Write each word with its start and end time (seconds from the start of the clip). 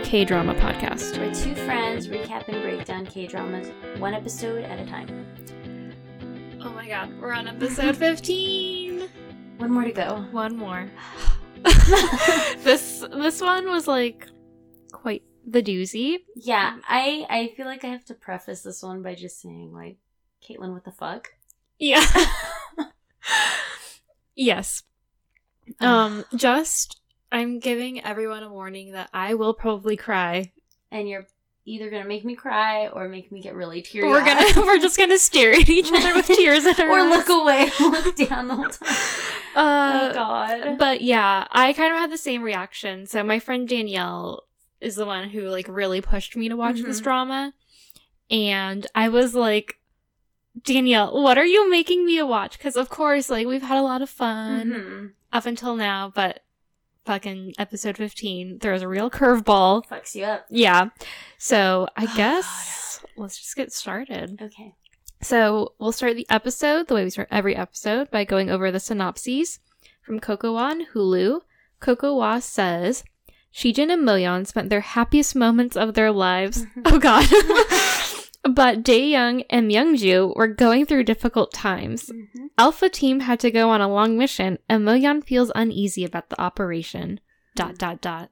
hosts 0.00 0.14
of 0.14 0.28
Drama 0.28 0.54
podcast. 0.54 1.18
We're 1.18 1.34
two 1.34 1.54
friends 1.66 2.08
recap 2.08 2.48
and 2.48 2.62
break 2.62 2.84
down 2.86 3.04
K 3.04 3.26
dramas 3.26 3.70
one 4.00 4.14
episode 4.14 4.64
at 4.64 4.78
a 4.78 4.86
time. 4.86 5.26
Oh 6.62 6.70
my 6.70 6.88
god, 6.88 7.12
we're 7.20 7.32
on 7.32 7.46
episode 7.46 7.96
15. 7.98 9.08
One 9.58 9.70
more 9.70 9.84
to 9.84 9.92
go. 9.92 10.24
One 10.32 10.56
more. 10.56 10.90
this 12.64 13.04
this 13.12 13.40
one 13.42 13.68
was 13.68 13.86
like 13.86 14.26
quite 14.90 15.22
the 15.46 15.62
doozy. 15.62 16.18
Yeah, 16.34 16.78
I 16.88 17.26
I 17.28 17.52
feel 17.56 17.66
like 17.66 17.84
I 17.84 17.88
have 17.88 18.04
to 18.06 18.14
preface 18.14 18.62
this 18.62 18.82
one 18.82 19.02
by 19.02 19.14
just 19.14 19.40
saying 19.40 19.72
like, 19.72 19.98
Caitlin, 20.42 20.72
what 20.72 20.84
the 20.84 20.92
fuck? 20.92 21.28
Yeah. 21.78 22.04
yes. 24.34 24.82
Um 25.78 26.24
just 26.34 26.99
I'm 27.32 27.58
giving 27.60 28.02
everyone 28.04 28.42
a 28.42 28.48
warning 28.52 28.92
that 28.92 29.08
I 29.14 29.34
will 29.34 29.54
probably 29.54 29.96
cry. 29.96 30.52
and 30.90 31.08
you're 31.08 31.26
either 31.66 31.90
gonna 31.90 32.06
make 32.06 32.24
me 32.24 32.34
cry 32.34 32.88
or 32.88 33.08
make 33.08 33.30
me 33.30 33.40
get 33.40 33.54
really 33.54 33.82
teary. 33.82 34.08
We're 34.08 34.24
gonna 34.24 34.46
we're 34.66 34.78
just 34.78 34.98
gonna 34.98 35.18
stare 35.18 35.52
at 35.52 35.68
each 35.68 35.92
other 35.92 36.14
with 36.14 36.26
tears 36.26 36.64
in 36.64 36.74
our 36.80 36.90
eyes. 36.90 36.90
or 36.90 36.98
eyes. 37.00 37.10
look 37.10 37.28
away, 37.28 37.70
look 37.80 38.16
down 38.16 38.48
the 38.48 38.56
whole 38.56 38.68
time. 38.68 38.88
Uh, 39.54 40.08
oh 40.10 40.14
God. 40.14 40.78
But 40.78 41.02
yeah, 41.02 41.46
I 41.52 41.72
kind 41.72 41.92
of 41.92 41.98
had 42.00 42.10
the 42.10 42.18
same 42.18 42.42
reaction. 42.42 43.06
So 43.06 43.22
my 43.22 43.38
friend 43.38 43.68
Danielle 43.68 44.44
is 44.80 44.96
the 44.96 45.04
one 45.06 45.28
who 45.28 45.42
like 45.48 45.68
really 45.68 46.00
pushed 46.00 46.34
me 46.36 46.48
to 46.48 46.56
watch 46.56 46.80
this 46.80 47.00
Mhm. 47.00 47.04
drama. 47.04 47.52
And 48.30 48.86
I 48.94 49.08
was 49.08 49.34
like, 49.34 49.78
Danielle, 50.64 51.20
what 51.22 51.38
are 51.38 51.44
you 51.46 51.70
making 51.70 52.04
me 52.06 52.20
watch? 52.22 52.58
Because 52.58 52.76
of 52.76 52.88
course, 52.88 53.30
like 53.30 53.46
we've 53.46 53.62
had 53.62 53.78
a 53.78 53.82
lot 53.82 54.02
of 54.02 54.10
fun 54.10 54.70
Mhm. 54.70 55.10
up 55.32 55.46
until 55.46 55.76
now, 55.76 56.10
but 56.14 56.42
fucking 57.04 57.54
episode 57.58 57.96
15, 57.96 58.58
there 58.60 58.72
was 58.72 58.82
a 58.82 58.88
real 58.88 59.10
curveball. 59.10 59.84
Fucks 59.86 60.14
you 60.14 60.24
up. 60.24 60.46
Yeah. 60.50 60.90
So 61.38 61.88
I 61.96 62.06
guess 62.16 63.04
let's 63.16 63.38
just 63.38 63.56
get 63.56 63.72
started. 63.72 64.40
Okay. 64.40 64.74
So 65.22 65.74
we'll 65.78 65.92
start 65.92 66.16
the 66.16 66.26
episode 66.30 66.88
the 66.88 66.94
way 66.94 67.04
we 67.04 67.10
start 67.10 67.28
every 67.30 67.54
episode 67.54 68.10
by 68.10 68.24
going 68.24 68.50
over 68.50 68.70
the 68.70 68.80
synopses 68.80 69.58
from 70.02 70.18
Kocowa 70.18 70.72
and 70.72 70.86
Hulu. 70.94 71.40
Kocowa 71.80 72.40
says, 72.42 73.04
Shijin 73.52 73.92
and 73.92 74.06
Moyeon 74.06 74.46
spent 74.46 74.70
their 74.70 74.80
happiest 74.80 75.34
moments 75.34 75.76
of 75.76 75.94
their 75.94 76.10
lives. 76.10 76.64
oh 76.84 76.98
god. 76.98 77.26
but 78.54 78.82
Daeyoung 78.82 79.44
and 79.50 79.70
Myungju 79.70 80.34
were 80.36 80.48
going 80.48 80.86
through 80.86 81.04
difficult 81.04 81.52
times. 81.52 82.10
Mhm. 82.10 82.50
Alpha 82.58 82.88
Team 82.88 83.20
had 83.20 83.40
to 83.40 83.50
go 83.50 83.70
on 83.70 83.80
a 83.80 83.88
long 83.88 84.16
mission, 84.18 84.58
and 84.68 84.84
Moyeon 84.84 85.24
feels 85.24 85.50
uneasy 85.54 86.04
about 86.04 86.28
the 86.30 86.40
operation. 86.40 87.20
Dot 87.54 87.78
dot 87.78 88.00
dot. 88.00 88.30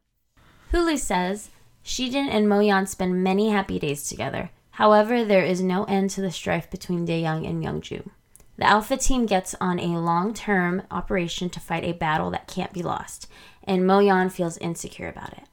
Hulu 0.72 0.98
says 0.98 1.50
Shijin 1.84 2.28
and 2.28 2.46
Moyeon 2.46 2.86
spend 2.86 3.24
many 3.24 3.50
happy 3.50 3.78
days 3.78 4.08
together. 4.08 4.50
However, 4.72 5.24
there 5.24 5.44
is 5.44 5.60
no 5.60 5.84
end 5.84 6.10
to 6.10 6.20
the 6.20 6.30
strife 6.30 6.70
between 6.70 7.06
Daeyoung 7.06 7.48
and 7.48 7.64
Youngju. 7.64 8.08
The 8.58 8.66
Alpha 8.66 8.96
team 8.96 9.26
gets 9.26 9.54
on 9.60 9.78
a 9.78 9.98
long-term 9.98 10.82
operation 10.90 11.48
to 11.50 11.60
fight 11.60 11.84
a 11.84 11.92
battle 11.92 12.30
that 12.30 12.48
can't 12.48 12.72
be 12.72 12.82
lost, 12.82 13.28
and 13.64 13.82
Moyeon 13.82 14.30
feels 14.30 14.58
insecure 14.58 15.08
about 15.08 15.32
it. 15.32 15.44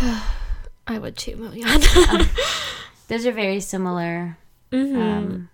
I 0.86 0.98
would 0.98 1.16
too, 1.16 1.36
Moyeon. 1.36 2.28
Those 3.10 3.26
are 3.26 3.32
very 3.32 3.58
similar 3.60 4.38
Mhm. 4.72 4.96
um, 4.96 5.48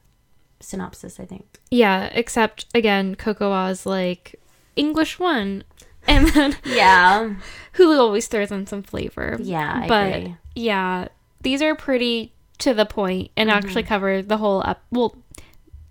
synopsis, 0.60 1.18
I 1.18 1.24
think. 1.24 1.58
Yeah, 1.70 2.10
except 2.12 2.66
again, 2.74 3.16
Kocowa's 3.16 3.86
like 3.86 4.36
English 4.76 5.18
one, 5.18 5.64
and 6.06 6.28
then 6.28 6.56
Yeah, 6.64 7.34
Hulu 7.74 7.98
always 7.98 8.26
throws 8.28 8.52
in 8.52 8.66
some 8.66 8.82
flavor. 8.82 9.38
yeah, 9.40 9.80
I 9.84 9.88
but 9.88 10.14
agree. 10.14 10.36
yeah, 10.54 11.08
these 11.40 11.62
are 11.62 11.74
pretty 11.74 12.32
to 12.58 12.74
the 12.74 12.84
point 12.86 13.30
and 13.36 13.50
actually 13.50 13.82
Mm-hmm. 13.82 13.88
cover 13.88 14.22
the 14.22 14.36
whole 14.36 14.62
up. 14.64 14.82
Well, 14.90 15.16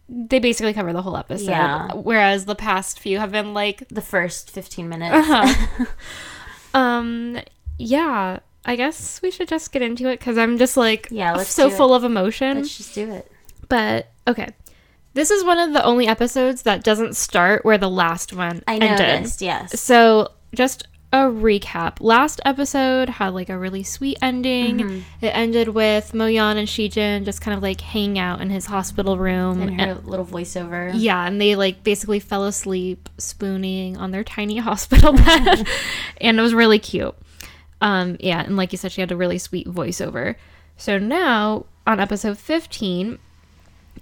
they 0.08 0.38
basically 0.40 0.74
cover 0.74 0.94
the 0.94 1.02
whole 1.02 1.18
episode. 1.18 1.50
Yeah. 1.50 1.94
Whereas 1.94 2.46
the 2.46 2.54
past 2.56 3.00
few 3.00 3.18
have 3.18 3.32
been 3.32 3.54
like, 3.56 3.88
The 3.90 4.02
first 4.02 4.52
fifteen 4.52 4.88
minutes. 4.88 5.16
Uh-huh. 5.16 5.86
um, 6.78 7.38
yeah. 7.80 8.40
I 8.66 8.76
guess 8.76 9.22
we 9.22 9.30
should 9.32 9.48
just 9.48 9.72
get 9.72 9.82
into 9.82 10.10
it 10.10 10.20
because 10.20 10.38
I'm 10.38 10.58
just 10.58 10.76
like 10.76 11.08
Yeah, 11.12 11.34
let's 11.36 11.50
so 11.54 11.70
do 11.70 11.74
it. 11.74 11.78
full 11.78 11.94
of 11.94 12.04
emotion. 12.04 12.58
Let's 12.58 12.78
just 12.78 12.96
do 12.96 13.12
it. 13.12 13.32
But 13.70 14.12
okay. 14.28 14.50
This 15.14 15.32
is 15.32 15.44
one 15.46 15.60
of 15.60 15.72
the 15.74 15.84
only 15.84 16.08
episodes 16.08 16.64
that 16.64 16.84
doesn't 16.84 17.16
start 17.16 17.64
where 17.64 17.78
the 17.78 17.90
last 17.90 18.34
one 18.34 18.62
I 18.68 18.76
ended. 18.76 19.00
noticed. 19.00 19.42
Yes. 19.42 19.80
So, 19.80 20.32
just 20.54 20.88
a 21.14 21.20
recap. 21.20 21.98
Last 22.02 22.42
episode 22.44 23.08
had 23.08 23.30
like 23.30 23.48
a 23.48 23.58
really 23.58 23.84
sweet 23.84 24.18
ending. 24.22 24.78
Mm-hmm. 24.80 25.00
It 25.26 25.30
ended 25.30 25.70
with 25.70 26.12
Moyeon 26.12 26.58
and 26.58 26.68
Shijin 26.68 27.24
just 27.24 27.40
kind 27.40 27.56
of 27.56 27.64
like 27.64 27.80
hanging 27.80 28.20
out 28.20 28.42
in 28.42 28.50
his 28.50 28.66
hospital 28.66 29.18
room. 29.18 29.62
And 29.62 29.80
And- 29.80 29.82
her 29.82 29.94
little 30.04 30.26
voiceover. 30.26 30.92
yeah, 30.94 31.26
and 31.26 31.40
they 31.40 31.56
like 31.56 31.82
basically 31.84 32.20
fell 32.20 32.44
asleep 32.44 33.08
spooning 33.18 33.96
on 33.96 34.12
their 34.12 34.26
tiny 34.26 34.58
hospital 34.70 35.14
bed. 35.14 35.66
and 36.20 36.38
it 36.38 36.42
was 36.42 36.54
really 36.54 36.80
cute. 36.80 37.16
Um, 37.86 38.18
yeah, 38.20 38.42
and 38.42 38.58
like 38.58 38.72
you 38.72 38.80
said, 38.80 38.92
she 38.92 39.02
had 39.02 39.12
a 39.12 39.16
really 39.16 39.38
sweet 39.38 39.68
voiceover. 39.68 40.36
So 40.76 40.98
now 40.98 41.68
on 41.86 42.00
episode 42.00 42.40
15, 42.40 43.20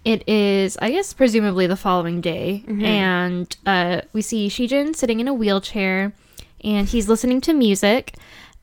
it 0.06 0.28
is, 0.28 0.78
I 0.82 0.92
guess, 0.92 1.12
presumably 1.12 1.68
the 1.68 1.76
following 1.76 2.22
day. 2.22 2.64
And 2.86 3.58
uh, 3.66 4.02
we 4.14 4.22
see 4.22 4.48
Shijin 4.48 4.96
sitting 4.96 5.20
in 5.20 5.28
a 5.28 5.34
wheelchair 5.34 6.14
and 6.64 6.88
he's 6.88 7.10
listening 7.10 7.42
to 7.42 7.54
music. 7.54 8.16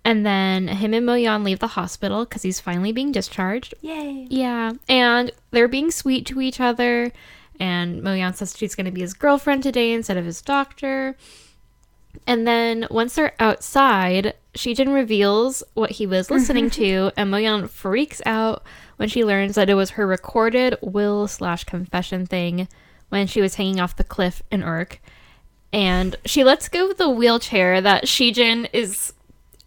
And 0.07 0.25
then 0.25 0.69
him 0.69 0.95
and 0.95 1.07
Moyeon 1.07 1.45
leave 1.45 1.59
the 1.59 1.67
hospital 1.67 2.25
because 2.25 2.41
he's 2.41 2.59
finally 2.59 2.91
being 2.91 3.13
discharged. 3.13 3.75
Yay. 3.83 4.27
Yeah, 4.31 4.73
and 4.89 5.31
they're 5.51 5.69
being 5.69 5.91
sweet 5.91 6.25
to 6.27 6.41
each 6.41 6.61
other. 6.61 7.13
And 7.61 8.03
Moyeon 8.03 8.35
says 8.35 8.57
she's 8.57 8.75
going 8.75 8.87
to 8.87 8.91
be 8.91 9.03
his 9.03 9.13
girlfriend 9.13 9.63
today 9.63 9.93
instead 9.93 10.17
of 10.17 10.25
his 10.25 10.41
doctor. 10.41 11.15
And 12.27 12.47
then 12.47 12.87
once 12.91 13.15
they're 13.15 13.35
outside, 13.39 14.35
Shijin 14.55 14.93
reveals 14.93 15.63
what 15.75 15.93
he 15.93 16.07
was 16.07 16.31
listening 16.31 16.71
to, 16.71 17.13
and 17.17 17.33
Moyeon 17.33 17.69
freaks 17.69 18.21
out 18.27 18.65
when 18.97 19.09
she 19.09 19.25
learns 19.25 19.55
that 19.55 19.71
it 19.71 19.75
was 19.75 19.91
her 19.91 20.07
recorded 20.07 20.77
will 20.83 21.29
slash 21.29 21.65
confession 21.65 22.27
thing 22.27 22.69
when 23.09 23.27
she 23.27 23.41
was 23.41 23.55
hanging 23.55 23.81
off 23.81 23.97
the 23.97 24.05
cliff 24.05 24.43
in 24.51 24.63
Urk. 24.63 25.01
And 25.73 26.17
she 26.25 26.43
lets 26.43 26.69
go 26.69 26.91
of 26.91 26.97
the 26.97 27.09
wheelchair 27.09 27.81
that 27.81 28.05
Shijin 28.05 28.69
is 28.73 29.13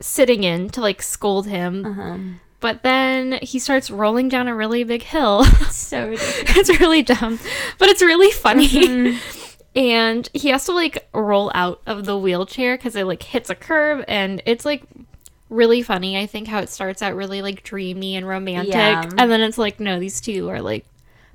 sitting 0.02 0.44
in 0.44 0.70
to 0.72 0.82
like 0.82 1.02
scold 1.02 1.48
him. 1.48 1.86
Uh-huh. 1.86 2.18
But 2.60 2.84
then 2.84 3.40
he 3.42 3.60
starts 3.60 3.90
rolling 3.90 4.30
down 4.30 4.48
a 4.48 4.56
really 4.56 4.84
big 4.84 5.04
hill. 5.04 5.46
So 5.70 6.10
ridiculous. 6.10 6.58
it's 6.70 6.80
really 6.80 7.04
dumb, 7.04 7.40
but 7.78 7.90
it's 7.90 8.02
really 8.02 8.32
funny. 8.32 8.68
Mm-hmm. 8.68 9.43
And 9.76 10.30
he 10.34 10.50
has 10.50 10.66
to 10.66 10.72
like 10.72 11.08
roll 11.14 11.52
out 11.56 11.82
of 11.88 12.06
the 12.06 12.18
wheelchair 12.18 12.78
because 12.78 12.96
it 12.96 13.06
like 13.06 13.24
hits 13.24 13.50
a 13.50 13.56
curve, 13.56 14.06
and 14.08 14.42
it's 14.46 14.66
like 14.66 14.84
really 15.50 15.82
funny. 15.82 16.18
I 16.18 16.26
think 16.28 16.48
how 16.48 16.60
it 16.60 16.70
starts 16.70 17.02
out 17.02 17.16
really 17.16 17.42
like 17.42 17.64
dreamy 17.64 18.16
and 18.16 18.28
romantic, 18.28 18.74
Yeah. 18.74 19.10
and 19.18 19.32
then 19.32 19.42
it's 19.42 19.58
like 19.58 19.80
no, 19.80 20.00
these 20.00 20.22
two 20.22 20.50
are 20.50 20.62
like 20.62 20.86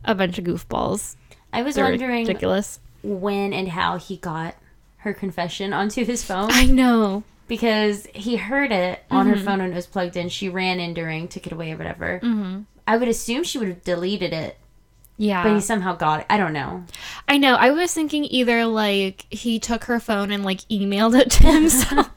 a 0.05 0.15
bunch 0.15 0.39
of 0.39 0.45
goofballs. 0.45 1.17
I 1.53 1.63
was 1.63 1.75
They're 1.75 1.85
wondering 1.85 2.27
ridiculous. 2.27 2.79
when 3.03 3.53
and 3.53 3.69
how 3.69 3.97
he 3.99 4.17
got 4.19 4.55
her 4.99 5.13
confession 5.15 5.73
onto 5.73 6.05
his 6.05 6.23
phone 6.25 6.51
I 6.53 6.67
know. 6.67 7.23
because 7.49 8.07
he 8.15 8.37
heard 8.37 8.71
it 8.73 9.03
on 9.11 9.27
Mm-hmm. 9.27 9.37
her 9.39 9.45
phone 9.45 9.59
when 9.61 9.73
it 9.73 9.75
was 9.75 9.87
plugged 9.87 10.17
in. 10.17 10.29
She 10.29 10.49
ran 10.49 10.79
in 10.81 10.95
during, 10.95 11.27
took 11.29 11.47
it 11.47 11.53
away 11.53 11.73
or 11.73 11.77
whatever. 11.77 12.19
hmm 12.21 12.61
I 12.87 12.97
would 12.97 13.09
assume 13.09 13.45
she 13.45 13.59
would 13.59 13.69
have 13.69 13.85
deleted 13.85 14.33
it, 14.33 14.57
Yeah, 15.19 15.43
but 15.43 15.55
he 15.55 15.61
somehow 15.61 15.97
got 15.97 16.21
it. 16.21 16.27
I 16.31 16.37
don't 16.37 16.53
know. 16.53 16.85
I 17.27 17.39
know. 17.39 17.55
I 17.57 17.71
was 17.73 17.93
thinking 17.93 18.25
either 18.25 18.65
like 18.67 19.27
he 19.31 19.59
took 19.59 19.85
her 19.85 19.99
phone 20.01 20.31
and 20.31 20.45
like 20.45 20.61
emailed 20.71 21.19
it 21.19 21.31
to 21.33 21.47
himself, 21.53 22.09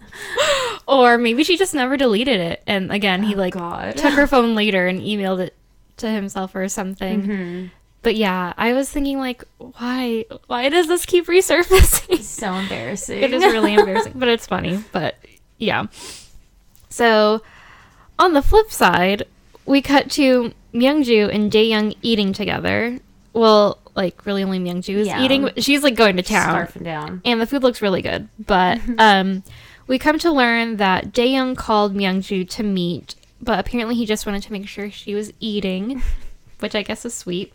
or 0.88 1.18
maybe 1.18 1.44
she 1.44 1.58
just 1.58 1.74
never 1.74 1.98
deleted 1.98 2.40
it. 2.40 2.62
And 2.68 2.92
again, 2.92 3.24
he 3.24 3.34
like 3.36 3.56
Oh, 3.56 3.60
God. 3.60 3.98
took 3.98 4.14
her 4.14 4.28
phone 4.28 4.54
later 4.56 4.86
and 4.88 5.02
emailed 5.02 5.40
it 5.40 5.56
to 5.98 6.10
himself 6.10 6.54
or 6.56 6.70
something. 6.70 7.24
Mm-hmm. 7.24 7.66
But 8.04 8.16
yeah, 8.16 8.54
I 8.58 8.74
was 8.74 8.90
thinking 8.90 9.18
like, 9.20 9.44
why? 9.58 10.26
Why 10.48 10.70
does 10.70 10.88
this 10.88 11.06
keep 11.06 11.26
resurfacing? 11.28 12.20
So 12.22 12.54
embarrassing. 12.54 13.22
it 13.22 13.34
is 13.34 13.44
really 13.44 13.74
embarrassing, 13.76 14.14
but 14.16 14.28
it's 14.28 14.48
funny. 14.48 14.84
But 14.92 15.16
yeah. 15.58 15.86
So 16.90 17.42
on 18.20 18.34
the 18.34 18.42
flip 18.42 18.72
side, 18.72 19.24
we 19.66 19.82
cut 19.82 20.10
to 20.12 20.54
Myungju 20.74 21.34
and 21.34 21.52
Daeyoung 21.52 21.96
eating 22.02 22.34
together. 22.34 23.00
Well, 23.34 23.78
like 23.96 24.26
really 24.26 24.44
only 24.44 24.60
Myungju 24.60 24.90
is 24.96 25.08
Yeah. 25.08 25.22
eating. 25.24 25.50
She's 25.58 25.84
like 25.84 25.96
going 25.96 26.18
to 26.18 26.24
town, 26.24 26.68
Scarfing 26.68 26.84
down. 26.84 27.22
and 27.26 27.40
the 27.42 27.46
food 27.48 27.64
looks 27.64 27.82
really 27.82 28.02
good. 28.02 28.28
But 28.40 28.80
um, 28.98 29.44
we 29.88 30.00
come 30.00 30.20
to 30.20 30.32
learn 30.32 30.78
that 30.78 31.12
Daeyoung 31.14 31.58
called 31.58 31.96
Myungju 31.96 32.50
to 32.50 32.64
meet, 32.64 33.16
but 33.42 33.60
apparently 33.60 33.96
he 33.96 34.06
just 34.06 34.26
wanted 34.26 34.44
to 34.44 34.52
make 34.54 34.68
sure 34.68 34.90
she 34.92 35.14
was 35.16 35.32
eating, 35.40 36.02
which 36.60 36.76
I 36.76 36.84
guess 36.84 37.06
is 37.06 37.14
sweet. 37.14 37.54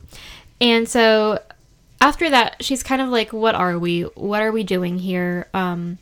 And 0.61 0.89
so 0.89 1.41
after 2.01 2.29
that, 2.31 2.63
she's 2.63 2.83
kind 2.83 3.01
of 3.03 3.09
like, 3.09 3.33
"What 3.33 3.55
are 3.55 3.79
we? 3.79 4.03
What 4.03 4.43
are 4.43 4.53
we 4.53 4.63
doing 4.65 4.99
here?" 4.99 5.49
Um, 5.55 5.99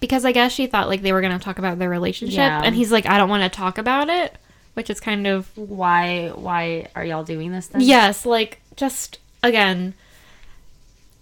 because 0.00 0.24
I 0.24 0.32
guess 0.32 0.52
she 0.52 0.66
thought 0.66 0.88
like 0.88 1.02
they 1.02 1.12
were 1.12 1.20
gonna 1.22 1.38
talk 1.38 1.58
about 1.58 1.78
their 1.78 1.88
relationship, 1.90 2.36
Yeah. 2.38 2.60
and 2.62 2.74
he's 2.74 2.92
like, 2.92 3.06
I 3.06 3.16
don't 3.18 3.28
want 3.30 3.42
to 3.42 3.48
talk 3.54 3.78
about 3.78 4.08
it, 4.08 4.36
which 4.78 4.88
is 4.90 5.00
kind 5.00 5.26
of 5.26 5.50
Why 5.56 6.28
why 6.34 6.86
are 6.94 7.04
y'all 7.04 7.24
doing 7.24 7.50
this 7.52 7.66
then? 7.66 7.80
yes, 7.82 8.24
like 8.24 8.60
just 8.76 9.18
again, 9.42 9.92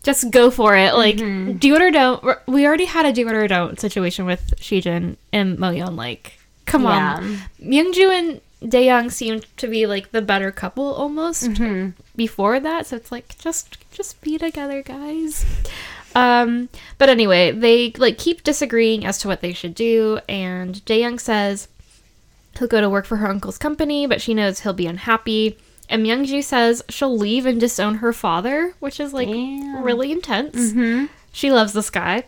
just 0.03 0.31
go 0.31 0.51
for 0.51 0.77
it, 0.77 0.95
like 0.95 1.17
do 1.17 1.75
it 1.75 1.83
or 1.83 1.91
don't. 1.91 2.23
We're- 2.23 2.65
already 2.67 2.85
had 2.85 3.07
a 3.07 3.13
do 3.13 3.27
it 3.29 3.35
or 3.35 3.49
don't 3.49 3.81
situation 3.81 4.27
with 4.27 4.55
Shijin 4.61 5.17
and 5.33 5.59
Moyeon. 5.59 5.97
Like, 5.97 6.39
come 6.67 6.83
Yeah. 6.85 7.17
on, 7.17 7.39
Myungju 7.61 8.11
and 8.13 8.41
Daeyoung 8.63 9.11
seemed 9.11 9.47
to 9.59 9.67
be 9.69 9.87
like 9.87 10.13
the 10.13 10.23
better 10.23 10.51
couple 10.53 10.93
almost 10.95 11.51
before 12.15 12.61
that, 12.61 12.87
so 12.87 12.97
it's 12.97 13.11
like 13.11 13.37
just 13.39 13.79
just 13.93 14.21
be 14.21 14.39
together, 14.39 14.83
guys. 14.83 15.45
Um, 16.15 16.69
but 16.99 17.09
anyway, 17.11 17.51
they 17.53 17.93
like 17.99 18.17
keep 18.17 18.43
disagreeing 18.43 19.05
as 19.05 19.19
to 19.19 19.29
what 19.29 19.41
they 19.41 19.53
should 19.53 19.75
do, 19.75 20.21
and 20.29 20.77
Daeyoung 20.87 21.21
says 21.21 21.69
he'll 22.59 22.69
go 22.69 22.81
to 22.81 22.89
work 22.91 23.07
for 23.07 23.17
her 23.17 23.29
uncle's 23.29 23.59
company, 23.59 24.07
but 24.07 24.21
she 24.21 24.35
knows 24.35 24.61
he'll 24.61 24.73
be 24.73 24.87
unhappy. 24.87 25.59
And 25.89 26.05
Myungju 26.05 26.43
says 26.43 26.83
she'll 26.89 27.17
leave 27.17 27.47
and 27.47 27.61
disown 27.61 27.97
her 27.97 28.13
father, 28.13 28.75
which 28.81 28.99
is 28.99 29.13
like 29.13 29.29
Damn. 29.29 29.83
really 29.85 30.11
intense. 30.13 30.73
She 31.33 31.53
loves 31.53 31.73
this 31.73 31.91
guy. 31.91 32.25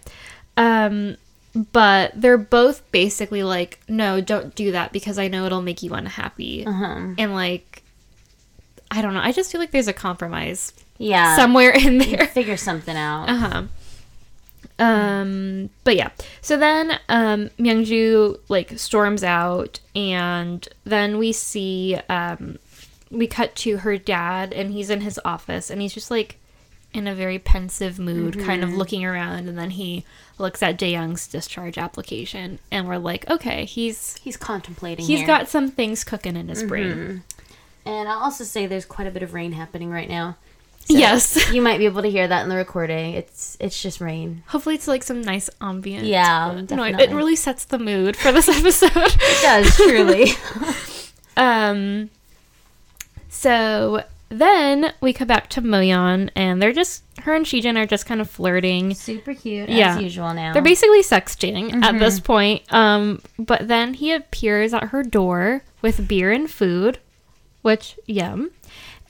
Um, 0.57 1.17
but 1.73 2.13
they're 2.15 2.39
both 2.39 2.89
basically 2.93 3.43
like, 3.43 3.81
no, 3.89 4.21
don't 4.21 4.55
do 4.55 4.73
that 4.73 4.93
because 4.93 5.19
I 5.19 5.29
know 5.29 5.45
it'll 5.47 5.63
make 5.63 5.83
you 5.83 5.95
unhappy. 5.95 6.65
Uh-huh. 6.67 7.15
And 7.19 7.35
like, 7.35 7.83
I 8.91 9.03
don't 9.03 9.15
know. 9.15 9.21
I 9.21 9.33
just 9.33 9.51
feel 9.51 9.61
like 9.61 9.71
there's 9.73 9.89
a 9.89 9.93
compromise 9.93 10.73
Yeah. 10.99 11.37
somewhere 11.37 11.71
in 11.71 11.99
there. 11.99 12.27
figure 12.29 12.57
something 12.57 12.97
out. 12.97 13.29
Uh 13.29 13.37
huh. 13.37 13.63
Um, 14.79 15.71
but 15.85 15.97
yeah. 15.97 16.11
So 16.41 16.57
then, 16.57 16.99
um, 17.09 17.51
Myungju 17.59 18.39
like 18.49 18.79
storms 18.79 19.25
out, 19.25 19.81
and 19.95 20.67
then 20.85 21.19
we 21.19 21.33
see, 21.33 21.97
um, 22.09 22.59
we 23.11 23.27
cut 23.27 23.55
to 23.57 23.79
her 23.79 23.97
dad, 23.99 24.53
and 24.53 24.71
he's 24.73 24.91
in 24.91 25.01
his 25.01 25.19
office, 25.25 25.71
and 25.71 25.81
he's 25.83 25.93
just 25.95 26.11
like 26.11 26.37
in 26.95 27.07
a 27.07 27.15
very 27.15 27.39
pensive 27.39 27.99
mood, 27.99 28.39
kind 28.41 28.63
of 28.65 28.73
looking 28.73 29.05
around, 29.05 29.47
and 29.49 29.59
then 29.59 29.71
he 29.71 30.05
looks 30.39 30.63
at 30.63 30.79
Daeyoung's 30.79 31.27
discharge 31.27 31.77
application, 31.77 32.59
and 32.71 32.87
we're 32.89 32.97
like, 32.99 33.29
okay, 33.29 33.65
he's 33.65 34.17
He's 34.19 34.37
contemplating. 34.37 35.05
he's 35.05 35.19
here. 35.19 35.27
got 35.27 35.49
some 35.49 35.71
things 35.71 36.03
cooking 36.05 36.37
in 36.37 36.49
his 36.49 36.63
brain. 36.63 37.25
And 37.85 38.09
I'll 38.09 38.21
also 38.21 38.45
say 38.45 38.67
there's 38.67 38.85
quite 38.85 39.07
a 39.07 39.11
bit 39.11 39.23
of 39.23 39.35
rain 39.35 39.53
happening 39.53 39.91
right 39.91 40.09
now. 40.09 40.37
Yes. 40.89 41.51
you 41.53 41.63
might 41.63 41.79
be 41.79 41.85
able 41.87 42.03
to 42.03 42.11
hear 42.11 42.27
that 42.27 42.43
in 42.43 42.49
the 42.49 42.57
recording. 42.57 43.15
It's 43.15 43.57
it's 43.61 43.81
just 43.81 44.01
rain. 44.01 44.43
Hopefully, 44.49 44.75
it's 44.75 44.89
like 44.89 45.03
some 45.03 45.21
nice 45.23 45.49
ambient. 45.61 46.05
Yeah, 46.07 46.63
No, 46.71 46.83
it, 46.85 47.11
really 47.11 47.37
sets 47.37 47.65
the 47.67 47.79
mood 47.79 48.17
for 48.17 48.33
this 48.33 48.49
episode. 48.59 48.91
It 48.95 49.43
does 49.43 49.77
truly. 49.77 50.31
Um. 51.37 52.11
So 53.29 54.03
then 54.29 54.93
we 55.01 55.13
come 55.13 55.29
back 55.29 55.49
to 55.51 55.63
Moyeon, 55.63 56.31
and 56.35 56.61
they're 56.61 56.73
just 56.73 57.05
her 57.21 57.35
and 57.35 57.47
Shijin 57.47 57.77
are 57.77 57.87
just 57.87 58.07
kind 58.07 58.21
of 58.21 58.29
flirting. 58.29 58.95
Super 58.95 59.35
cute 59.35 59.69
Yeah. 59.69 59.97
as 59.97 60.03
usual 60.03 60.35
now. 60.35 60.53
They're 60.53 60.63
basically 60.63 61.03
sexting 61.03 61.83
at 61.85 61.99
this 61.99 62.19
point. 62.21 62.63
Um, 62.73 63.21
but 63.39 63.69
then 63.69 63.95
he 63.95 64.13
appears 64.13 64.75
at 64.75 64.85
her 64.89 65.03
door 65.03 65.63
with 65.81 66.09
beer 66.09 66.33
and 66.33 66.51
food, 66.51 66.99
which 67.63 67.97
yum. 68.07 68.51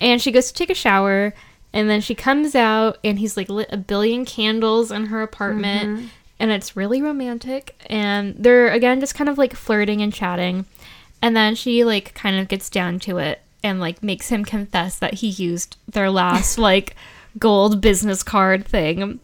And 0.00 0.20
she 0.22 0.30
goes 0.30 0.48
to 0.48 0.54
take 0.54 0.70
a 0.70 0.74
shower, 0.74 1.34
and 1.72 1.88
then 1.88 2.00
she 2.00 2.14
comes 2.14 2.54
out, 2.54 2.98
and 3.04 3.18
he's 3.18 3.36
like 3.36 3.48
lit 3.48 3.68
a 3.70 3.76
billion 3.76 4.24
candles 4.24 4.90
in 4.90 5.06
her 5.06 5.22
apartment, 5.22 5.98
mm-hmm. 5.98 6.06
and 6.38 6.50
it's 6.50 6.76
really 6.76 7.02
romantic. 7.02 7.74
And 7.86 8.34
they're 8.38 8.68
again 8.70 9.00
just 9.00 9.14
kind 9.14 9.28
of 9.28 9.38
like 9.38 9.54
flirting 9.54 10.02
and 10.02 10.12
chatting, 10.12 10.66
and 11.20 11.36
then 11.36 11.54
she 11.54 11.84
like 11.84 12.14
kind 12.14 12.38
of 12.38 12.48
gets 12.48 12.70
down 12.70 12.98
to 13.00 13.18
it 13.18 13.40
and 13.62 13.80
like 13.80 14.02
makes 14.02 14.28
him 14.28 14.44
confess 14.44 14.98
that 14.98 15.14
he 15.14 15.28
used 15.28 15.76
their 15.88 16.10
last 16.10 16.58
like 16.70 16.96
gold 17.38 17.80
business 17.80 18.22
card 18.22 18.64
thing 18.64 19.20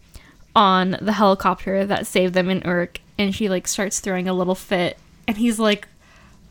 on 0.57 0.97
the 1.01 1.13
helicopter 1.13 1.85
that 1.85 2.07
saved 2.07 2.35
them 2.35 2.49
in 2.49 2.65
Urk, 2.67 3.01
and 3.19 3.35
she 3.35 3.49
like 3.49 3.67
starts 3.67 4.01
throwing 4.01 4.29
a 4.29 4.35
little 4.35 4.55
fit, 4.55 4.99
and 5.27 5.37
he's 5.37 5.59
like, 5.59 5.89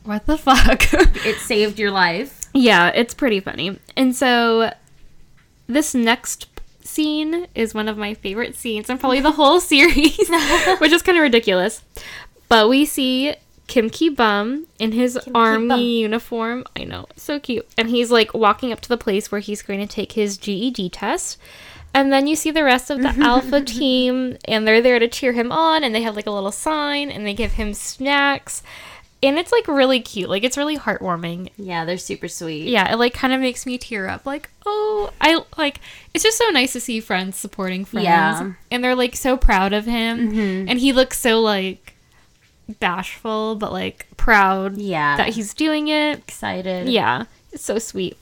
"What 0.03 0.25
the 0.25 0.37
fuck?" 0.37 0.85
it 1.25 1.37
saved 1.37 1.79
your 1.79 1.91
life. 1.91 2.41
yeah, 2.53 2.89
it's 2.89 3.13
pretty 3.13 3.39
funny. 3.39 3.79
And 3.95 4.15
so, 4.15 4.73
this 5.67 5.93
next 5.95 6.47
scene 6.81 7.47
is 7.55 7.73
one 7.73 7.87
of 7.87 7.97
my 7.97 8.13
favorite 8.13 8.55
scenes, 8.55 8.89
and 8.89 8.99
probably 8.99 9.21
the 9.21 9.31
whole 9.31 9.59
series, 9.59 10.17
which 10.79 10.91
is 10.91 11.01
kind 11.01 11.17
of 11.17 11.21
ridiculous. 11.21 11.83
But 12.49 12.69
we 12.69 12.85
see 12.85 13.35
Kim 13.67 13.89
Ki 13.89 14.09
Bum 14.09 14.67
in 14.79 14.91
his 14.91 15.17
army 15.33 16.01
uniform. 16.01 16.65
I 16.75 16.83
know, 16.83 17.07
so 17.15 17.39
cute. 17.39 17.67
And 17.77 17.89
he's 17.89 18.11
like 18.11 18.33
walking 18.33 18.71
up 18.71 18.81
to 18.81 18.89
the 18.89 18.97
place 18.97 19.31
where 19.31 19.41
he's 19.41 19.61
going 19.61 19.79
to 19.79 19.87
take 19.87 20.13
his 20.13 20.37
GED 20.37 20.89
test. 20.89 21.37
And 21.95 22.11
then 22.11 22.25
you 22.25 22.35
see 22.35 22.51
the 22.51 22.63
rest 22.63 22.89
of 22.89 23.01
the 23.01 23.15
Alpha 23.19 23.61
team, 23.61 24.37
and 24.45 24.67
they're 24.67 24.81
there 24.81 24.99
to 24.99 25.07
cheer 25.07 25.31
him 25.31 25.51
on, 25.51 25.83
and 25.83 25.93
they 25.93 26.01
have 26.01 26.15
like 26.15 26.27
a 26.27 26.31
little 26.31 26.51
sign, 26.51 27.09
and 27.11 27.25
they 27.25 27.33
give 27.33 27.53
him 27.53 27.73
snacks. 27.73 28.63
And 29.23 29.39
it's 29.39 29.51
like 29.51 29.67
really 29.67 30.01
cute. 30.01 30.29
Like, 30.29 30.43
it's 30.43 30.57
really 30.57 30.77
heartwarming. 30.77 31.49
Yeah, 31.57 31.85
they're 31.85 31.97
super 31.97 32.27
sweet. 32.27 32.67
Yeah, 32.67 32.91
it 32.91 32.97
like 32.97 33.13
kind 33.13 33.33
of 33.33 33.39
makes 33.39 33.65
me 33.65 33.77
tear 33.77 34.07
up. 34.07 34.25
Like, 34.25 34.49
oh, 34.65 35.11
I 35.21 35.41
like 35.57 35.79
it's 36.13 36.23
just 36.23 36.37
so 36.37 36.49
nice 36.49 36.73
to 36.73 36.79
see 36.79 36.99
friends 36.99 37.37
supporting 37.37 37.85
friends. 37.85 38.05
Yeah. 38.05 38.53
And 38.69 38.83
they're 38.83 38.95
like 38.95 39.15
so 39.15 39.37
proud 39.37 39.73
of 39.73 39.85
him. 39.85 40.29
Mm-hmm. 40.31 40.69
And 40.69 40.79
he 40.79 40.91
looks 40.93 41.19
so 41.19 41.39
like 41.39 41.95
bashful, 42.79 43.55
but 43.55 43.71
like 43.71 44.07
proud 44.17 44.77
Yeah. 44.77 45.17
that 45.17 45.29
he's 45.29 45.53
doing 45.53 45.87
it. 45.87 46.19
excited. 46.19 46.89
Yeah, 46.89 47.25
it's 47.51 47.63
so 47.65 47.79
sweet. 47.79 48.17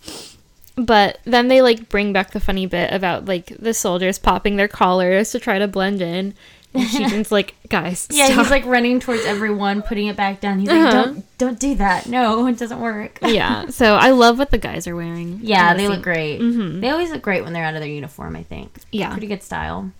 But 0.75 1.19
then 1.25 1.47
they 1.47 1.61
like 1.61 1.89
bring 1.89 2.13
back 2.13 2.31
the 2.31 2.39
funny 2.39 2.65
bit 2.65 2.93
about 2.93 3.25
like 3.25 3.47
the 3.59 3.73
soldiers 3.73 4.17
popping 4.17 4.55
their 4.55 4.67
collars 4.69 5.31
to 5.31 5.39
try 5.39 5.59
to 5.59 5.67
blend 5.67 6.01
in. 6.01 6.33
And 6.73 6.83
Shijin's 6.87 7.31
like, 7.37 7.55
guys, 7.69 8.07
Yeah, 8.09 8.27
stop. 8.27 8.39
he's 8.39 8.49
like 8.51 8.65
running 8.65 8.99
towards 8.99 9.25
everyone, 9.25 9.81
putting 9.81 10.07
it 10.07 10.15
back 10.15 10.39
down. 10.39 10.59
He's 10.59 10.69
like, 10.69 10.79
Uh-huh. 10.79 11.03
"Don't, 11.05 11.37
don't 11.37 11.59
do 11.59 11.75
that. 11.75 12.07
No, 12.07 12.47
it 12.47 12.57
doesn't 12.57 12.79
work." 12.79 13.19
yeah. 13.23 13.67
So 13.69 13.95
I 13.95 14.11
love 14.11 14.37
what 14.39 14.51
the 14.51 14.57
guys 14.57 14.87
are 14.87 14.95
wearing. 14.95 15.39
Yeah, 15.43 15.73
they 15.73 15.87
look 15.87 15.95
scene. 15.97 16.01
great. 16.03 16.39
Mhm. 16.41 16.79
They 16.81 16.89
always 16.89 17.11
look 17.11 17.21
great 17.21 17.43
when 17.43 17.51
they're 17.53 17.65
out 17.65 17.75
of 17.75 17.81
their 17.81 17.89
uniform. 17.89 18.35
I 18.35 18.43
think. 18.43 18.77
Yeah. 18.91 19.11
pretty 19.11 19.27
good 19.27 19.43
style. 19.43 19.91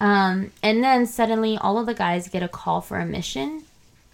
Um, 0.00 0.52
and 0.62 0.82
then 0.82 1.04
suddenly, 1.06 1.58
all 1.58 1.78
of 1.78 1.84
the 1.86 1.92
guys 1.94 2.28
get 2.28 2.42
a 2.42 2.48
call 2.48 2.80
for 2.80 2.98
a 2.98 3.04
mission, 3.04 3.64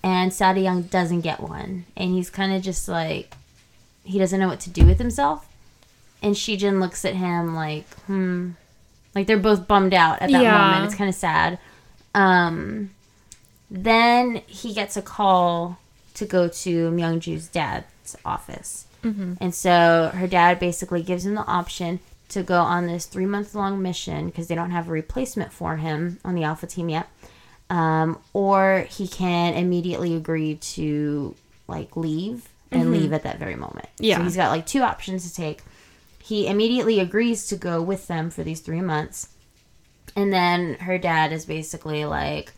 and 0.03 0.33
Sada 0.33 0.61
Young 0.61 0.83
doesn't 0.83 1.21
get 1.21 1.41
one, 1.41 1.85
and 1.97 2.11
he's 2.13 2.29
kind 2.31 2.53
of 2.53 2.63
just 2.63 2.89
like, 2.89 3.35
he 4.03 4.19
doesn't 4.19 4.41
know 4.41 4.49
what 4.49 4.59
to 4.61 4.71
do 4.71 4.85
with 4.85 4.99
himself. 4.99 5.47
And 6.23 6.35
Shijin 6.35 6.81
looks 6.81 7.05
at 7.05 7.15
him 7.15 7.55
like, 7.55 7.89
hmm, 8.07 8.51
like 9.15 9.29
they're 9.29 9.37
both 9.39 9.69
bummed 9.69 9.95
out 9.95 10.21
at 10.23 10.31
that 10.33 10.43
Yeah. 10.43 10.59
moment. 10.59 10.87
It's 10.87 10.95
kind 10.97 11.09
of 11.09 11.15
sad. 11.15 11.59
Um, 12.17 12.91
then 13.71 14.43
he 14.47 14.73
gets 14.73 14.97
a 14.97 15.03
call 15.03 15.79
to 16.15 16.25
go 16.25 16.49
to 16.49 16.91
Myungju's 16.91 17.47
dad's 17.49 18.17
office. 18.25 18.87
And 19.41 19.55
so 19.55 20.11
her 20.15 20.27
dad 20.27 20.59
basically 20.59 21.03
gives 21.03 21.25
him 21.25 21.35
the 21.35 21.45
option 21.47 22.01
to 22.31 22.43
go 22.43 22.61
on 22.61 22.87
this 22.89 23.07
three 23.07 23.27
month 23.27 23.55
long 23.55 23.81
mission 23.81 24.27
because 24.27 24.49
they 24.49 24.55
don't 24.57 24.73
have 24.73 24.89
a 24.89 24.91
replacement 24.91 25.53
for 25.53 25.77
him 25.77 26.19
on 26.25 26.35
the 26.35 26.43
Alpha 26.43 26.67
team 26.67 26.89
yet. 26.89 27.09
Um, 27.71 28.19
or 28.33 28.87
he 28.91 29.07
can 29.07 29.55
immediately 29.55 30.17
agree 30.17 30.57
to 30.57 31.35
like 31.69 31.97
leave 31.97 32.49
and 32.73 32.91
leave 32.93 33.13
at 33.13 33.23
that 33.25 33.39
very 33.39 33.57
moment. 33.57 33.89
Yeah. 33.99 34.17
So 34.17 34.25
he's 34.25 34.37
got 34.37 34.51
like 34.51 34.67
two 34.67 34.83
options 34.83 35.29
to 35.29 35.35
take. 35.35 35.63
He 36.21 36.49
immediately 36.49 36.99
agrees 36.99 37.47
to 37.49 37.57
go 37.57 37.81
with 37.81 38.09
them 38.09 38.31
for 38.31 38.43
these 38.43 38.61
three 38.61 38.81
months. 38.81 39.29
And 40.17 40.33
then 40.33 40.75
her 40.81 40.97
dad 40.99 41.33
is 41.33 41.45
basically 41.45 42.05
like, 42.07 42.53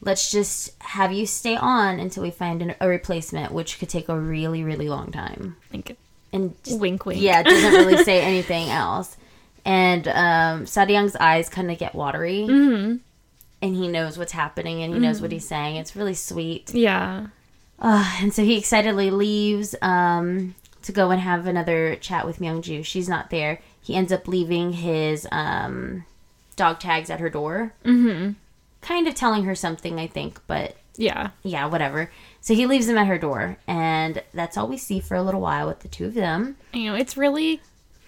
let's 0.00 0.30
just 0.30 0.70
have 0.82 1.12
you 1.12 1.26
stay 1.26 1.56
on 1.56 1.98
until 2.00 2.22
we 2.24 2.30
find 2.30 2.60
an, 2.60 2.74
a 2.80 2.88
replacement, 2.88 3.52
which 3.52 3.78
could 3.78 3.88
take 3.88 4.08
a 4.08 4.18
really, 4.18 4.62
really 4.64 4.88
long 4.88 5.10
time. 5.12 5.56
Like, 5.72 5.96
And 6.32 6.54
just, 6.64 6.78
wink, 6.80 7.06
wink. 7.06 7.20
yeah, 7.22 7.40
it 7.40 7.44
doesn't 7.44 7.72
really 7.72 8.02
say 8.10 8.20
anything 8.20 8.68
else. 8.68 9.16
And 9.64 10.08
um, 10.08 10.64
Sadyang's 10.64 11.16
eyes 11.16 11.48
kind 11.48 11.70
of 11.70 11.78
get 11.78 11.94
watery. 11.94 12.46
Mm-hmm. 12.48 12.96
And 13.60 13.74
he 13.74 13.88
knows 13.88 14.16
what's 14.18 14.32
happening 14.32 14.82
and 14.82 14.94
he 14.94 15.00
knows 15.00 15.20
what 15.20 15.32
he's 15.32 15.46
saying. 15.46 15.76
It's 15.76 15.96
really 15.96 16.14
sweet. 16.14 16.72
Yeah. 16.72 17.26
Uh, 17.80 18.16
and 18.20 18.32
so 18.32 18.44
he 18.44 18.56
excitedly 18.56 19.10
leaves 19.10 19.74
um, 19.82 20.54
to 20.82 20.92
go 20.92 21.10
and 21.10 21.20
have 21.20 21.46
another 21.46 21.96
chat 21.96 22.24
with 22.24 22.38
Myungju. 22.38 22.84
She's 22.84 23.08
not 23.08 23.30
there. 23.30 23.60
He 23.80 23.94
ends 23.96 24.12
up 24.12 24.28
leaving 24.28 24.74
his 24.74 25.26
um, 25.32 26.04
dog 26.58 26.78
tags 26.80 27.08
at 27.08 27.20
her 27.20 27.30
door. 27.30 27.72
Mm-hmm. 27.84 28.32
Kind 28.82 29.08
of 29.08 29.14
telling 29.14 29.44
her 29.44 29.54
something, 29.54 29.98
I 29.98 30.06
think, 30.06 30.40
but 30.46 30.76
Yeah. 30.96 31.30
yeah, 31.42 31.64
whatever. 31.66 32.10
So 32.40 32.54
he 32.54 32.66
leaves 32.66 32.86
them 32.86 32.98
at 32.98 33.06
her 33.06 33.18
door, 33.18 33.56
and 33.66 34.22
that's 34.34 34.56
all 34.56 34.68
we 34.68 34.76
see 34.76 35.00
for 35.00 35.14
a 35.16 35.22
little 35.22 35.40
while 35.40 35.66
with 35.66 35.80
the 35.80 35.88
two 35.88 36.06
of 36.06 36.14
them. 36.14 36.56
You 36.72 36.90
know, 36.90 36.94
it's 36.94 37.16
really 37.16 37.60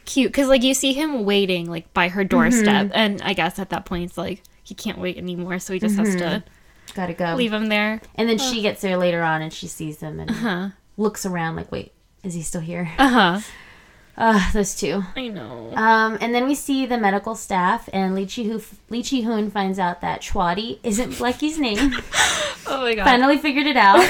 cute 0.04 0.30
because, 0.32 0.48
like, 0.48 0.62
you 0.62 0.74
see 0.74 0.92
him 0.92 1.24
waiting, 1.24 1.68
like, 1.70 1.92
by 1.94 2.08
her 2.08 2.24
doorstep. 2.24 2.90
And 2.94 3.20
I 3.22 3.32
guess 3.32 3.58
at 3.58 3.70
that 3.70 3.84
point, 3.84 4.04
it's 4.04 4.18
like, 4.18 4.42
he 4.62 4.74
can't 4.74 4.98
wait 4.98 5.16
anymore. 5.16 5.58
So 5.58 5.72
he 5.72 5.80
just 5.80 5.96
has 5.96 6.14
to 6.16 6.44
gotta 6.94 7.14
go. 7.14 7.34
leave 7.34 7.52
him 7.52 7.66
there. 7.66 8.00
And 8.14 8.28
then 8.28 8.38
she 8.38 8.62
gets 8.62 8.80
there 8.82 8.96
later 8.96 9.22
on 9.22 9.42
and 9.42 9.52
she 9.52 9.66
sees 9.66 10.00
him 10.00 10.20
and 10.20 10.30
Huh. 10.30 10.68
looks 10.96 11.26
around 11.26 11.56
like, 11.56 11.70
wait, 11.72 11.92
is 12.22 12.34
he 12.34 12.42
still 12.42 12.60
here? 12.60 12.92
Uh 12.98 13.08
huh. 13.08 13.40
Uh, 14.20 14.52
those 14.52 14.74
two. 14.76 15.02
I 15.16 15.28
know. 15.28 15.72
Um, 15.74 16.18
and 16.20 16.34
then 16.34 16.44
we 16.46 16.54
see 16.54 16.84
the 16.86 16.98
medical 16.98 17.34
staff, 17.34 17.88
and 17.92 18.14
Lee 18.14 18.26
Chi 18.26 18.42
Hoo 18.42 18.60
Hoon 19.22 19.50
finds 19.50 19.78
out 19.78 20.02
that 20.02 20.20
Chwati 20.20 20.78
isn't 20.82 21.12
Blecky's 21.12 21.58
name. 21.58 21.94
Oh 22.66 22.82
my 22.82 22.94
god. 22.94 23.04
Finally 23.04 23.38
figured 23.38 23.66
it 23.66 23.76
out, 23.76 24.04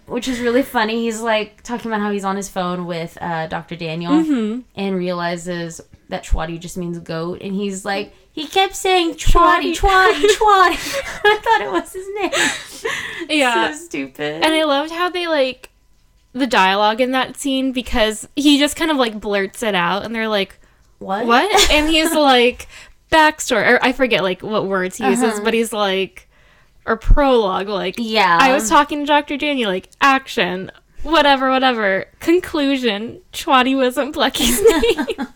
which 0.06 0.26
is 0.26 0.40
really 0.40 0.62
funny. 0.62 1.02
He's 1.02 1.20
like 1.20 1.62
talking 1.62 1.90
about 1.92 2.00
how 2.00 2.10
he's 2.10 2.24
on 2.24 2.34
his 2.34 2.48
phone 2.48 2.86
with 2.86 3.16
uh, 3.20 3.46
Dr. 3.46 3.76
Daniel 3.76 4.12
Mm-hmm. 4.12 4.60
and 4.74 4.96
realizes 4.96 5.80
that 6.08 6.24
Chwati 6.24 6.58
just 6.58 6.76
means 6.76 6.98
goat, 6.98 7.40
and 7.42 7.54
he's 7.54 7.84
like, 7.84 8.12
he 8.32 8.46
kept 8.48 8.74
saying 8.74 9.14
Chwati, 9.14 9.76
Chwati, 9.76 10.22
Chwati. 10.24 11.00
I 11.24 11.38
thought 11.42 11.60
it 11.60 11.70
was 11.70 11.92
his 11.92 12.08
name. 13.28 13.38
Yeah. 13.38 13.70
so 13.72 13.84
stupid. 13.84 14.42
And 14.42 14.54
I 14.54 14.64
loved 14.64 14.90
how 14.90 15.10
they 15.10 15.28
like 15.28 15.68
the 16.32 16.46
dialogue 16.46 17.00
in 17.00 17.10
that 17.12 17.36
scene 17.36 17.72
because 17.72 18.28
he 18.36 18.58
just 18.58 18.76
kind 18.76 18.90
of 18.90 18.96
like 18.96 19.20
blurts 19.20 19.62
it 19.62 19.74
out 19.74 20.04
and 20.04 20.14
they're 20.14 20.28
like, 20.28 20.58
what? 20.98 21.26
What? 21.26 21.70
and 21.72 21.88
he's 21.88 22.12
like, 22.14 22.68
backstory 23.10 23.68
or 23.72 23.78
I 23.82 23.92
forget 23.92 24.22
like 24.22 24.42
what 24.42 24.66
words 24.66 24.96
he 24.98 25.04
uses, 25.06 25.24
Uh-huh. 25.24 25.40
but 25.44 25.54
he's 25.54 25.72
like 25.72 26.28
or 26.86 26.96
prologue, 26.96 27.68
like 27.68 27.96
Yeah. 27.98 28.38
I 28.40 28.52
was 28.54 28.68
talking 28.68 29.00
to 29.00 29.06
Dr. 29.06 29.36
Daniel, 29.36 29.70
like 29.70 29.88
action, 30.00 30.70
whatever, 31.02 31.50
whatever. 31.50 32.06
Conclusion, 32.20 33.20
Chwati 33.32 33.76
wasn't 33.76 34.14
Blecky's 34.14 34.60
name. 35.18 35.26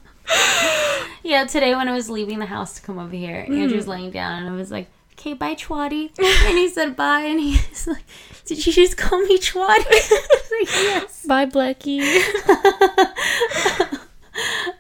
Yeah, 1.23 1.45
today 1.47 1.75
when 1.75 1.89
I 1.89 1.93
was 1.93 2.11
leaving 2.11 2.39
the 2.39 2.47
house 2.47 2.75
to 2.75 2.83
come 2.83 2.99
over 2.99 3.15
here, 3.15 3.47
Mm. 3.49 3.63
Andrew's 3.63 3.89
laying 3.89 4.11
down 4.11 4.43
and 4.43 4.49
I 4.55 4.57
was 4.57 4.71
like, 4.71 4.89
okay, 5.13 5.33
bye, 5.33 5.55
Chwati. 5.55 6.11
and 6.19 6.59
he 6.59 6.69
said 6.69 6.97
bye, 6.97 7.21
and 7.23 7.41
he's 7.41 7.87
like, 7.87 8.05
did 8.47 8.67
you 8.67 8.73
just 8.73 8.97
call 8.97 9.21
me 9.23 9.39
was 9.39 9.55
like, 10.51 10.71
yes. 10.73 11.27
Bye, 11.27 11.47
Blackie. 11.47 12.01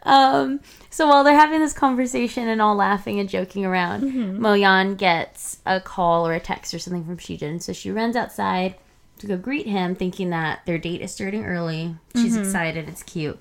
Um, 0.06 0.60
so 0.90 1.06
while 1.06 1.24
they're 1.24 1.34
having 1.34 1.60
this 1.60 1.72
conversation 1.72 2.46
and 2.48 2.60
all 2.60 2.74
laughing 2.74 3.18
and 3.20 3.28
joking 3.28 3.64
around, 3.64 4.02
Mm-hmm. 4.02 4.44
Moyeon 4.44 4.96
gets 4.98 5.58
a 5.64 5.80
call 5.80 6.26
or 6.26 6.34
a 6.34 6.40
text 6.40 6.74
or 6.74 6.78
something 6.78 7.04
from 7.04 7.16
Shijin. 7.16 7.62
So 7.62 7.72
she 7.72 7.90
runs 7.90 8.16
outside 8.16 8.74
to 9.18 9.26
go 9.26 9.36
greet 9.38 9.66
him, 9.66 9.94
thinking 9.94 10.30
that 10.30 10.60
their 10.66 10.76
date 10.76 11.00
is 11.00 11.12
starting 11.12 11.44
early. 11.46 11.94
She's 12.16 12.34
Mm-hmm. 12.34 12.42
excited, 12.42 12.88
it's 12.88 13.02
cute. 13.02 13.38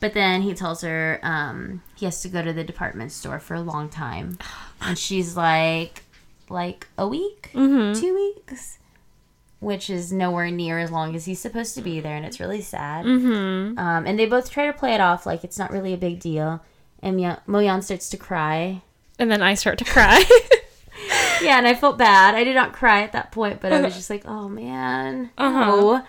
But 0.00 0.14
then 0.14 0.42
he 0.42 0.52
tells 0.54 0.80
her 0.82 1.20
um, 1.22 1.82
he 1.94 2.06
has 2.06 2.20
to 2.22 2.28
go 2.28 2.42
to 2.42 2.52
the 2.52 2.64
department 2.64 3.12
store 3.12 3.38
for 3.38 3.54
a 3.54 3.60
long 3.60 3.88
time. 3.88 4.38
And 4.80 4.98
she's 4.98 5.36
like, 5.36 6.02
like 6.48 6.88
a 6.98 7.06
week? 7.06 7.50
Mm-hmm. 7.54 8.00
Two 8.00 8.14
weeks? 8.14 8.78
Which 9.64 9.88
is 9.88 10.12
nowhere 10.12 10.50
near 10.50 10.78
as 10.78 10.90
long 10.90 11.16
as 11.16 11.24
he's 11.24 11.40
supposed 11.40 11.74
to 11.74 11.82
be 11.82 12.00
there, 12.00 12.16
and 12.16 12.26
it's 12.26 12.38
really 12.38 12.60
sad. 12.60 13.06
Mm-hmm. 13.06 13.78
Um, 13.78 14.06
and 14.06 14.18
they 14.18 14.26
both 14.26 14.50
try 14.50 14.66
to 14.66 14.72
play 14.72 14.94
it 14.94 15.00
off 15.00 15.26
like 15.26 15.42
it's 15.42 15.58
not 15.58 15.70
really 15.70 15.94
a 15.94 15.98
big 15.98 16.20
deal. 16.20 16.62
And 17.02 17.18
Moyeon 17.48 17.82
starts 17.82 18.08
to 18.10 18.16
cry. 18.16 18.82
And 19.18 19.30
then 19.30 19.42
I 19.42 19.54
start 19.54 19.78
to 19.78 19.84
cry. 19.84 20.24
Yeah, 21.42 21.58
and 21.58 21.66
I 21.66 21.74
felt 21.74 21.98
bad. 21.98 22.34
I 22.34 22.44
did 22.44 22.54
not 22.54 22.72
cry 22.72 23.02
at 23.02 23.12
that 23.12 23.32
point, 23.32 23.60
but 23.60 23.72
I 23.72 23.80
was 23.80 23.94
just 23.96 24.10
like, 24.10 24.22
oh 24.26 24.48
man. 24.48 25.30
Uh-huh. 25.36 25.64
No. 25.64 26.06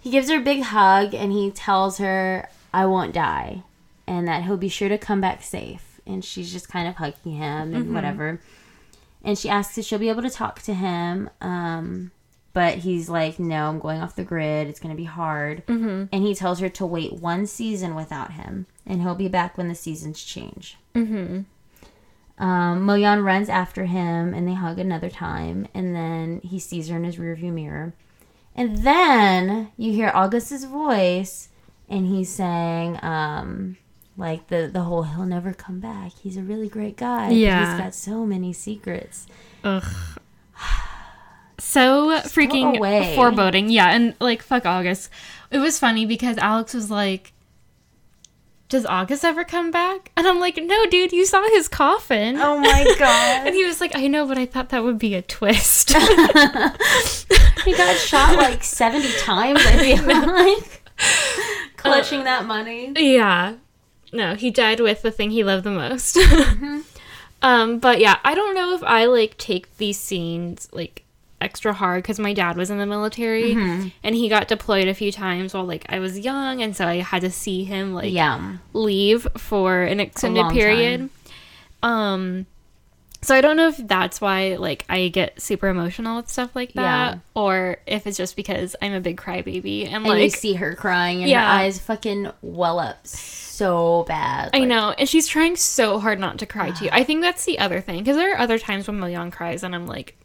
He 0.00 0.10
gives 0.10 0.30
her 0.30 0.38
a 0.38 0.42
big 0.42 0.62
hug 0.62 1.14
and 1.14 1.32
he 1.32 1.50
tells 1.50 1.98
her, 1.98 2.48
I 2.72 2.86
won't 2.86 3.12
die. 3.12 3.62
And 4.06 4.26
that 4.26 4.44
he'll 4.44 4.56
be 4.56 4.68
sure 4.68 4.88
to 4.88 4.98
come 4.98 5.20
back 5.20 5.42
safe. 5.42 6.00
And 6.06 6.24
she's 6.24 6.52
just 6.52 6.68
kind 6.68 6.88
of 6.88 6.96
hugging 6.96 7.32
him 7.32 7.74
and 7.74 7.94
whatever. 7.94 8.40
And 9.22 9.38
she 9.38 9.48
asks 9.48 9.76
if 9.76 9.84
she'll 9.84 9.98
be 9.98 10.08
able 10.08 10.22
to 10.22 10.30
talk 10.30 10.62
to 10.62 10.74
him. 10.74 11.28
Um, 11.40 12.10
but 12.52 12.78
he's 12.78 13.08
like, 13.08 13.38
no, 13.38 13.66
I'm 13.66 13.78
going 13.78 14.00
off 14.00 14.16
the 14.16 14.24
grid. 14.24 14.66
It's 14.66 14.80
going 14.80 14.94
to 14.94 15.00
be 15.00 15.04
hard. 15.04 15.64
mm-hmm. 15.66 16.04
And 16.12 16.24
he 16.24 16.34
tells 16.34 16.58
her 16.60 16.68
to 16.70 16.86
wait 16.86 17.12
one 17.12 17.46
season 17.46 17.94
without 17.94 18.32
him. 18.32 18.66
And 18.84 19.02
he'll 19.02 19.14
be 19.14 19.28
back 19.28 19.56
when 19.56 19.68
the 19.68 19.74
seasons 19.74 20.22
change. 20.22 20.76
Mm-hmm. 20.94 21.42
Um, 22.42 22.86
Moyeon 22.86 23.24
runs 23.24 23.48
after 23.48 23.84
him 23.84 24.34
and 24.34 24.48
they 24.48 24.54
hug 24.54 24.78
another 24.78 25.10
time. 25.10 25.68
And 25.74 25.94
then 25.94 26.40
he 26.42 26.58
sees 26.58 26.88
her 26.88 26.96
in 26.96 27.04
his 27.04 27.16
rearview 27.16 27.52
mirror. 27.52 27.92
And 28.56 28.78
then 28.78 29.70
you 29.76 29.92
hear 29.92 30.10
August's 30.12 30.64
voice 30.64 31.50
and 31.88 32.06
he's 32.06 32.30
saying, 32.30 32.98
um, 33.02 33.76
like 34.16 34.48
the, 34.48 34.68
the 34.72 34.82
whole 34.82 35.04
he'll 35.04 35.24
never 35.24 35.52
come 35.52 35.80
back. 35.80 36.12
He's 36.20 36.36
a 36.36 36.42
really 36.42 36.68
great 36.68 36.96
guy. 36.96 37.30
Yeah. 37.30 37.74
He's 37.74 37.80
got 37.80 37.94
so 37.94 38.26
many 38.26 38.52
secrets. 38.52 39.26
Ugh. 39.62 39.84
So 41.60 42.10
freaking 42.22 42.76
away. 42.78 43.14
foreboding. 43.14 43.68
Yeah, 43.68 43.88
and 43.90 44.14
like 44.20 44.42
fuck 44.42 44.66
August. 44.66 45.10
It 45.50 45.58
was 45.58 45.78
funny 45.78 46.06
because 46.06 46.38
Alex 46.38 46.74
was 46.74 46.90
like, 46.90 47.32
Does 48.68 48.86
August 48.86 49.24
ever 49.24 49.44
come 49.44 49.70
back? 49.70 50.10
And 50.16 50.26
I'm 50.26 50.40
like, 50.40 50.56
No, 50.56 50.86
dude, 50.86 51.12
you 51.12 51.26
saw 51.26 51.42
his 51.50 51.68
coffin. 51.68 52.36
Oh 52.38 52.58
my 52.58 52.84
god. 52.98 53.46
And 53.46 53.54
he 53.54 53.64
was 53.64 53.80
like, 53.80 53.94
I 53.96 54.06
know, 54.06 54.26
but 54.26 54.38
I 54.38 54.46
thought 54.46 54.68
that 54.70 54.82
would 54.84 54.98
be 54.98 55.14
a 55.14 55.22
twist. 55.22 55.90
he 57.64 57.72
got 57.76 57.96
shot 57.96 58.36
like 58.36 58.62
70 58.64 59.12
times, 59.18 59.60
I 59.64 59.96
feel 59.96 60.06
like. 60.26 60.82
Clutching 61.76 62.24
that 62.24 62.44
money. 62.46 62.92
yeah. 62.96 63.54
No, 64.12 64.34
he 64.34 64.50
died 64.50 64.80
with 64.80 65.02
the 65.02 65.10
thing 65.12 65.30
he 65.30 65.44
loved 65.44 65.64
the 65.64 65.70
most. 65.70 66.16
Mm-hmm. 66.16 66.80
um, 67.42 67.78
but 67.78 68.00
yeah, 68.00 68.16
I 68.24 68.34
don't 68.34 68.54
know 68.54 68.74
if 68.74 68.82
I 68.82 69.04
like 69.06 69.36
take 69.38 69.76
these 69.78 69.98
scenes 69.98 70.68
like 70.72 71.04
extra 71.40 71.72
hard 71.72 72.02
because 72.02 72.18
my 72.18 72.32
dad 72.32 72.56
was 72.56 72.70
in 72.70 72.78
the 72.78 72.86
military 72.86 73.54
Mm-hmm. 73.54 73.88
and 74.02 74.14
he 74.14 74.28
got 74.28 74.48
deployed 74.48 74.88
a 74.88 74.94
few 74.94 75.10
times 75.12 75.54
while 75.54 75.64
like 75.64 75.84
I 75.88 75.98
was 75.98 76.18
young, 76.18 76.62
and 76.62 76.76
so 76.76 76.86
I 76.86 76.96
had 76.96 77.22
to 77.22 77.30
see 77.30 77.64
him 77.64 77.94
like 77.94 78.12
Yeah. 78.12 78.56
leave 78.72 79.26
for 79.36 79.82
an 79.82 80.00
extended 80.00 80.48
period. 80.50 81.08
Um 81.82 82.46
so 83.22 83.34
I 83.34 83.42
don't 83.42 83.56
know 83.58 83.68
if 83.68 83.76
that's 83.76 84.18
why 84.20 84.56
like 84.56 84.86
I 84.88 85.08
get 85.08 85.40
super 85.42 85.68
emotional 85.68 86.16
with 86.16 86.30
stuff 86.30 86.56
like 86.56 86.72
that 86.72 87.14
Yeah. 87.14 87.18
or 87.34 87.76
if 87.86 88.06
it's 88.06 88.16
just 88.16 88.34
because 88.34 88.74
I'm 88.80 88.94
a 88.94 89.00
big 89.00 89.18
crybaby 89.18 89.84
and 89.86 89.96
And 89.96 90.06
you 90.06 90.12
like 90.12 90.34
see 90.34 90.54
her 90.54 90.74
crying 90.74 91.20
and 91.20 91.30
Yeah. 91.30 91.44
her 91.44 91.64
eyes 91.64 91.78
fucking 91.78 92.30
well 92.40 92.78
up 92.78 93.06
so 93.06 94.04
bad. 94.08 94.50
I 94.54 94.60
know, 94.64 94.94
and 94.98 95.06
she's 95.06 95.26
trying 95.26 95.54
so 95.56 95.98
hard 96.00 96.18
not 96.18 96.38
to 96.38 96.46
cry 96.46 96.70
too. 96.70 96.88
I 96.92 97.04
think 97.04 97.20
that's 97.20 97.44
the 97.44 97.58
other 97.58 97.82
thing 97.82 97.98
because 97.98 98.16
there 98.16 98.34
are 98.34 98.38
other 98.38 98.58
times 98.58 98.86
when 98.88 98.98
Moyeon 98.98 99.30
cries 99.32 99.62
and 99.62 99.74
I'm 99.74 99.86
like, 99.86 100.16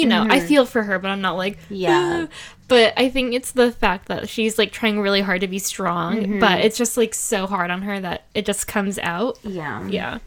you 0.00 0.06
know, 0.06 0.26
I 0.28 0.40
feel 0.40 0.66
for 0.66 0.82
her, 0.82 0.98
but 0.98 1.08
I'm 1.10 1.20
not 1.20 1.36
like, 1.36 1.58
Mm-hmm. 1.64 1.74
Yeah. 1.74 2.26
"Ah." 2.28 2.32
But 2.68 2.94
I 2.96 3.08
think 3.10 3.32
it's 3.32 3.52
the 3.52 3.70
fact 3.70 4.06
that 4.08 4.28
she's 4.28 4.58
like 4.58 4.72
trying 4.72 5.00
really 5.00 5.20
hard 5.20 5.40
to 5.42 5.46
be 5.48 5.58
strong, 5.60 6.16
Mm-hmm. 6.16 6.38
but 6.40 6.60
it's 6.60 6.76
just 6.76 6.96
like 6.96 7.14
so 7.14 7.46
hard 7.46 7.70
on 7.70 7.82
her 7.82 8.00
that 8.00 8.24
it 8.34 8.44
just 8.44 8.66
comes 8.66 8.98
out. 8.98 9.38
Yeah. 9.44 9.86
Yeah. 9.88 10.18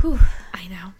Whew. 0.00 0.18
I 0.52 0.68
know. 0.68 0.92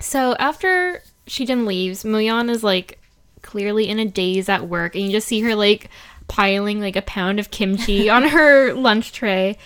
So 0.00 0.34
after 0.38 1.02
Shijin 1.28 1.66
leaves, 1.66 2.02
Moyeon 2.04 2.50
is 2.50 2.64
like 2.64 2.98
clearly 3.42 3.88
in 3.88 3.98
a 3.98 4.04
daze 4.04 4.48
at 4.48 4.68
work, 4.68 4.94
and 4.96 5.04
you 5.04 5.12
just 5.12 5.28
see 5.28 5.40
her 5.42 5.54
like 5.54 5.88
piling 6.26 6.80
like 6.80 6.96
a 6.96 7.02
pound 7.02 7.38
of 7.38 7.50
kimchi 7.50 8.08
on 8.16 8.24
her 8.24 8.72
lunch 8.74 9.12
tray, 9.12 9.56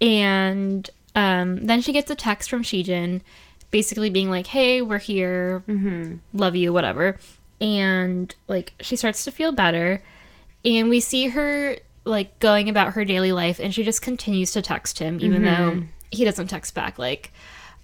and 0.00 0.88
um, 1.14 1.64
then 1.66 1.80
she 1.80 1.92
gets 1.92 2.10
a 2.10 2.14
text 2.14 2.48
from 2.50 2.62
Shijin, 2.62 3.20
basically 3.70 4.10
being 4.10 4.30
like, 4.30 4.46
"Hey, 4.46 4.82
we're 4.82 4.98
here, 4.98 5.62
love 6.32 6.56
you, 6.56 6.72
whatever," 6.72 7.18
and 7.60 8.34
like 8.48 8.72
she 8.80 8.96
starts 8.96 9.24
to 9.24 9.30
feel 9.30 9.52
better, 9.52 10.02
and 10.64 10.88
we 10.88 11.00
see 11.00 11.28
her 11.28 11.76
like 12.04 12.38
going 12.38 12.68
about 12.68 12.92
her 12.94 13.04
daily 13.04 13.32
life, 13.32 13.58
and 13.58 13.74
she 13.74 13.82
just 13.82 14.02
continues 14.02 14.52
to 14.52 14.62
text 14.62 14.98
him, 14.98 15.18
even 15.20 15.42
though 15.44 15.82
he 16.10 16.24
doesn't 16.24 16.46
text 16.46 16.74
back 16.74 16.98
like 16.98 17.32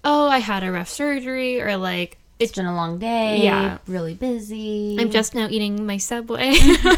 oh, 0.03 0.27
I 0.27 0.39
had 0.39 0.63
a 0.63 0.71
rough 0.71 0.89
surgery, 0.89 1.61
or 1.61 1.77
like, 1.77 2.17
It's 2.39 2.51
been 2.51 2.65
a 2.65 2.75
long 2.75 2.99
day. 2.99 3.43
Yeah. 3.43 3.77
Really 3.87 4.13
busy. 4.13 4.97
I'm 4.99 5.11
just 5.11 5.33
now 5.33 5.47
eating 5.49 5.85
my 5.85 5.97
Subway. 5.97 6.57
um, 6.57 6.97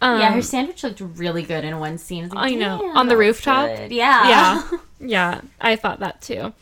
yeah, 0.20 0.32
her 0.32 0.42
sandwich 0.42 0.82
looked 0.82 1.00
really 1.00 1.42
good 1.42 1.64
in 1.64 1.78
one 1.78 1.98
scene. 1.98 2.24
was 2.24 2.32
like, 2.32 2.52
I 2.52 2.54
know. 2.54 2.92
On 2.94 3.08
the 3.08 3.16
rooftop? 3.16 3.68
good." 3.76 3.92
Yeah. 3.92 4.28
yeah, 4.28 4.70
yeah, 5.00 5.40
I 5.60 5.76
thought 5.76 6.00
that 6.00 6.22
too. 6.22 6.52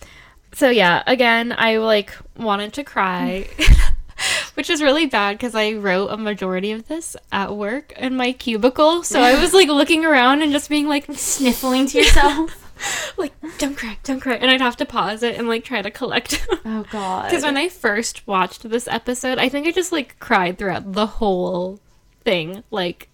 So 0.52 0.68
yeah, 0.70 1.02
again, 1.06 1.54
I 1.56 1.76
like 1.78 2.12
wanted 2.36 2.72
to 2.74 2.84
cry, 2.84 3.48
mm. 3.56 3.94
which 4.54 4.68
is 4.68 4.82
really 4.82 5.06
bad 5.06 5.38
because 5.38 5.54
I 5.54 5.72
wrote 5.74 6.08
a 6.08 6.16
majority 6.16 6.72
of 6.72 6.88
this 6.88 7.16
at 7.30 7.54
work 7.56 7.92
in 7.96 8.16
my 8.16 8.32
cubicle. 8.32 9.02
So 9.02 9.20
I 9.20 9.40
was 9.40 9.54
like 9.54 9.68
looking 9.68 10.04
around 10.04 10.42
and 10.42 10.52
just 10.52 10.68
being 10.68 10.88
like 10.88 11.06
Sniffling 11.12 11.86
to 11.86 11.98
yourself. 11.98 12.66
like 13.16 13.32
don't 13.58 13.76
cry, 13.76 13.98
don't 14.02 14.20
cry, 14.20 14.34
and 14.34 14.50
I'd 14.50 14.60
have 14.60 14.76
to 14.78 14.86
pause 14.86 15.22
it 15.22 15.36
and 15.36 15.48
like 15.48 15.64
try 15.64 15.82
to 15.82 15.90
collect. 15.90 16.46
oh 16.64 16.84
god. 16.90 17.24
Because 17.24 17.44
when 17.44 17.56
I 17.56 17.68
first 17.68 18.26
watched 18.26 18.68
this 18.68 18.88
episode, 18.88 19.38
I 19.38 19.48
think 19.48 19.66
I 19.66 19.72
just 19.72 19.92
like 19.92 20.18
cried 20.18 20.58
throughout 20.58 20.92
the 20.92 21.06
whole 21.06 21.80
thing. 22.22 22.64
Like, 22.70 23.08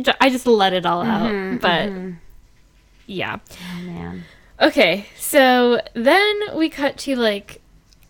j- 0.00 0.14
I 0.20 0.30
just 0.30 0.46
let 0.46 0.72
it 0.72 0.86
all 0.86 1.02
out. 1.02 1.30
Mm-hmm, 1.30 1.56
but 1.58 1.88
mm-hmm. 1.88 2.12
yeah. 3.06 3.38
oh 3.50 3.82
man. 3.82 4.24
Okay, 4.60 5.06
so 5.18 5.80
then 5.94 6.34
we 6.54 6.68
cut 6.70 6.96
to 6.98 7.16
like 7.16 7.60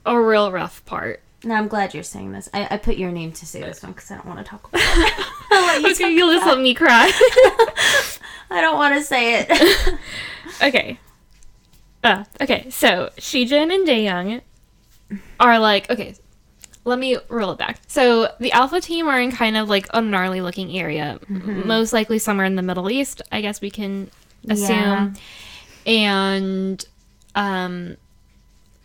a 0.04 0.18
real 0.20 0.52
rough 0.52 0.84
part. 0.84 1.20
No, 1.44 1.54
I'm 1.54 1.68
glad 1.68 1.92
you're 1.94 2.02
saying 2.02 2.32
this. 2.32 2.48
I, 2.54 2.66
I 2.72 2.76
put 2.76 2.96
your 2.96 3.10
name 3.12 3.32
to 3.32 3.46
say 3.46 3.60
this 3.60 3.82
one 3.82 3.92
because 3.92 4.10
I 4.10 4.14
don't 4.16 4.26
want 4.26 4.38
to 4.38 4.44
talk 4.44 4.68
about 4.68 4.80
it. 4.84 5.82
You 5.82 5.90
Okay, 5.92 6.10
you'll 6.12 6.32
just 6.32 6.46
let 6.46 6.58
me 6.58 6.74
cry. 6.74 7.10
I 8.50 8.60
don't 8.60 8.76
want 8.76 8.94
to 8.94 9.02
say 9.02 9.40
it. 9.40 9.94
okay. 10.62 10.98
Uh, 12.04 12.24
okay, 12.40 12.70
so 12.70 13.10
Shijin 13.16 13.74
and 13.74 13.86
Daeyoung 13.86 14.40
are 15.40 15.58
like, 15.58 15.90
okay, 15.90 16.14
let 16.84 16.98
me 17.00 17.16
roll 17.28 17.50
it 17.52 17.58
back. 17.58 17.80
So 17.88 18.32
the 18.38 18.52
Alpha 18.52 18.80
team 18.80 19.08
are 19.08 19.20
in 19.20 19.32
kind 19.32 19.56
of 19.56 19.68
like 19.68 19.86
a 19.92 20.00
gnarly 20.00 20.40
looking 20.40 20.76
area, 20.78 21.18
Mm-hmm. 21.28 21.66
most 21.66 21.92
likely 21.92 22.18
somewhere 22.20 22.46
in 22.46 22.54
the 22.54 22.62
Middle 22.62 22.88
East, 22.90 23.22
I 23.32 23.40
guess 23.40 23.60
we 23.60 23.70
can 23.70 24.10
assume. 24.48 24.68
Yeah. 24.68 25.10
And 25.86 26.84
um, 27.34 27.96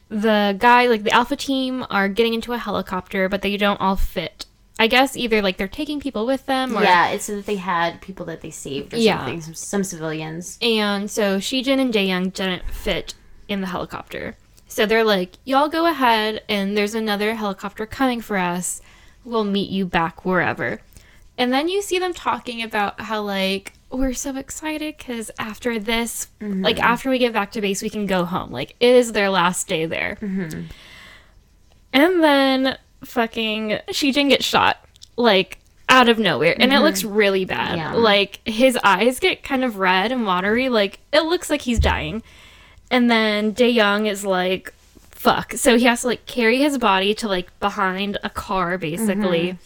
the 0.10 0.56
guy, 0.60 0.88
like 0.88 1.04
the 1.04 1.12
Alpha 1.12 1.36
team, 1.36 1.86
are 1.90 2.08
getting 2.08 2.34
into 2.34 2.54
a 2.54 2.58
helicopter, 2.58 3.28
but 3.28 3.42
they 3.42 3.58
don't 3.58 3.82
all 3.82 3.96
fit. 3.96 4.46
I 4.80 4.88
guess 4.88 5.16
either 5.16 5.42
like 5.42 5.58
they're 5.58 5.68
taking 5.68 6.00
people 6.00 6.26
with 6.26 6.46
them 6.48 6.76
or 6.76 6.82
yeah, 6.82 7.10
it's 7.10 7.26
so 7.26 7.36
that 7.36 7.46
they 7.46 7.58
had 7.58 8.02
people 8.02 8.26
that 8.28 8.42
they 8.42 8.50
saved 8.50 8.94
or 8.94 8.98
Yeah. 8.98 9.18
something, 9.20 9.42
some, 9.42 9.54
some 9.54 9.84
civilians. 9.84 10.58
And 10.62 11.10
so 11.10 11.38
Shijin 11.38 11.80
and 11.80 11.94
Jaeyoung 11.94 12.34
didn't 12.34 12.68
fit 12.72 13.14
in 13.48 13.62
the 13.62 13.68
helicopter. 13.68 14.36
So 14.68 14.86
they're 14.86 15.04
like, 15.04 15.34
y'all 15.44 15.68
go 15.68 15.86
ahead, 15.86 16.44
and 16.48 16.78
there's 16.78 16.96
another 16.96 17.36
helicopter 17.36 17.86
coming 17.86 18.22
for 18.22 18.38
us. 18.38 18.82
We'll 19.26 19.44
meet 19.44 19.70
you 19.70 19.86
back 19.86 20.24
wherever. 20.26 20.80
And 21.38 21.52
then 21.52 21.68
you 21.68 21.82
see 21.82 22.00
them 22.00 22.14
talking 22.14 22.64
about 22.64 23.02
how, 23.02 23.22
like, 23.22 23.74
we're 23.92 24.14
so 24.14 24.36
excited 24.38 24.98
because 24.98 25.32
after 25.38 25.78
this, 25.80 26.28
like, 26.40 26.78
mm-hmm. 26.78 26.84
after 26.84 27.10
we 27.10 27.18
get 27.20 27.34
back 27.34 27.52
to 27.52 27.62
base, 27.62 27.82
we 27.82 27.90
can 27.90 28.06
go 28.06 28.26
home. 28.26 28.52
Like, 28.52 28.76
it 28.80 28.96
is 28.96 29.12
their 29.12 29.30
last 29.30 29.68
day 29.68 29.86
there. 29.86 30.18
Mm-hmm. 30.22 30.62
And 31.94 32.24
then 32.24 32.78
fucking 33.04 33.80
Shijin 33.90 34.30
gets 34.30 34.46
shot, 34.46 34.78
like, 35.18 35.60
out 35.90 36.08
of 36.08 36.18
nowhere. 36.18 36.54
And 36.54 36.72
it 36.72 36.76
mm-hmm. 36.76 36.84
looks 36.84 37.04
really 37.04 37.46
bad. 37.46 37.78
Yeah. 37.78 37.94
Like, 37.94 38.40
his 38.46 38.78
eyes 38.84 39.20
get 39.20 39.44
kind 39.44 39.64
of 39.64 39.78
red 39.78 40.12
and 40.12 40.26
watery. 40.26 40.70
Like, 40.70 41.00
it 41.12 41.24
looks 41.24 41.50
like 41.50 41.62
he's 41.62 41.80
dying. 41.80 42.24
And 42.90 43.12
then 43.12 43.52
Dae 43.52 44.08
is 44.08 44.26
like, 44.26 44.74
fuck. 45.10 45.54
So 45.54 45.78
he 45.78 45.86
has 45.86 46.02
to, 46.02 46.08
like, 46.08 46.26
carry 46.26 46.58
his 46.60 46.78
body 46.78 47.14
to, 47.16 47.28
like, 47.28 47.60
behind 47.60 48.18
a 48.24 48.30
car, 48.30 48.78
basically. 48.78 49.58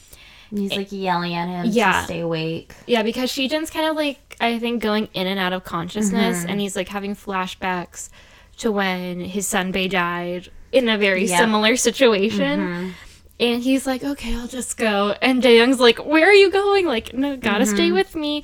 And 0.49 0.59
he's 0.59 0.75
like 0.75 0.91
yelling 0.91 1.33
at 1.33 1.47
him 1.47 1.65
Yeah. 1.71 1.99
to 2.01 2.03
stay 2.05 2.19
awake. 2.21 2.73
Yeah, 2.87 3.03
because 3.03 3.31
Shijin's 3.31 3.69
kind 3.69 3.87
of 3.87 3.95
like 3.95 4.37
I 4.39 4.59
think 4.59 4.81
going 4.81 5.07
in 5.13 5.27
and 5.27 5.39
out 5.39 5.53
of 5.53 5.63
consciousness, 5.63 6.39
mm-hmm. 6.39 6.49
and 6.49 6.61
he's 6.61 6.75
like 6.75 6.89
having 6.89 7.15
flashbacks 7.15 8.09
to 8.57 8.71
when 8.71 9.21
his 9.21 9.47
son 9.47 9.71
Bei 9.71 9.87
died 9.87 10.49
in 10.71 10.89
a 10.89 10.97
very 10.97 11.25
Yep. 11.25 11.39
similar 11.39 11.75
situation. 11.75 12.59
Mm-hmm. 12.59 12.89
And 13.37 13.61
he's 13.63 13.85
like, 13.85 14.03
"Okay, 14.03 14.33
I'll 14.35 14.47
just 14.47 14.77
go." 14.77 15.15
And 15.21 15.43
Daeyoung's 15.43 15.79
like, 15.79 16.05
"Where 16.05 16.27
are 16.27 16.33
you 16.33 16.49
going?" 16.51 16.85
Like, 16.85 17.13
"No, 17.13 17.35
gotta 17.35 17.65
stay 17.65 17.87
mm-hmm. 17.87 17.95
with 17.95 18.15
me." 18.15 18.43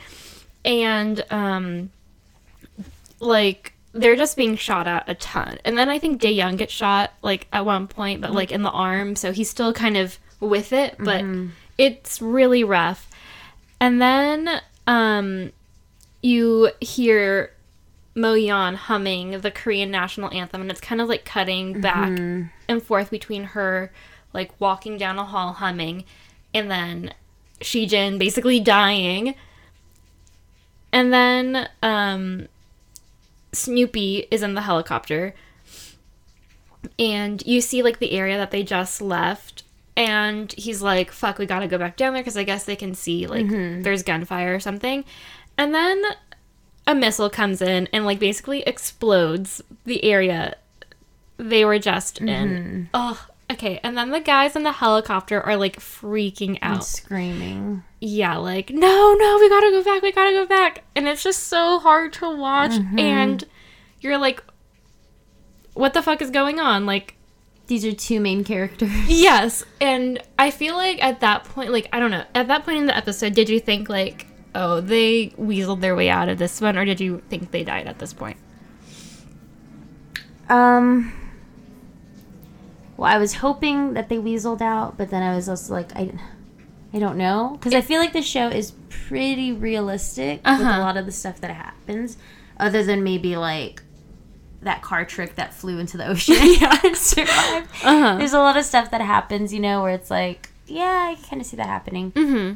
And 0.65 1.23
um, 1.31 1.91
like 3.19 3.73
they're 3.93 4.15
just 4.15 4.37
being 4.37 4.55
shot 4.55 4.87
at 4.87 5.07
a 5.07 5.15
ton. 5.15 5.59
And 5.65 5.77
then 5.77 5.89
I 5.89 5.99
think 5.99 6.21
Daeyoung 6.21 6.57
gets 6.57 6.73
shot 6.73 7.11
like 7.21 7.47
at 7.51 7.65
one 7.65 7.87
point, 7.87 8.21
but 8.21 8.31
like 8.31 8.51
in 8.51 8.63
the 8.63 8.69
arm, 8.69 9.15
so 9.15 9.31
he's 9.31 9.49
still 9.49 9.73
kind 9.73 9.97
of 9.97 10.17
with 10.39 10.73
it, 10.73 10.95
but 10.99 11.23
it's 11.81 12.21
really 12.21 12.63
rough. 12.63 13.09
And 13.79 13.99
then 13.99 14.61
um, 14.85 15.51
you 16.21 16.69
hear 16.79 17.53
Moyeon 18.15 18.75
humming 18.75 19.41
the 19.41 19.49
Korean 19.49 19.89
national 19.89 20.31
anthem, 20.31 20.61
and 20.61 20.69
it's 20.69 20.79
kind 20.79 21.01
of 21.01 21.09
like 21.09 21.25
cutting 21.25 21.81
back 21.81 22.11
and 22.67 22.83
forth 22.83 23.09
between 23.09 23.45
her 23.45 23.91
like 24.31 24.51
walking 24.61 24.95
down 24.97 25.17
a 25.17 25.25
hall 25.25 25.53
humming, 25.53 26.03
and 26.53 26.69
then 26.69 27.15
Shijin 27.61 28.19
basically 28.19 28.59
dying. 28.59 29.33
And 30.93 31.11
then 31.11 31.67
um, 31.81 32.47
Snoopy 33.53 34.27
is 34.29 34.43
in 34.43 34.53
the 34.53 34.61
helicopter, 34.61 35.33
and 36.99 37.43
you 37.47 37.59
see 37.59 37.81
like 37.81 37.97
the 37.97 38.11
area 38.11 38.37
that 38.37 38.51
they 38.51 38.61
just 38.61 39.01
left. 39.01 39.63
And 39.97 40.51
he's 40.53 40.81
like, 40.81 41.11
fuck, 41.11 41.37
we 41.37 41.45
gotta 41.45 41.67
go 41.67 41.77
back 41.77 41.97
down 41.97 42.13
there 42.13 42.23
because 42.23 42.37
I 42.37 42.43
guess 42.43 42.63
they 42.63 42.75
can 42.75 42.93
see 42.93 43.27
like 43.27 43.45
mm-hmm. 43.45 43.81
there's 43.81 44.03
gunfire 44.03 44.55
or 44.55 44.59
something. 44.59 45.03
And 45.57 45.75
then 45.75 46.01
a 46.87 46.95
missile 46.95 47.29
comes 47.29 47.61
in 47.61 47.87
and 47.93 48.05
like 48.05 48.19
basically 48.19 48.61
explodes 48.63 49.61
the 49.83 50.03
area 50.03 50.55
they 51.37 51.65
were 51.65 51.79
just 51.79 52.21
in. 52.21 52.89
Oh, 52.93 53.27
okay. 53.51 53.79
And 53.83 53.97
then 53.97 54.11
the 54.11 54.19
guys 54.19 54.55
in 54.55 54.63
the 54.63 54.71
helicopter 54.71 55.41
are 55.41 55.57
like 55.57 55.79
freaking 55.79 56.57
And 56.61 56.77
out. 56.77 56.85
screaming. 56.85 57.83
Yeah, 57.99 58.37
like, 58.37 58.69
no, 58.69 59.13
no, 59.13 59.37
we 59.39 59.49
gotta 59.49 59.71
go 59.71 59.83
back, 59.83 60.01
we 60.01 60.11
gotta 60.11 60.31
go 60.31 60.45
back. 60.45 60.83
And 60.95 61.07
it's 61.07 61.23
just 61.23 61.43
so 61.47 61.79
hard 61.79 62.13
to 62.13 62.29
watch. 62.35 62.71
Mm-hmm. 62.71 62.99
And 62.99 63.43
you're 63.99 64.17
like, 64.17 64.43
what 65.73 65.93
the 65.93 66.01
fuck 66.01 66.21
is 66.21 66.29
going 66.29 66.59
on? 66.59 66.85
Like, 66.85 67.15
These 67.71 67.85
are 67.85 67.93
two 67.93 68.19
main 68.19 68.43
characters. 68.43 68.91
Yes, 69.07 69.63
and 69.79 70.21
I 70.37 70.51
feel 70.51 70.75
like 70.75 71.01
at 71.01 71.21
that 71.21 71.45
point, 71.45 71.71
like 71.71 71.87
I 71.93 71.99
don't 72.01 72.11
know, 72.11 72.25
at 72.35 72.49
that 72.49 72.65
point 72.65 72.79
in 72.79 72.85
the 72.85 72.97
episode, 72.97 73.33
did 73.33 73.47
you 73.47 73.61
think 73.61 73.87
like, 73.87 74.27
oh, 74.53 74.81
they 74.81 75.29
weaseled 75.39 75.79
their 75.79 75.95
way 75.95 76.09
out 76.09 76.27
of 76.27 76.37
this 76.37 76.59
one, 76.59 76.77
or 76.77 76.83
did 76.83 76.99
you 76.99 77.21
think 77.29 77.51
they 77.51 77.63
died 77.63 77.87
at 77.87 77.97
this 77.97 78.11
point? 78.11 78.35
Um. 80.49 81.13
Well, 82.97 83.09
I 83.11 83.17
was 83.17 83.35
hoping 83.35 83.93
that 83.93 84.09
they 84.09 84.17
weaseled 84.17 84.61
out, 84.61 84.97
but 84.97 85.09
then 85.09 85.23
I 85.23 85.33
was 85.35 85.47
also 85.49 85.73
like, 85.73 85.95
I, 85.95 86.11
I 86.93 86.99
don't 86.99 87.17
know, 87.17 87.55
because 87.57 87.73
I 87.73 87.81
feel 87.81 87.99
like 87.99 88.11
the 88.13 88.21
show 88.21 88.47
is 88.49 88.73
pretty 88.89 89.53
realistic 89.53 90.39
with 90.45 90.59
Uh-huh. 90.61 90.77
a 90.77 90.81
lot 90.81 90.97
of 90.97 91.05
the 91.05 91.11
stuff 91.11 91.39
that 91.41 91.51
happens, 91.51 92.17
other 92.59 92.83
than 92.83 93.01
maybe 93.03 93.37
like 93.37 93.81
that 94.61 94.81
car 94.81 95.05
trick 95.05 95.35
that 95.35 95.53
flew 95.53 95.79
into 95.79 95.97
the 95.97 96.07
ocean 96.09 96.35
and 96.37 96.95
survived. 96.97 97.67
Uh-huh. 97.83 98.15
There's 98.17 98.33
a 98.33 98.39
lot 98.39 98.57
of 98.57 98.65
stuff 98.65 98.91
that 98.91 99.01
happens, 99.01 99.53
you 99.53 99.59
know, 99.59 99.81
where 99.81 99.93
it's 99.93 100.09
like, 100.11 100.49
yeah, 100.67 100.83
I 101.15 101.17
kind 101.27 101.41
of 101.41 101.47
see 101.47 101.57
that 101.57 101.67
happening. 101.67 102.11
Mm-hmm. 102.11 102.53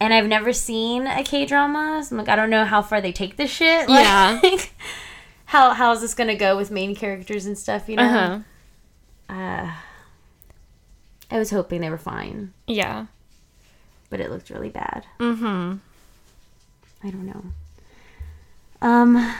And 0.00 0.12
I've 0.14 0.26
never 0.26 0.52
seen 0.52 1.06
a 1.06 1.22
K 1.22 1.46
drama, 1.46 2.02
so 2.04 2.14
I'm 2.14 2.18
like, 2.18 2.28
I 2.28 2.34
don't 2.36 2.50
know 2.50 2.64
how 2.64 2.82
far 2.82 3.00
they 3.00 3.12
take 3.12 3.36
this 3.36 3.50
shit. 3.50 3.88
Yeah. 3.88 4.40
How 5.46 5.74
how 5.74 5.92
is 5.92 6.00
this 6.00 6.14
gonna 6.14 6.34
go 6.34 6.56
with 6.56 6.70
main 6.70 6.94
characters 6.96 7.44
and 7.46 7.58
stuff? 7.58 7.88
You 7.88 7.96
know. 7.96 8.02
Uh-huh. 8.02 8.38
Uh, 9.34 9.72
I 11.30 11.38
was 11.38 11.50
hoping 11.50 11.80
they 11.82 11.90
were 11.90 11.98
fine, 11.98 12.52
Yeah. 12.66 13.06
but 14.10 14.18
it 14.20 14.30
looked 14.30 14.50
really 14.50 14.68
bad. 14.70 15.06
Mm-hmm. 15.20 15.76
I 17.06 17.10
don't 17.10 17.26
know. 17.26 17.44
Um, 18.82 19.34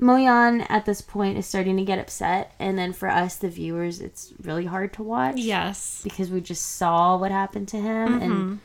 Moyeon 0.00 0.64
at 0.68 0.86
this 0.86 1.00
point 1.00 1.38
is 1.38 1.46
starting 1.46 1.76
to 1.76 1.84
get 1.84 1.98
upset, 1.98 2.54
and 2.58 2.78
then 2.78 2.92
for 2.92 3.08
us, 3.08 3.36
the 3.36 3.48
viewers, 3.48 4.00
it's 4.00 4.32
really 4.42 4.64
hard 4.66 4.92
to 4.94 5.02
watch. 5.02 5.36
Yes. 5.36 6.00
because 6.04 6.30
we 6.30 6.40
just 6.40 6.76
saw 6.76 7.16
what 7.16 7.30
happened 7.30 7.68
to 7.68 7.78
him, 7.78 8.08
Mm-hmm. 8.08 8.22
and 8.22 8.60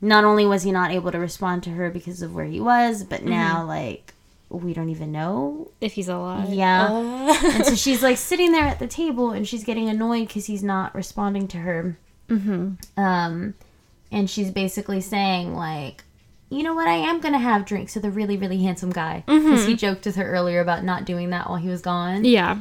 not 0.00 0.24
only 0.24 0.44
was 0.44 0.62
he 0.64 0.70
not 0.72 0.90
able 0.90 1.10
to 1.12 1.18
respond 1.18 1.62
to 1.62 1.70
her 1.70 1.88
because 1.88 2.20
of 2.20 2.34
where 2.34 2.44
he 2.44 2.60
was, 2.60 3.04
but 3.04 3.24
now 3.24 3.64
like 3.64 4.12
we 4.50 4.74
don't 4.74 4.90
even 4.90 5.10
know. 5.10 5.70
If 5.80 5.94
he's 5.94 6.08
alive. 6.08 6.52
Yeah. 6.52 6.88
Uh, 6.90 7.34
and 7.54 7.64
so 7.66 7.74
she's 7.84 8.02
like 8.02 8.18
sitting 8.18 8.52
there 8.52 8.64
at 8.66 8.78
the 8.78 8.86
table, 8.86 9.30
and 9.30 9.48
she's 9.48 9.64
getting 9.64 9.88
annoyed 9.88 10.28
because 10.28 10.44
he's 10.46 10.62
not 10.62 10.94
responding 10.94 11.48
to 11.48 11.56
her. 11.58 11.96
mm-hmm. 12.28 12.74
Um, 13.02 13.54
and 14.12 14.28
she's 14.30 14.50
basically 14.50 15.00
saying 15.00 15.54
like, 15.54 16.04
you 16.50 16.62
know 16.62 16.74
what, 16.74 16.88
I 16.88 16.94
am 16.94 17.20
gonna 17.20 17.38
have 17.38 17.64
drinks 17.64 17.94
with 17.94 18.04
a 18.04 18.10
really 18.10 18.36
really 18.36 18.62
handsome 18.62 18.90
guy 18.90 19.24
because 19.26 19.66
he 19.66 19.72
mm-hmm. 19.72 19.76
joked 19.76 20.06
with 20.06 20.16
her 20.16 20.30
earlier 20.30 20.60
about 20.60 20.84
not 20.84 21.04
doing 21.04 21.30
that 21.30 21.48
while 21.48 21.58
he 21.58 21.68
was 21.68 21.80
gone. 21.80 22.24
Yeah. 22.24 22.58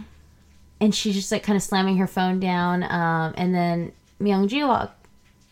And 0.79 0.93
she's 0.93 1.15
just 1.15 1.31
like 1.31 1.43
kind 1.43 1.55
of 1.55 1.63
slamming 1.63 1.97
her 1.97 2.07
phone 2.07 2.39
down. 2.39 2.83
Um, 2.83 3.33
and 3.37 3.55
then 3.55 3.93
Myung 4.19 4.49
Ji 4.49 4.63
walk, 4.63 4.93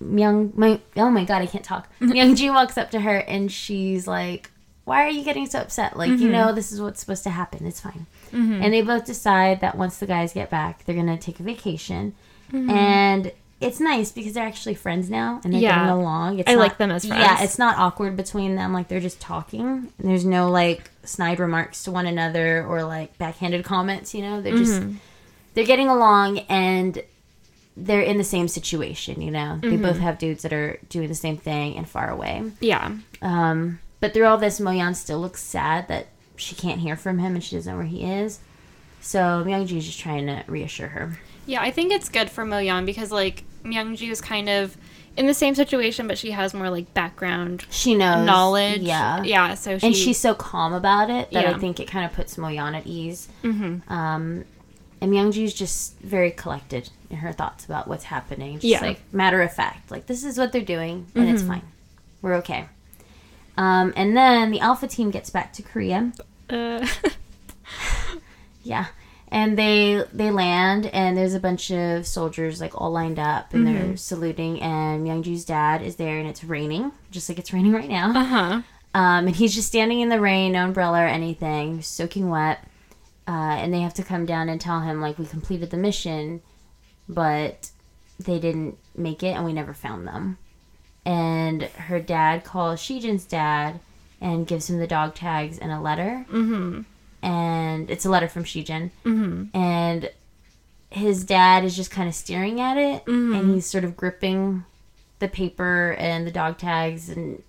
Myung, 0.04 0.54
my, 0.56 0.82
oh 0.98 1.10
my 1.10 1.24
god, 1.24 1.41
I 1.41 1.46
can't 1.46 1.63
talk. 1.63 1.88
Myung 2.02 2.36
Ji 2.36 2.50
walks 2.50 2.78
up 2.78 2.91
to 2.91 3.00
her 3.00 3.20
and 3.20 3.52
she's 3.52 4.08
like, 4.08 4.52
why 4.84 5.06
are 5.06 5.10
you 5.10 5.24
getting 5.24 5.46
so 5.46 5.60
upset? 5.60 5.96
Like, 5.96 6.10
you 6.10 6.17
mm-hmm. 6.17 6.32
know, 6.32 6.54
this 6.54 6.72
is 6.72 6.82
what's 6.82 7.00
supposed 7.00 7.24
to 7.24 7.30
happen. 7.30 7.65
It's 7.65 7.80
fine. 7.80 8.08
Mm-hmm. 8.32 8.62
And 8.63 8.74
they 8.74 8.82
both 8.82 9.06
decide 9.06 9.62
that 9.62 9.78
once 9.78 10.00
the 10.00 10.08
guys 10.08 10.34
get 10.34 10.50
back, 10.50 10.84
they're 10.84 10.96
gonna 10.96 11.17
take 11.17 11.39
a 11.39 11.44
vacation. 11.44 12.15
And 12.54 13.32
it's 13.62 13.80
nice 13.80 14.12
because 14.12 14.34
they're 14.34 14.45
actually 14.47 14.74
friends 14.76 15.10
now 15.10 15.39
and 15.43 15.54
they're 15.54 15.62
Yeah. 15.62 15.76
getting 15.76 15.91
along. 15.91 16.39
It's 16.39 16.50
I 16.50 16.56
not- 16.56 16.60
like 16.60 16.78
them 16.78 16.91
as 16.91 17.06
friends. 17.06 17.24
Yeah, 17.24 17.43
it's 17.43 17.60
not 17.60 17.78
awkward 17.78 18.17
between 18.17 18.56
them. 18.56 18.74
Like 18.74 18.88
they're 18.88 19.00
just 19.00 19.19
talking. 19.21 19.62
And 19.62 19.91
there's 20.00 20.26
no 20.26 20.50
like 20.50 20.89
snide 21.04 21.39
remarks 21.39 21.84
to 21.84 21.91
one 21.91 22.06
another 22.08 22.65
or 22.67 22.84
like 22.84 23.17
backhanded 23.17 23.63
comments. 23.63 24.13
You 24.13 24.24
know, 24.24 24.41
they're 24.41 24.58
just 24.58 24.82
they're 25.54 25.65
getting 25.65 25.88
along 25.88 26.39
and 26.50 27.02
they're 27.78 28.02
in 28.02 28.17
the 28.17 28.24
same 28.24 28.47
situation. 28.47 29.21
You 29.21 29.32
know, 29.32 29.60
they 29.62 29.78
both 29.78 30.00
have 30.00 30.17
dudes 30.17 30.41
that 30.43 30.52
are 30.54 30.78
doing 30.89 31.08
the 31.08 31.15
same 31.15 31.38
thing 31.38 31.78
and 31.78 31.88
far 31.88 32.10
away. 32.10 32.43
Yeah. 32.60 32.91
Um, 33.21 33.80
but 34.00 34.13
through 34.13 34.26
all 34.26 34.38
this, 34.38 34.60
Moyeon 34.60 34.95
still 34.95 35.19
looks 35.19 35.41
sad 35.41 35.88
that 35.88 36.08
she 36.36 36.56
can't 36.56 36.80
hear 36.82 36.95
from 36.95 37.19
him 37.19 37.36
and 37.36 37.43
she 37.43 37.56
doesn't 37.56 37.71
know 37.71 37.78
where 37.78 37.86
he 37.88 38.04
is. 38.04 38.39
So 39.00 39.19
Myungju's 39.45 39.86
just 39.86 40.00
trying 40.00 40.26
to 40.28 40.43
reassure 40.47 40.88
her. 40.89 41.19
Yeah, 41.45 41.62
I 41.62 41.71
think 41.71 41.91
it's 41.91 42.10
good 42.10 42.30
for 42.30 42.45
Moyeon 42.45 42.86
because 42.86 43.12
like 43.12 43.43
Myungju 43.63 44.10
is 44.10 44.21
kind 44.21 44.50
of 44.50 44.78
in 45.17 45.28
the 45.28 45.34
same 45.34 45.56
situation, 45.56 46.08
but 46.08 46.17
she 46.17 46.32
has 46.32 46.54
more 46.54 46.69
like 46.69 46.93
background 46.93 47.65
She 47.69 47.95
knows 47.95 48.26
knowledge. 48.26 48.82
Yeah. 48.82 49.24
yeah. 49.24 49.54
So 49.56 49.78
she 49.78 49.86
and 49.88 49.95
she's 49.95 50.17
so 50.19 50.34
calm 50.34 50.74
about 50.74 51.10
it 51.10 51.32
that 51.32 51.43
Yeah. 51.43 51.52
I 51.52 51.60
think 51.60 51.80
it 51.80 51.88
kind 51.88 52.06
of 52.06 52.13
puts 52.13 52.38
Moyeon 52.38 52.76
at 52.76 52.88
ease. 52.88 53.28
Mhm. 53.43 53.89
Um, 53.91 54.45
and 55.02 55.12
Myungju's 55.12 55.54
just 55.54 55.97
very 56.00 56.32
collected 56.32 56.89
in 57.10 57.17
her 57.17 57.32
thoughts 57.34 57.65
about 57.65 57.88
what's 57.88 58.06
happening. 58.06 58.54
Just 58.56 58.65
Yeah. 58.65 58.78
Mm-hmm. 58.78 58.86
like 58.88 59.13
matter 59.13 59.41
of 59.41 59.52
fact, 59.54 59.91
like 59.91 60.06
this 60.08 60.24
is 60.24 60.38
what 60.38 60.52
they're 60.52 60.62
doing, 60.62 61.08
and 61.15 61.28
it's 61.30 61.43
fine. 61.43 61.63
We're 62.21 62.36
okay. 62.36 62.67
Um, 63.58 63.91
and 63.97 64.15
then 64.15 64.52
the 64.52 64.60
Alpha 64.62 64.88
team 64.88 65.12
gets 65.12 65.30
back 65.30 65.52
to 65.54 65.62
Korea. 65.62 66.13
Uh, 66.50 66.88
Yeah. 68.63 68.88
And 69.34 69.58
they 69.58 70.04
they 70.12 70.30
land 70.30 70.88
and 70.88 71.15
there's 71.17 71.34
a 71.34 71.39
bunch 71.39 71.72
of 71.72 72.06
soldiers 72.06 72.60
like 72.60 72.80
all 72.80 72.91
lined 72.91 73.17
up 73.17 73.54
and 73.54 73.65
they're 73.65 73.96
saluting 73.96 74.62
and 74.62 75.08
Myungju's 75.08 75.46
dad 75.46 75.82
is 75.82 75.96
there 75.96 76.20
and 76.20 76.28
it's 76.28 76.44
raining, 76.44 76.91
just 77.12 77.30
like 77.30 77.39
it's 77.39 77.54
raining 77.54 77.72
right 77.72 77.88
now. 77.89 78.12
uh 78.12 78.24
huh. 78.26 78.62
Um, 78.94 79.28
and 79.28 79.36
he's 79.36 79.56
just 79.56 79.70
standing 79.70 80.02
in 80.02 80.10
the 80.10 80.20
rain, 80.20 80.52
no 80.52 80.65
umbrella 80.65 81.04
or 81.04 81.08
anything, 81.08 81.82
soaking 81.82 82.30
wet. 82.30 82.60
Uh, 83.26 83.56
and 83.58 83.74
they 83.74 83.80
have 83.80 83.94
to 83.94 84.04
come 84.04 84.26
down 84.26 84.50
and 84.50 84.60
tell 84.60 84.82
him 84.82 85.00
like 85.00 85.17
we 85.17 85.26
completed 85.26 85.70
the 85.70 85.78
mission, 85.78 86.41
but 87.08 87.72
they 88.20 88.38
didn't 88.38 88.78
make 88.98 89.24
it 89.24 89.30
and 89.36 89.46
we 89.46 89.54
never 89.54 89.74
found 89.74 90.06
them. 90.06 90.38
And 91.06 91.63
her 91.63 92.02
dad 92.02 92.44
calls 92.44 92.82
Shijin's 92.82 93.24
dad 93.24 93.80
and 94.20 94.46
gives 94.46 94.70
him 94.70 94.80
the 94.80 94.88
dog 94.88 95.15
tags 95.15 95.58
and 95.58 95.72
a 95.72 95.80
letter. 95.80 96.26
Mm-hmm. 96.30 96.82
And 97.24 97.90
it's 97.90 98.06
a 98.06 98.10
letter 98.10 98.28
from 98.28 98.44
Shijin. 98.44 98.90
Mm-hmm. 99.06 99.56
And 99.56 100.10
his 100.90 101.24
dad 101.24 101.64
is 101.64 101.76
just 101.76 101.92
kind 101.92 102.10
of 102.10 102.16
staring 102.16 102.60
at 102.60 102.76
it 102.78 103.06
Mhm. 103.06 103.38
and 103.40 103.54
he's 103.54 103.66
sort 103.66 103.84
of 103.86 103.96
gripping 103.96 104.66
the 105.20 105.28
paper 105.28 105.96
and 105.98 106.28
the 106.28 106.32
dog 106.32 106.58
tags 106.58 107.08
and 107.10 107.42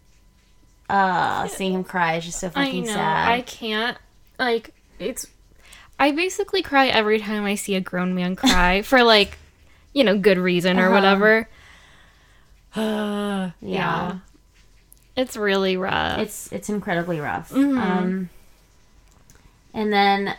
uh 0.88 1.48
seeing 1.48 1.72
him 1.72 1.82
cry 1.84 2.16
is 2.16 2.24
just 2.26 2.38
so 2.38 2.48
I 2.48 2.50
fucking 2.50 2.84
know. 2.84 2.92
sad. 2.92 3.28
I 3.30 3.40
can't. 3.40 3.96
Like 4.38 4.74
it's. 4.98 5.26
I 5.98 6.10
basically 6.12 6.62
cry 6.62 6.88
every 6.88 7.18
time 7.18 7.44
I 7.44 7.54
see 7.54 7.74
a 7.74 7.80
grown 7.80 8.14
man 8.14 8.36
cry 8.36 8.82
for 8.90 9.02
like, 9.02 9.38
you 9.92 10.04
know, 10.04 10.18
good 10.18 10.38
reason 10.38 10.78
or 10.78 10.86
Uh-huh. 10.86 10.94
whatever. 10.94 11.48
yeah. 12.76 13.50
Yeah. 13.60 14.18
It's 15.16 15.36
really 15.36 15.76
rough. 15.76 16.18
It's 16.20 16.52
it's 16.52 16.68
incredibly 16.68 17.20
rough. 17.20 17.50
Mhm. 17.50 17.78
Um, 17.78 18.30
and 19.74 19.92
then 19.92 20.34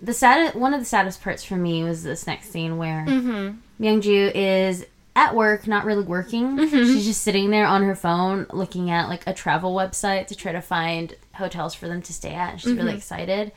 the 0.00 0.12
sad 0.12 0.54
one 0.54 0.74
of 0.74 0.80
the 0.80 0.86
saddest 0.86 1.22
parts 1.22 1.42
for 1.44 1.56
me 1.56 1.82
was 1.82 2.02
this 2.04 2.26
next 2.26 2.50
scene 2.52 2.76
where 2.78 3.04
mm-hmm. 3.06 3.56
Myungju 3.82 4.32
is 4.34 4.86
at 5.16 5.34
work, 5.34 5.66
not 5.66 5.84
really 5.84 6.04
working. 6.04 6.56
Mhm. 6.56 6.70
She's 6.86 7.04
just 7.04 7.22
sitting 7.22 7.50
there 7.50 7.66
on 7.66 7.82
her 7.82 7.96
phone 7.96 8.46
looking 8.52 8.90
at 8.90 9.08
like 9.08 9.26
a 9.26 9.34
travel 9.34 9.74
website 9.74 10.28
to 10.28 10.36
try 10.36 10.52
to 10.52 10.60
find 10.60 11.14
hotels 11.34 11.74
for 11.74 11.88
them 11.88 12.00
to 12.02 12.12
stay 12.12 12.32
at. 12.34 12.60
She's 12.60 12.72
really 12.74 12.92
Mhm. 12.92 12.96
excited. 12.98 13.52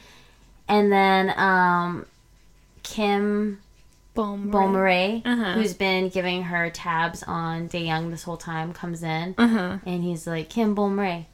And 0.67 0.91
then 0.91 1.33
um, 1.37 2.05
Kim 2.83 3.59
Boom. 4.13 4.51
Beaumarais, 4.51 5.21
Uh-huh. 5.25 5.53
who's 5.53 5.73
been 5.73 6.09
giving 6.09 6.43
her 6.43 6.69
tabs 6.69 7.23
on 7.23 7.69
Daeyoung 7.69 8.09
this 8.11 8.23
whole 8.23 8.37
time, 8.37 8.73
comes 8.73 9.03
in 9.03 9.35
Uh 9.37 9.47
huh. 9.47 9.77
and 9.85 10.03
he's 10.03 10.25
like, 10.27 10.49
Kim 10.49 10.75
Beaumarais. 10.75 11.25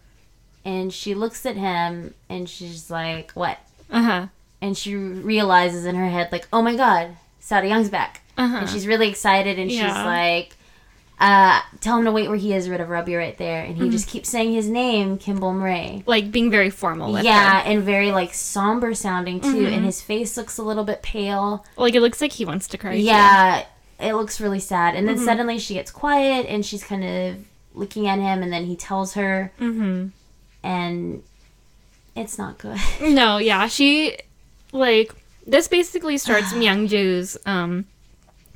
And 0.68 0.94
she 0.94 1.14
looks 1.16 1.46
at 1.46 1.56
him 1.56 2.14
and 2.30 2.50
she's 2.50 2.92
like, 2.92 3.32
what? 3.32 3.58
Uh 3.90 4.04
huh. 4.04 4.28
And 4.62 4.78
she 4.78 4.96
realizes 4.96 5.86
in 5.86 5.96
her 5.96 6.10
head, 6.10 6.30
like, 6.32 6.48
oh 6.52 6.62
my 6.62 6.76
god, 6.76 7.16
Sada 7.40 7.68
Young's 7.68 7.90
back. 7.90 8.22
Uh 8.38 8.48
huh. 8.48 8.58
And 8.62 8.70
she's 8.70 8.86
really 8.86 9.08
excited 9.10 9.58
and 9.60 9.72
she's 9.72 9.82
like, 9.82 10.56
uh, 11.20 11.62
tell 11.80 11.98
him 11.98 12.06
to 12.06 12.12
wait 12.12 12.28
where 12.28 12.38
he 12.38 12.54
is 12.54 12.68
whatever, 12.70 12.96
I'll 12.96 13.04
be 13.06 13.16
right 13.16 13.38
there. 13.38 13.64
And 13.64 13.76
he 13.76 13.82
Mm-hmm. 13.84 13.92
just 13.92 14.08
keeps 14.08 14.30
saying 14.30 14.54
his 14.54 14.68
name, 14.70 15.18
Kimball 15.18 15.54
Murray. 15.54 16.04
like 16.06 16.32
being 16.32 16.52
very 16.52 16.70
formal 16.70 17.18
Yeah, 17.22 17.62
her. 17.62 17.70
and 17.72 17.82
very 17.84 18.12
like 18.12 18.34
somber 18.34 18.94
sounding 18.94 19.40
too. 19.40 19.48
Mhm. 19.68 19.74
And 19.74 19.86
his 19.86 20.02
face 20.02 20.38
looks 20.38 20.58
a 20.58 20.64
little 20.64 20.84
bit 20.84 21.02
pale. 21.02 21.66
Like 21.78 21.96
it 21.96 22.02
looks 22.02 22.20
like 22.22 22.34
he 22.34 22.46
wants 22.46 22.68
to 22.68 22.78
cry. 22.78 22.94
too. 22.98 23.02
Yeah, 23.02 23.64
it 24.00 24.14
looks 24.16 24.40
really 24.42 24.60
sad. 24.60 24.96
And 24.96 25.08
then 25.08 25.18
Mhm. 25.18 25.26
suddenly 25.26 25.58
she 25.60 25.74
gets 25.76 25.90
quiet 25.92 26.46
and 26.50 26.64
she's 26.66 26.84
kind 26.84 27.04
of 27.04 27.38
looking 27.74 28.08
at 28.08 28.20
him 28.20 28.44
and 28.44 28.52
then 28.54 28.66
he 28.66 28.76
tells 28.76 29.14
her 29.14 29.52
Mm-hmm. 29.60 30.08
And 30.64 31.24
it's 32.16 32.38
not 32.38 32.58
good. 32.58 32.78
No, 33.02 33.38
yeah, 33.38 33.68
she 33.68 34.18
like 34.72 35.14
this 35.46 35.68
basically 35.68 36.18
starts 36.18 36.54
Myungju's 36.54 37.38
um 37.46 37.86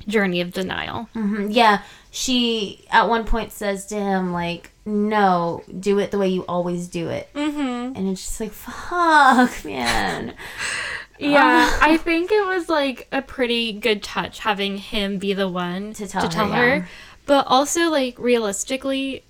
journey 0.06 0.40
of 0.40 0.52
denial. 0.52 1.04
hmm 1.14 1.48
Yeah, 1.50 1.82
she 2.10 2.84
at 2.90 3.08
one 3.08 3.24
point 3.24 3.52
says 3.52 3.86
to 3.86 3.94
him 3.94 4.32
like, 4.32 4.70
"No, 4.84 5.62
do 5.78 5.98
it 6.00 6.10
the 6.10 6.18
way 6.18 6.28
you 6.28 6.42
always 6.48 6.88
do 6.88 7.08
it." 7.08 7.28
Mm-hmm. 7.34 7.96
And 7.96 8.08
it's 8.08 8.24
just 8.26 8.40
like, 8.40 8.52
"Fuck, 8.52 9.64
man." 9.64 10.34
Yeah, 11.18 11.78
I 11.80 11.98
think 11.98 12.32
it 12.32 12.44
was 12.46 12.68
like 12.68 13.06
a 13.12 13.22
pretty 13.22 13.72
good 13.72 14.02
touch 14.02 14.40
having 14.40 14.78
him 14.78 15.18
be 15.18 15.32
the 15.34 15.48
one 15.48 15.92
To 15.94 16.06
tell 16.08 16.28
her, 16.28 16.56
her. 16.56 16.76
yeah. 16.78 16.84
But 17.26 17.46
also, 17.46 17.82
like 17.90 18.18
realistically, 18.18 19.22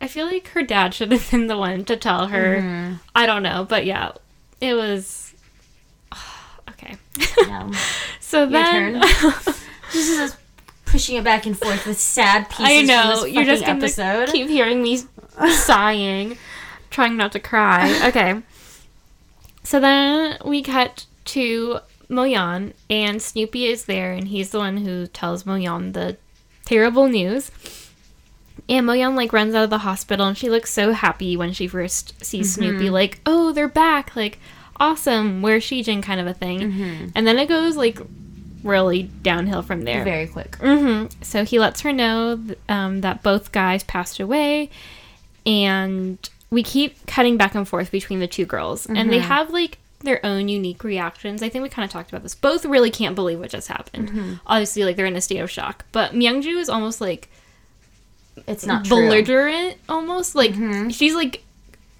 I 0.00 0.08
feel 0.08 0.26
like 0.26 0.48
her 0.48 0.62
dad 0.62 0.94
should 0.94 1.10
have 1.12 1.30
been 1.30 1.46
the 1.46 1.56
one 1.56 1.84
to 1.86 1.96
tell 1.96 2.26
her. 2.28 2.58
Mhm. 2.60 3.00
I 3.14 3.26
don't 3.26 3.42
know, 3.42 3.64
but 3.68 3.86
yeah, 3.86 4.12
it 4.60 4.74
was 4.74 5.34
okay. 6.70 6.96
No. 7.46 7.70
so 8.20 8.40
Your 8.42 8.50
then, 8.50 8.92
This 9.92 10.08
is 10.10 10.18
us 10.18 10.36
pushing 10.84 11.16
it 11.16 11.24
back 11.24 11.46
and 11.46 11.58
forth 11.58 11.86
with 11.86 11.98
sad 11.98 12.48
pieces 12.50 12.64
I 12.66 12.82
know 12.82 13.24
you're 13.24 13.44
just 13.44 13.64
gonna 13.64 13.78
episode. 13.78 14.28
keep 14.30 14.48
hearing 14.48 14.82
me 14.82 15.00
sighing, 15.52 16.36
trying 16.90 17.16
not 17.16 17.32
to 17.32 17.40
cry. 17.40 18.08
Okay. 18.08 18.42
So 19.62 19.80
then 19.80 20.38
we 20.44 20.62
cut 20.62 21.06
to 21.26 21.80
Moyeon, 22.08 22.72
and 22.88 23.20
Snoopy 23.20 23.66
is 23.66 23.86
there, 23.86 24.12
and 24.12 24.28
he's 24.28 24.50
the 24.50 24.58
one 24.58 24.76
who 24.78 25.06
tells 25.08 25.42
Moyeon 25.44 25.92
the 25.92 26.16
terrible 26.64 27.08
news. 27.08 27.50
And 28.68 28.86
Moyeon 28.86 29.14
like 29.14 29.32
runs 29.32 29.54
out 29.54 29.64
of 29.64 29.70
the 29.70 29.78
hospital, 29.78 30.26
and 30.26 30.36
she 30.36 30.50
looks 30.50 30.72
so 30.72 30.92
happy 30.92 31.36
when 31.36 31.52
she 31.52 31.68
first 31.68 32.24
sees 32.24 32.54
Snoopy. 32.54 32.90
Like, 32.90 33.20
oh, 33.24 33.52
they're 33.52 33.68
back! 33.68 34.16
Like, 34.16 34.38
awesome. 34.78 35.40
Where's 35.42 35.64
Shijin? 35.64 36.02
Kind 36.02 36.20
of 36.20 36.26
a 36.26 36.34
thing. 36.34 36.60
Mhm. 36.72 37.12
And 37.14 37.26
then 37.26 37.38
it 37.38 37.46
goes 37.48 37.76
like 37.76 37.98
really 38.64 39.04
downhill 39.22 39.62
from 39.62 39.82
there. 39.82 40.02
Very 40.02 40.26
quick. 40.26 40.56
hmm 40.56 41.04
So 41.22 41.44
he 41.44 41.60
lets 41.60 41.82
her 41.82 41.92
know 41.92 42.36
th- 42.36 42.58
um, 42.68 43.02
that 43.02 43.22
both 43.22 43.52
guys 43.52 43.84
passed 43.84 44.18
away, 44.18 44.70
and 45.44 46.18
we 46.50 46.62
keep 46.62 47.06
cutting 47.06 47.36
back 47.36 47.54
and 47.54 47.66
forth 47.68 47.90
between 47.90 48.20
the 48.20 48.26
two 48.26 48.46
girls, 48.46 48.86
and 48.86 49.10
they 49.12 49.18
Mhm. 49.18 49.22
have 49.22 49.50
like 49.50 49.78
their 50.02 50.24
own 50.24 50.48
unique 50.48 50.84
reactions. 50.84 51.42
I 51.42 51.48
think 51.48 51.62
we 51.62 51.68
kind 51.68 51.84
of 51.84 51.90
talked 51.90 52.10
about 52.10 52.22
this. 52.22 52.34
Both 52.34 52.64
really 52.64 52.90
can't 52.90 53.14
believe 53.14 53.38
what 53.40 53.50
just 53.50 53.68
happened. 53.68 54.08
Mm-hmm. 54.10 54.32
Obviously, 54.46 54.84
like 54.84 54.96
they're 54.96 55.06
in 55.06 55.16
a 55.16 55.20
state 55.20 55.38
of 55.38 55.50
shock. 55.50 55.84
But 55.92 56.12
Myungju 56.12 56.58
is 56.58 56.68
almost 56.68 57.00
like 57.00 57.28
It's 58.46 58.66
not 58.66 58.84
true. 58.84 58.96
belligerent, 58.96 59.76
almost 59.88 60.34
like 60.34 60.52
Mhm. 60.52 60.92
she's 60.94 61.14
like 61.14 61.42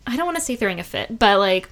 I 0.06 0.16
don't 0.16 0.26
want 0.26 0.38
to 0.38 0.44
say 0.44 0.54
throwing 0.56 0.78
a 0.78 0.84
fit, 0.84 1.18
but 1.18 1.38
like 1.38 1.68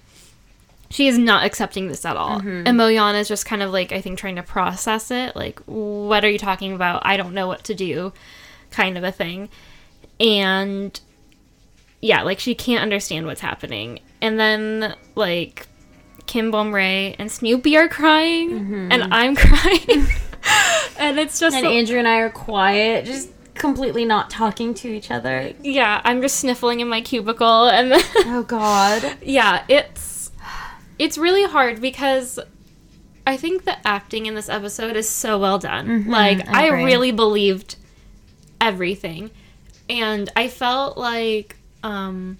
she 0.90 1.06
is 1.08 1.18
not 1.18 1.44
accepting 1.44 1.88
this 1.88 2.04
at 2.04 2.16
all. 2.16 2.40
Mhm. 2.40 2.68
And 2.68 3.16
is 3.16 3.28
just 3.28 3.46
kind 3.46 3.62
of 3.62 3.70
like 3.72 3.92
I 3.92 4.00
think 4.00 4.18
trying 4.18 4.36
to 4.36 4.42
process 4.42 5.10
it. 5.10 5.34
Like, 5.36 5.60
what 5.66 6.24
are 6.24 6.30
you 6.30 6.38
talking 6.38 6.72
about? 6.72 7.02
I 7.04 7.16
don't 7.16 7.34
know 7.34 7.46
what 7.48 7.64
to 7.64 7.74
do, 7.74 8.12
kind 8.70 8.96
of 8.98 9.02
a 9.04 9.10
thing. 9.12 9.48
And 10.20 10.98
yeah, 12.00 12.22
like 12.22 12.38
she 12.38 12.54
can't 12.54 12.82
understand 12.82 13.26
what's 13.26 13.40
happening. 13.40 14.00
And 14.20 14.38
then 14.38 14.94
like 15.14 15.66
Kim 16.26 16.50
Bom 16.50 16.74
Ray 16.74 17.14
and 17.18 17.30
Snoopy 17.30 17.76
are 17.76 17.88
crying, 17.88 18.88
and 18.90 19.04
I'm 19.14 19.34
crying. 19.36 20.06
and 20.98 21.18
it's 21.18 21.38
just 21.38 21.56
And 21.56 21.64
so- 21.64 21.70
Andrew 21.70 21.98
and 21.98 22.06
I 22.08 22.18
are 22.18 22.30
quiet, 22.30 23.04
just 23.06 23.30
completely 23.54 24.04
not 24.04 24.30
talking 24.30 24.74
to 24.74 24.88
each 24.88 25.10
other. 25.10 25.52
yeah, 25.62 26.00
I'm 26.04 26.20
just 26.20 26.36
sniffling 26.40 26.80
in 26.80 26.88
my 26.88 27.00
cubicle 27.00 27.68
and 27.68 27.92
Oh 28.26 28.44
God. 28.46 29.16
yeah, 29.22 29.64
it's 29.68 30.30
it's 30.98 31.18
really 31.18 31.44
hard 31.44 31.80
because 31.80 32.38
I 33.26 33.36
think 33.36 33.64
the 33.64 33.76
acting 33.86 34.26
in 34.26 34.34
this 34.34 34.48
episode 34.48 34.96
is 34.96 35.08
so 35.08 35.38
well 35.38 35.58
done. 35.58 36.04
Mhm, 36.04 36.08
like 36.08 36.48
I 36.48 36.66
I, 36.68 36.82
really 36.84 37.10
believed 37.12 37.76
everything. 38.60 39.30
And 39.88 40.30
I 40.36 40.48
felt 40.48 40.96
like 40.98 41.56
um 41.82 42.38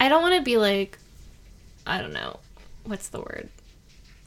I 0.00 0.08
don't 0.08 0.22
want 0.22 0.34
to 0.36 0.42
be 0.42 0.56
like 0.56 0.98
I 1.86 2.00
don't 2.00 2.12
know. 2.12 2.38
What's 2.84 3.08
the 3.08 3.20
word? 3.20 3.48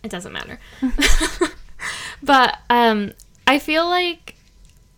It 0.03 0.12
doesn't 0.12 0.31
matter. 0.34 0.60
but 2.23 2.58
um 2.69 3.13
I 3.47 3.60
feel 3.60 3.86
like 3.86 4.35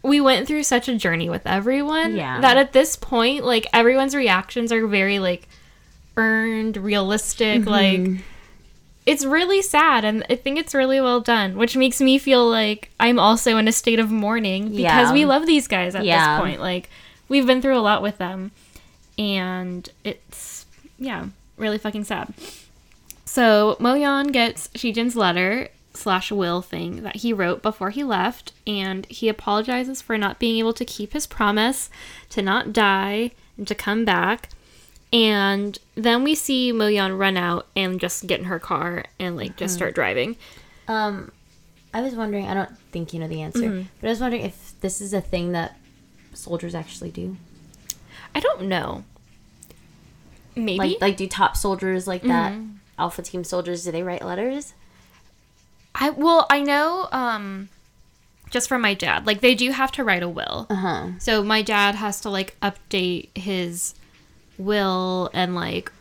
we 0.03 0.21
went 0.21 0.47
through 0.47 0.63
such 0.63 0.87
a 0.87 0.95
journey 0.95 1.29
with 1.29 1.45
everyone 1.45 2.15
Yeah. 2.15 2.39
that 2.41 2.57
at 2.57 2.73
this 2.73 2.95
point 2.95 3.43
like 3.43 3.65
everyone's 3.73 4.15
reactions 4.15 4.71
are 4.71 4.85
very 4.87 5.19
like 5.19 5.47
earned 6.15 6.77
realistic 6.77 7.61
mm-hmm. 7.61 7.69
like 7.69 8.23
it's 9.05 9.23
really 9.23 9.61
sad 9.61 10.03
and 10.03 10.25
I 10.29 10.35
think 10.35 10.59
it's 10.59 10.75
really 10.75 10.99
well 10.99 11.21
done, 11.21 11.55
which 11.57 11.77
makes 11.77 12.01
me 12.01 12.17
feel 12.17 12.45
like 12.49 12.91
I'm 12.99 13.19
also 13.19 13.55
in 13.55 13.65
a 13.67 13.71
state 13.71 13.99
of 13.99 14.11
mourning 14.11 14.65
because 14.71 14.79
Yeah. 14.81 15.13
we 15.13 15.23
love 15.23 15.45
these 15.45 15.65
guys 15.67 15.95
at 15.95 16.03
Yeah. 16.03 16.35
this 16.35 16.41
point. 16.43 16.59
Like 16.59 16.89
we've 17.29 17.47
been 17.47 17.61
through 17.61 17.77
a 17.77 17.79
lot 17.79 18.01
with 18.01 18.17
them 18.17 18.51
and 19.17 19.87
it's 20.03 20.65
yeah, 20.99 21.27
really 21.55 21.77
fucking 21.77 22.03
sad. 22.03 22.33
So 23.23 23.77
Moyeon 23.79 24.33
gets 24.33 24.67
Shijin's 24.69 25.15
letter 25.15 25.69
slash 25.97 26.31
will 26.31 26.61
thing 26.61 27.03
that 27.03 27.17
he 27.17 27.33
wrote 27.33 27.61
before 27.61 27.89
he 27.89 28.03
left, 28.03 28.53
and 28.65 29.05
he 29.07 29.27
apologizes 29.29 30.01
for 30.01 30.17
not 30.17 30.39
being 30.39 30.57
able 30.59 30.73
to 30.73 30.85
keep 30.85 31.13
his 31.13 31.27
promise 31.27 31.89
to 32.29 32.41
not 32.41 32.71
die 32.73 33.31
and 33.57 33.67
to 33.67 33.75
come 33.75 34.05
back. 34.05 34.49
And 35.13 35.77
then 35.95 36.23
we 36.23 36.35
see 36.35 36.71
Moyeon 36.73 37.17
run 37.17 37.37
out 37.37 37.67
and 37.75 37.99
just 37.99 38.27
get 38.27 38.39
in 38.39 38.45
her 38.45 38.59
car 38.59 39.05
and 39.19 39.35
like 39.37 39.55
just 39.55 39.73
start 39.73 39.95
driving. 39.95 40.35
Um, 40.87 41.31
I 41.93 42.01
was 42.01 42.13
wondering. 42.13 42.45
I 42.47 42.53
don't 42.53 42.77
think 42.91 43.13
you 43.13 43.19
know 43.19 43.27
the 43.27 43.41
answer, 43.41 43.61
Mm-hmm. 43.61 43.87
but 44.01 44.07
I 44.07 44.09
was 44.11 44.19
wondering 44.19 44.43
if 44.43 44.73
this 44.81 44.99
is 45.01 45.13
a 45.13 45.21
thing 45.21 45.53
that 45.53 45.77
soldiers 46.33 46.75
actually 46.75 47.11
do. 47.11 47.37
I 48.35 48.39
don't 48.41 48.63
know. 48.63 49.03
Maybe. 50.55 50.77
Like, 50.77 51.01
like 51.01 51.17
do 51.17 51.27
top 51.27 51.55
soldiers 51.55 52.07
like 52.07 52.23
that, 52.23 52.53
Alpha 52.99 53.21
Team 53.21 53.43
soldiers? 53.43 53.83
Do 53.85 53.91
they 53.91 54.03
write 54.03 54.25
letters? 54.25 54.73
I 55.97 56.11
well, 56.11 56.45
I 56.49 56.61
know 56.61 57.07
um 57.11 57.69
just 58.49 58.69
from 58.69 58.81
my 58.81 58.93
dad. 58.93 59.25
Like 59.25 59.41
they 59.41 59.55
do 59.55 59.71
have 59.71 59.91
to 59.93 60.03
write 60.03 60.23
a 60.23 60.29
will. 60.29 60.67
Uh 60.69 60.75
huh. 60.75 61.07
So 61.19 61.43
my 61.43 61.61
dad 61.61 61.95
has 61.95 62.21
to 62.21 62.29
like 62.29 62.55
update 62.61 63.35
his 63.37 63.95
will 64.57 65.29
and 65.33 65.55
like 65.55 65.91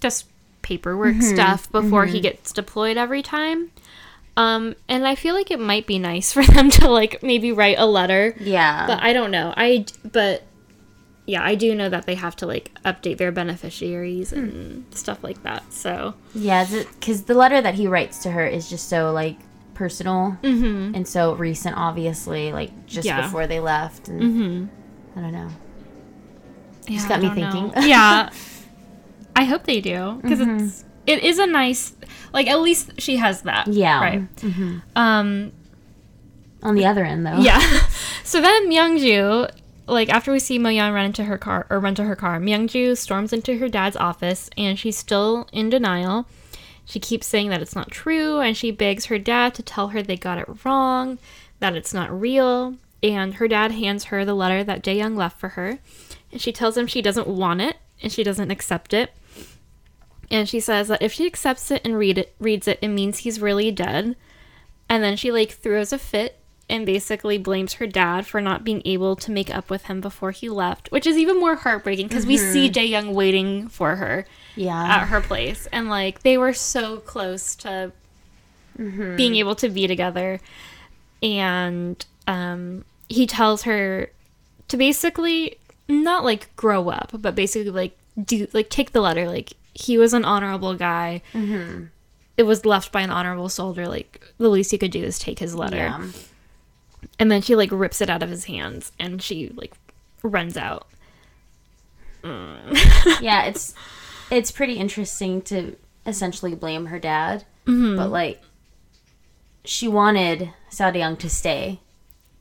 just 0.00 0.26
paperwork 0.62 1.22
stuff 1.22 1.70
before 1.72 2.06
he 2.06 2.20
gets 2.20 2.52
deployed 2.52 2.96
every 2.96 3.22
time. 3.22 3.70
Um 4.36 4.74
and 4.88 5.06
I 5.06 5.14
feel 5.14 5.34
like 5.34 5.50
it 5.50 5.60
might 5.60 5.86
be 5.86 5.98
nice 5.98 6.32
for 6.36 6.44
them 6.44 6.70
to 6.70 6.90
like 6.90 7.22
maybe 7.22 7.52
write 7.52 7.78
a 7.78 7.86
letter. 7.86 8.34
Yeah. 8.40 8.86
But 8.86 9.02
I 9.02 9.12
don't 9.12 9.30
know. 9.30 9.54
I 9.56 9.86
but 10.04 10.42
yeah, 11.26 11.42
I 11.44 11.54
do 11.54 11.74
know 11.74 11.88
that 11.88 12.06
they 12.06 12.14
have 12.16 12.34
to 12.36 12.46
like 12.46 12.70
update 12.84 13.18
their 13.18 13.30
beneficiaries 13.32 14.32
and 14.32 14.84
stuff 14.94 15.22
like 15.22 15.42
that. 15.44 15.72
So, 15.72 16.14
yeah, 16.34 16.66
because 16.68 17.24
the 17.24 17.34
letter 17.34 17.60
that 17.60 17.74
he 17.74 17.86
writes 17.86 18.22
to 18.24 18.30
her 18.32 18.46
is 18.46 18.68
just 18.68 18.88
so 18.88 19.12
like 19.12 19.36
personal 19.74 20.36
and 20.42 21.06
so 21.06 21.34
recent. 21.34 21.76
Obviously, 21.76 22.52
like 22.52 22.70
just 22.86 23.06
Mm-hmm. 23.08 23.18
Yeah. 23.18 23.26
before 23.26 23.46
they 23.46 23.60
left, 23.60 24.08
and 24.08 24.20
mhm. 24.22 24.68
I 25.16 25.20
don't 25.20 25.32
know. 25.32 25.48
Yeah, 26.88 27.08
got 27.08 27.22
I 27.24 27.28
me 27.28 27.34
thinking. 27.42 27.72
yeah. 27.88 28.30
I 29.36 29.44
hope 29.44 29.64
they 29.64 29.80
do 29.80 30.18
because 30.22 30.40
it's 30.40 30.84
it 31.06 31.22
is 31.24 31.38
a 31.38 31.46
nice 31.46 31.94
like 32.34 32.48
at 32.48 32.60
least 32.60 33.00
she 33.00 33.16
has 33.16 33.42
that. 33.42 33.66
Yeah. 33.68 34.00
Right. 34.00 34.22
Um 34.96 35.52
On 36.62 36.74
the 36.74 36.84
other 36.86 37.04
end, 37.04 37.24
though. 37.26 37.38
yeah. 37.38 37.58
so 38.24 38.40
then 38.40 38.68
Myungju 38.70 39.48
like 39.86 40.08
after 40.08 40.32
we 40.32 40.38
see 40.38 40.58
Moyeon 40.58 40.94
run 40.94 41.06
into 41.06 41.24
her 41.24 41.38
car 41.38 41.66
or 41.68 41.80
run 41.80 41.94
to 41.96 42.04
her 42.04 42.16
car, 42.16 42.38
Myungju 42.38 42.96
storms 42.96 43.32
into 43.32 43.58
her 43.58 43.68
dad's 43.68 43.96
office 43.96 44.48
and 44.56 44.78
she's 44.78 44.96
still 44.96 45.48
in 45.52 45.70
denial. 45.70 46.26
She 46.84 47.00
keeps 47.00 47.26
saying 47.26 47.50
that 47.50 47.62
it's 47.62 47.76
not 47.76 47.90
true 47.90 48.40
and 48.40 48.56
she 48.56 48.70
begs 48.70 49.06
her 49.06 49.18
dad 49.18 49.54
to 49.54 49.62
tell 49.62 49.88
her 49.88 50.02
they 50.02 50.16
got 50.16 50.38
it 50.38 50.64
wrong, 50.64 51.18
that 51.60 51.76
it's 51.76 51.94
not 51.94 52.18
real. 52.18 52.76
And 53.02 53.34
her 53.34 53.48
dad 53.48 53.72
hands 53.72 54.04
her 54.04 54.24
the 54.24 54.34
letter 54.34 54.62
that 54.62 54.82
Jae 54.84 54.96
Young 54.96 55.16
left 55.16 55.40
for 55.40 55.50
her. 55.50 55.78
And 56.30 56.40
she 56.40 56.52
tells 56.52 56.76
him 56.76 56.86
she 56.86 57.02
doesn't 57.02 57.26
want 57.26 57.60
it 57.60 57.76
and 58.00 58.12
she 58.12 58.22
doesn't 58.22 58.50
accept 58.50 58.94
it. 58.94 59.12
And 60.30 60.48
she 60.48 60.60
says 60.60 60.88
that 60.88 61.02
if 61.02 61.12
she 61.12 61.26
accepts 61.26 61.70
it 61.70 61.82
and 61.84 61.98
read 61.98 62.18
it, 62.18 62.34
reads 62.38 62.66
it, 62.66 62.78
it 62.80 62.88
means 62.88 63.18
he's 63.18 63.40
really 63.40 63.70
dead. 63.70 64.16
And 64.88 65.02
then 65.02 65.16
she 65.16 65.30
like 65.30 65.50
throws 65.50 65.92
a 65.92 65.98
fit 65.98 66.38
and 66.68 66.86
basically 66.86 67.38
blames 67.38 67.74
her 67.74 67.86
dad 67.86 68.26
for 68.26 68.40
not 68.40 68.64
being 68.64 68.82
able 68.84 69.16
to 69.16 69.30
make 69.30 69.54
up 69.54 69.68
with 69.68 69.86
him 69.86 70.00
before 70.00 70.30
he 70.30 70.48
left, 70.48 70.90
which 70.90 71.06
is 71.06 71.16
even 71.16 71.38
more 71.38 71.56
heartbreaking 71.56 72.08
because 72.08 72.26
we 72.26 72.36
see 72.36 72.68
mm-hmm. 72.68 72.78
Jae 72.78 72.88
Young 72.88 73.14
waiting 73.14 73.68
for 73.68 73.96
her 73.96 74.26
Yeah. 74.56 74.82
at 74.82 75.06
her 75.08 75.20
place, 75.20 75.68
and 75.72 75.88
like 75.88 76.22
they 76.22 76.38
were 76.38 76.52
so 76.54 76.98
close 76.98 77.54
to 77.56 77.92
mm-hmm. 78.78 79.16
being 79.16 79.36
able 79.36 79.54
to 79.56 79.68
be 79.68 79.86
together. 79.86 80.40
And 81.22 82.04
um, 82.26 82.84
he 83.08 83.26
tells 83.26 83.62
her 83.62 84.10
to 84.68 84.76
basically 84.76 85.58
not 85.88 86.24
like 86.24 86.54
grow 86.56 86.88
up, 86.88 87.12
but 87.18 87.34
basically 87.34 87.70
like 87.70 87.96
do 88.22 88.46
like 88.52 88.70
take 88.70 88.92
the 88.92 89.00
letter. 89.00 89.26
Like 89.28 89.52
he 89.74 89.98
was 89.98 90.14
an 90.14 90.24
honorable 90.24 90.74
guy. 90.74 91.22
Mm-hmm. 91.32 91.84
It 92.36 92.44
was 92.44 92.64
left 92.64 92.92
by 92.92 93.02
an 93.02 93.10
honorable 93.10 93.48
soldier. 93.48 93.86
Like 93.86 94.22
the 94.38 94.48
least 94.48 94.72
you 94.72 94.78
could 94.78 94.90
do 94.90 95.04
is 95.04 95.18
take 95.18 95.38
his 95.38 95.54
letter. 95.54 95.76
yeah. 95.76 96.06
And 97.18 97.30
then 97.30 97.42
she 97.42 97.54
like 97.56 97.70
rips 97.72 98.00
it 98.00 98.08
out 98.10 98.22
of 98.22 98.30
his 98.30 98.44
hands 98.44 98.92
and 98.98 99.22
she 99.22 99.48
like 99.54 99.72
runs 100.22 100.56
out. 100.56 100.86
yeah, 103.20 103.44
it's 103.44 103.74
it's 104.30 104.50
pretty 104.52 104.74
interesting 104.74 105.42
to 105.42 105.76
essentially 106.06 106.54
blame 106.54 106.86
her 106.86 106.98
dad, 106.98 107.44
Mm-hmm. 107.66 107.96
but 107.96 108.10
like 108.10 108.42
she 109.64 109.86
wanted 109.86 110.50
Sao 110.68 110.92
Young 110.92 111.16
to 111.18 111.30
stay. 111.30 111.80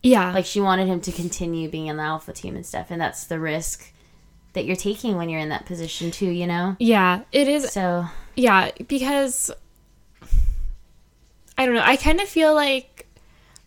Yeah. 0.04 0.32
Like 0.34 0.46
she 0.46 0.60
wanted 0.62 0.88
him 0.88 1.00
to 1.02 1.12
continue 1.12 1.70
being 1.70 1.86
in 1.88 1.98
the 1.98 2.04
alpha 2.04 2.34
team 2.34 2.56
and 2.56 2.66
stuff, 2.66 2.88
and 2.90 3.00
that's 3.00 3.26
the 3.26 3.40
risk 3.40 3.92
that 4.54 4.66
you're 4.66 4.76
taking 4.76 5.16
when 5.16 5.30
you're 5.30 5.40
in 5.40 5.50
that 5.50 5.66
position 5.66 6.12
too, 6.12 6.30
you 6.30 6.46
know? 6.48 6.76
yeah, 6.80 7.22
it 7.32 7.48
is 7.48 7.72
So 7.72 8.06
Yeah, 8.36 8.72
because 8.88 9.50
I 11.58 11.66
don't 11.66 11.76
know. 11.76 11.84
I 11.86 11.96
kind 11.96 12.20
of 12.20 12.28
feel 12.28 12.54
like 12.56 12.91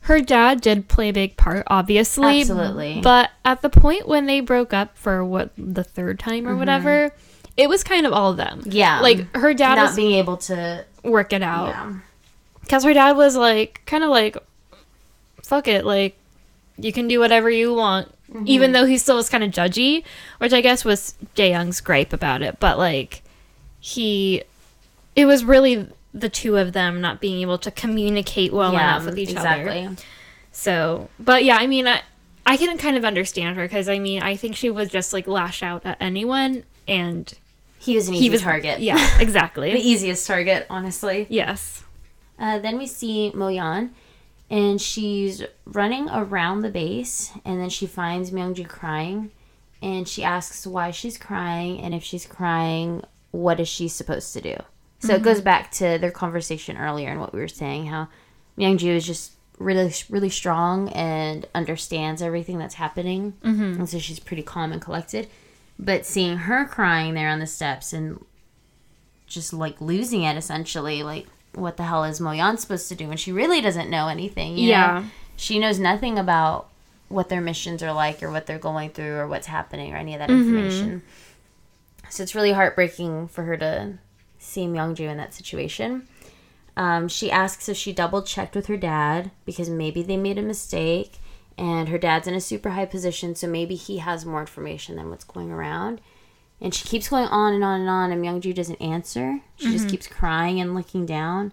her 0.05 0.21
dad 0.21 0.61
did 0.61 0.87
play 0.89 1.09
a 1.09 1.13
big 1.13 1.37
part, 1.37 1.65
obviously. 1.69 2.41
Absolutely. 2.41 3.01
But 3.03 3.31
at 3.45 3.63
the 3.63 3.71
point 3.71 4.07
when 4.07 4.27
they 4.27 4.41
broke 4.41 4.73
up 4.75 4.97
for 4.99 5.25
what 5.25 5.51
the 5.57 5.83
third 5.85 6.19
time 6.19 6.47
or 6.47 6.51
Mm-hmm. 6.51 6.59
whatever, 6.59 7.11
it 7.57 7.69
was 7.69 7.83
kind 7.83 8.05
of 8.07 8.13
all 8.13 8.31
of 8.33 8.37
them. 8.37 8.63
yeah. 8.67 9.01
Like 9.01 9.35
her 9.35 9.55
dad 9.55 9.77
not 9.77 9.87
was 9.89 9.97
being 9.97 10.13
able 10.13 10.37
to 10.39 10.85
work 11.03 11.33
it 11.33 11.43
out 11.43 11.69
yeah. 11.69 11.95
because 12.61 12.85
her 12.85 12.93
dad 12.93 13.17
was 13.17 13.35
like 13.37 13.81
kind 13.87 14.05
of 14.05 14.11
like, 14.11 14.37
fuck 15.43 15.69
it, 15.69 15.85
like 15.87 16.17
you 16.77 16.93
can 16.93 17.09
do 17.09 17.19
whatever 17.19 17.49
you 17.49 17.73
want. 17.73 18.09
Mm-hmm. 18.31 18.45
Even 18.47 18.73
though 18.73 18.85
he 18.85 18.99
still 18.99 19.17
was 19.17 19.29
kind 19.29 19.45
of 19.45 19.51
judgy, 19.53 20.03
which 20.39 20.53
I 20.53 20.61
guess 20.61 20.85
was 20.85 21.15
Jae 21.37 21.51
Young's 21.51 21.81
gripe 21.81 22.13
about 22.13 22.43
it, 22.43 22.59
but 22.61 22.77
like 22.79 23.23
he, 23.81 24.43
it 25.17 25.27
was 25.27 25.45
really 25.45 25.89
the 26.15 26.29
two 26.29 26.57
of 26.57 26.73
them 26.73 27.01
not 27.01 27.21
being 27.21 27.43
able 27.43 27.59
to 27.59 27.71
communicate 27.71 28.53
well 28.53 28.73
yeah, 28.73 28.97
enough 28.97 29.05
with 29.05 29.19
each 29.19 29.33
exactly. 29.33 29.87
other. 29.87 29.97
So, 30.53 31.11
but 31.19 31.45
yeah, 31.45 31.57
I 31.57 31.67
mean, 31.67 31.89
I, 31.89 32.03
I 32.47 32.57
can 32.57 32.79
kind 32.79 32.97
of 32.97 33.05
understand 33.05 33.57
her 33.57 33.65
because 33.65 33.89
I 33.89 33.99
mean, 33.99 34.23
I 34.23 34.37
think 34.37 34.55
she 34.55 34.71
would 34.71 34.89
just 34.91 35.13
like 35.13 35.27
lash 35.27 35.63
out 35.63 35.85
at 35.85 35.97
anyone, 36.01 36.63
and 36.87 37.33
He 37.81 37.97
was 37.97 38.09
an 38.09 38.15
easy 38.15 38.25
he 38.25 38.31
was 38.31 38.43
target. 38.43 38.81
Yeah, 38.81 38.99
exactly. 39.21 39.73
the 39.73 39.81
easiest 39.81 40.27
target, 40.27 40.67
honestly. 40.71 41.27
yes. 41.29 41.83
Uh, 42.39 42.59
then 42.59 42.79
we 42.79 42.87
see 42.87 43.33
Moyeon, 43.35 43.91
and 44.51 44.81
she's 44.81 45.43
running 45.65 46.09
around 46.11 46.63
the 46.63 46.71
base, 46.71 47.33
and 47.45 47.61
then 47.61 47.71
she 47.71 47.87
finds 47.87 48.31
Myungju 48.31 48.69
crying, 48.69 49.31
and 49.83 50.09
she 50.09 50.23
asks 50.25 50.67
why 50.67 50.91
she's 50.91 51.17
crying, 51.19 51.81
and 51.81 51.95
if 51.95 52.03
she's 52.03 52.27
crying, 52.27 53.03
what 53.31 53.59
is 53.61 53.69
she 53.69 53.87
supposed 53.89 54.33
to 54.35 54.41
do? 54.41 54.57
So 55.07 55.15
it 55.15 55.23
goes 55.23 55.41
back 55.41 55.71
to 55.73 55.99
their 55.99 56.11
conversation 56.11 56.77
earlier 56.77 57.09
and 57.11 57.21
what 57.21 57.33
we 57.35 57.41
were 57.41 57.49
saying, 57.49 57.87
how 57.87 58.09
Myungju 58.59 58.89
is 58.97 59.07
just 59.07 59.33
really, 59.59 59.93
really 60.09 60.31
strong 60.31 60.89
and 60.91 61.47
understands 61.55 62.23
everything 62.23 62.59
that's 62.59 62.75
happening, 62.75 63.35
mm-hmm. 63.45 63.63
and 63.81 63.89
so 63.89 63.99
she's 63.99 64.19
pretty 64.19 64.43
calm 64.43 64.73
and 64.73 64.81
collected. 64.83 65.29
But 65.79 66.07
seeing 66.07 66.37
her 66.39 66.65
crying 66.67 67.15
there 67.15 67.29
on 67.29 67.39
the 67.41 67.47
steps 67.47 67.93
and 67.93 68.25
just 69.27 69.53
like 69.53 69.81
losing 69.81 70.23
it 70.23 70.37
essentially 70.37 71.03
like 71.03 71.27
what 71.55 71.77
the 71.77 71.83
hell 71.85 72.05
is 72.05 72.21
Moyeon 72.21 72.59
supposed 72.59 72.89
to 72.89 72.95
do 72.95 73.09
when 73.09 73.17
she 73.17 73.33
really 73.33 73.61
doesn't 73.61 73.89
know 73.91 74.07
anything 74.09 74.57
you 74.59 74.69
Yeah. 74.69 75.01
know? 75.01 75.07
she 75.37 75.59
knows 75.59 75.79
nothing 75.79 76.19
about 76.19 76.69
what 77.09 77.29
their 77.31 77.41
missions 77.41 77.83
are 77.83 77.93
like 77.93 78.23
or 78.23 78.31
what 78.31 78.47
they're 78.47 78.59
going 78.59 78.91
through 78.91 79.17
or 79.17 79.27
what's 79.27 79.47
happening 79.47 79.93
or 79.93 79.97
any 79.97 80.15
of 80.15 80.19
that 80.21 80.31
information 80.31 81.03
so 82.11 82.23
it's 82.23 82.35
really 82.35 82.53
heartbreaking 82.53 83.27
for 83.29 83.43
her 83.45 83.57
to 83.57 83.95
see 84.45 84.67
Myungju 84.67 85.09
in 85.09 85.17
that 85.17 85.35
situation 85.35 86.07
um, 86.77 87.07
she 87.07 87.31
asks 87.31 87.69
if 87.69 87.77
she 87.77 87.93
double 87.93 88.23
checked 88.23 88.57
with 88.57 88.67
her 88.67 88.77
dad 88.77 89.31
because 89.45 89.71
maybe 89.71 90.03
they 90.03 90.17
made 90.17 90.39
a 90.39 90.43
mistake 90.43 91.19
and 91.57 91.89
her 91.89 91.99
dad's 91.99 92.27
in 92.27 92.35
a 92.35 92.41
super 92.41 92.71
high 92.71 92.87
position 92.87 93.35
so 93.35 93.47
maybe 93.47 93.75
he 93.75 93.99
has 93.99 94.27
more 94.27 94.41
information 94.41 94.97
than 94.97 95.11
what's 95.11 95.25
going 95.25 95.53
around 95.53 96.01
and 96.61 96.75
she 96.75 96.89
keeps 96.89 97.09
going 97.09 97.27
on 97.27 97.53
and 97.53 97.65
on 97.65 97.81
and 97.81 97.91
on, 97.91 98.11
and 98.11 98.25
Myungju 98.25 98.55
doesn't 98.55 98.81
answer. 98.81 99.41
She 99.57 99.71
just 99.71 99.89
keeps 99.89 100.07
crying 100.07 100.61
and 100.61 100.75
looking 100.75 101.05
down. 101.05 101.53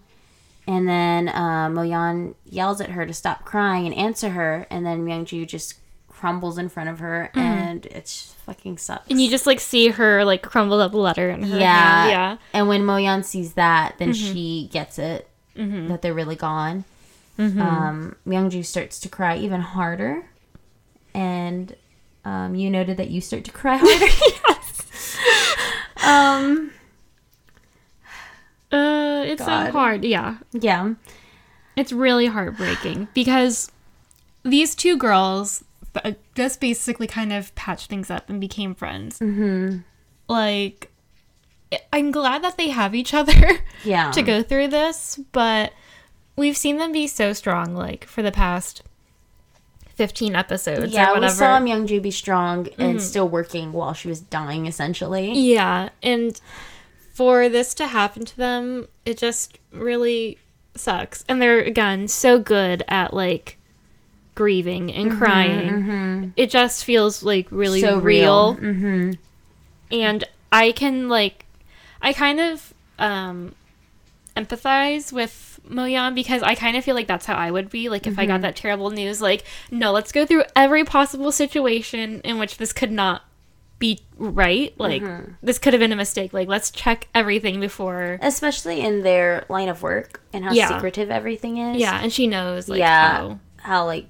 And 0.66 0.88
then 0.88 1.28
uh, 1.28 1.68
Moyeon 1.68 2.34
yells 2.44 2.80
at 2.80 2.90
her 2.90 3.04
to 3.04 3.12
stop 3.12 3.44
crying 3.44 3.84
and 3.84 3.94
answer 3.94 4.30
her. 4.30 4.66
And 4.70 4.86
then 4.86 5.04
Myungju 5.04 5.46
just 5.46 5.74
crumbles 6.22 6.56
in 6.56 6.68
front 6.68 6.88
of 6.88 7.00
her, 7.00 7.32
and 7.34 7.84
it's 7.86 8.32
fucking 8.46 8.78
sucks. 8.78 9.10
And 9.10 9.20
you 9.20 9.28
just 9.28 9.44
like 9.44 9.58
see 9.58 9.88
her 9.88 10.24
like 10.24 10.40
crumbled 10.42 10.80
up 10.80 10.94
letter 10.94 11.28
in 11.30 11.42
her 11.42 11.58
yeah, 11.58 12.02
hand. 12.04 12.10
Yeah. 12.10 12.36
And 12.52 12.68
when 12.68 12.82
Moyeon 12.82 13.24
sees 13.24 13.54
that, 13.54 13.96
then 13.98 14.10
Mm-hmm. 14.10 14.32
she 14.32 14.68
gets 14.72 15.00
it 15.00 15.28
that 15.56 16.00
they're 16.00 16.14
really 16.14 16.36
gone. 16.36 16.84
Mm-hmm. 17.38 17.60
Um, 17.60 18.16
Myungju 18.24 18.64
starts 18.64 19.00
to 19.00 19.08
cry 19.08 19.36
even 19.36 19.60
harder, 19.62 20.24
and 21.12 21.74
um, 22.24 22.54
you 22.54 22.70
noted 22.70 22.98
that 22.98 23.10
you 23.10 23.20
start 23.20 23.42
to 23.44 23.50
cry 23.50 23.78
harder. 23.78 24.06
Yes. 24.48 25.18
um, 26.04 26.70
Uh, 28.70 29.24
it's 29.26 29.44
God. 29.44 29.66
so 29.66 29.72
hard. 29.72 30.04
Yeah. 30.04 30.36
yeah. 30.52 30.94
It's 31.74 31.92
really 31.92 32.26
heartbreaking 32.26 33.08
because 33.12 33.72
these 34.44 34.74
two 34.74 34.96
girls 34.96 35.64
uh, 35.96 36.12
just 36.34 36.60
basically 36.60 37.06
kind 37.06 37.32
of 37.32 37.54
patched 37.54 37.88
things 37.90 38.10
up 38.10 38.28
and 38.30 38.40
became 38.40 38.74
friends. 38.74 39.18
Mm-hmm. 39.18 39.78
Like, 40.28 40.90
I'm 41.92 42.10
glad 42.10 42.42
that 42.44 42.56
they 42.56 42.68
have 42.68 42.94
each 42.94 43.12
other 43.14 43.32
Yeah. 43.84 44.10
to 44.12 44.22
go 44.22 44.42
through 44.42 44.68
this, 44.68 45.18
but 45.32 45.72
we've 46.36 46.56
seen 46.56 46.78
them 46.78 46.92
be 46.92 47.06
so 47.06 47.32
strong, 47.32 47.74
like, 47.74 48.04
for 48.06 48.22
the 48.22 48.32
past 48.32 48.82
15 49.94 50.34
episodes 50.34 50.78
or 50.84 50.86
Yeah, 50.86 51.18
we 51.18 51.28
saw 51.28 51.58
Myungju 51.60 52.00
be 52.02 52.10
strong 52.10 52.64
Mm-hmm. 52.64 52.82
and 52.82 53.02
still 53.02 53.28
working 53.28 53.72
while 53.72 53.92
she 53.92 54.08
was 54.08 54.20
dying, 54.20 54.66
essentially. 54.66 55.32
Yeah, 55.32 55.90
and 56.02 56.40
for 57.12 57.48
this 57.50 57.74
to 57.74 57.86
happen 57.88 58.24
to 58.24 58.36
them, 58.36 58.88
it 59.04 59.18
just 59.18 59.58
really 59.70 60.38
sucks. 60.74 61.24
And 61.28 61.42
they're 61.42 61.60
again 61.60 62.08
so 62.08 62.38
good 62.38 62.82
at 62.88 63.12
like 63.12 63.58
grieving 64.34 64.92
and 64.92 65.10
Mm-hmm, 65.10 65.18
crying. 65.18 66.32
It 66.36 66.50
just 66.50 66.84
feels 66.84 67.22
like 67.22 67.46
really 67.50 67.80
So 67.80 67.98
real. 67.98 68.54
real. 68.54 68.56
Mm-hmm. 68.56 69.10
And 69.90 70.24
I 70.50 70.72
can 70.72 71.08
like 71.08 71.46
I 72.00 72.12
kind 72.12 72.40
of 72.40 72.72
um 72.98 73.54
empathize 74.36 75.12
with 75.12 75.60
Moyeon 75.68 76.14
because 76.14 76.42
I 76.42 76.54
kind 76.54 76.76
of 76.76 76.84
feel 76.84 76.94
like 76.94 77.06
that's 77.06 77.26
how 77.26 77.34
I 77.34 77.50
would 77.50 77.70
be. 77.70 77.88
Like 77.88 78.06
if 78.06 78.18
I 78.18 78.22
Mm-hmm. 78.22 78.32
got 78.32 78.40
that 78.42 78.56
terrible 78.56 78.90
news, 78.90 79.20
like, 79.20 79.44
no, 79.70 79.92
let's 79.92 80.12
go 80.12 80.24
through 80.26 80.44
every 80.56 80.84
possible 80.84 81.30
situation 81.32 82.20
in 82.24 82.38
which 82.38 82.56
this 82.56 82.72
could 82.72 82.90
not 82.90 83.22
be 83.78 84.00
right. 84.16 84.72
Like 84.78 85.02
Mm-hmm. 85.02 85.32
this 85.42 85.58
could 85.58 85.74
have 85.74 85.80
been 85.80 85.92
a 85.92 85.96
mistake. 85.96 86.32
Like 86.32 86.48
let's 86.48 86.70
check 86.70 87.08
everything 87.14 87.60
before 87.60 88.18
Especially 88.22 88.80
in 88.80 89.02
their 89.02 89.44
line 89.48 89.68
of 89.68 89.82
work 89.82 90.22
and 90.32 90.44
how 90.44 90.52
Yeah. 90.52 90.68
secretive 90.68 91.10
everything 91.10 91.58
is. 91.58 91.80
Yeah, 91.80 92.00
and 92.02 92.10
she 92.12 92.26
knows 92.26 92.68
like 92.68 92.78
yeah. 92.78 93.16
how 93.18 93.38
How, 93.58 93.84
like 93.86 94.06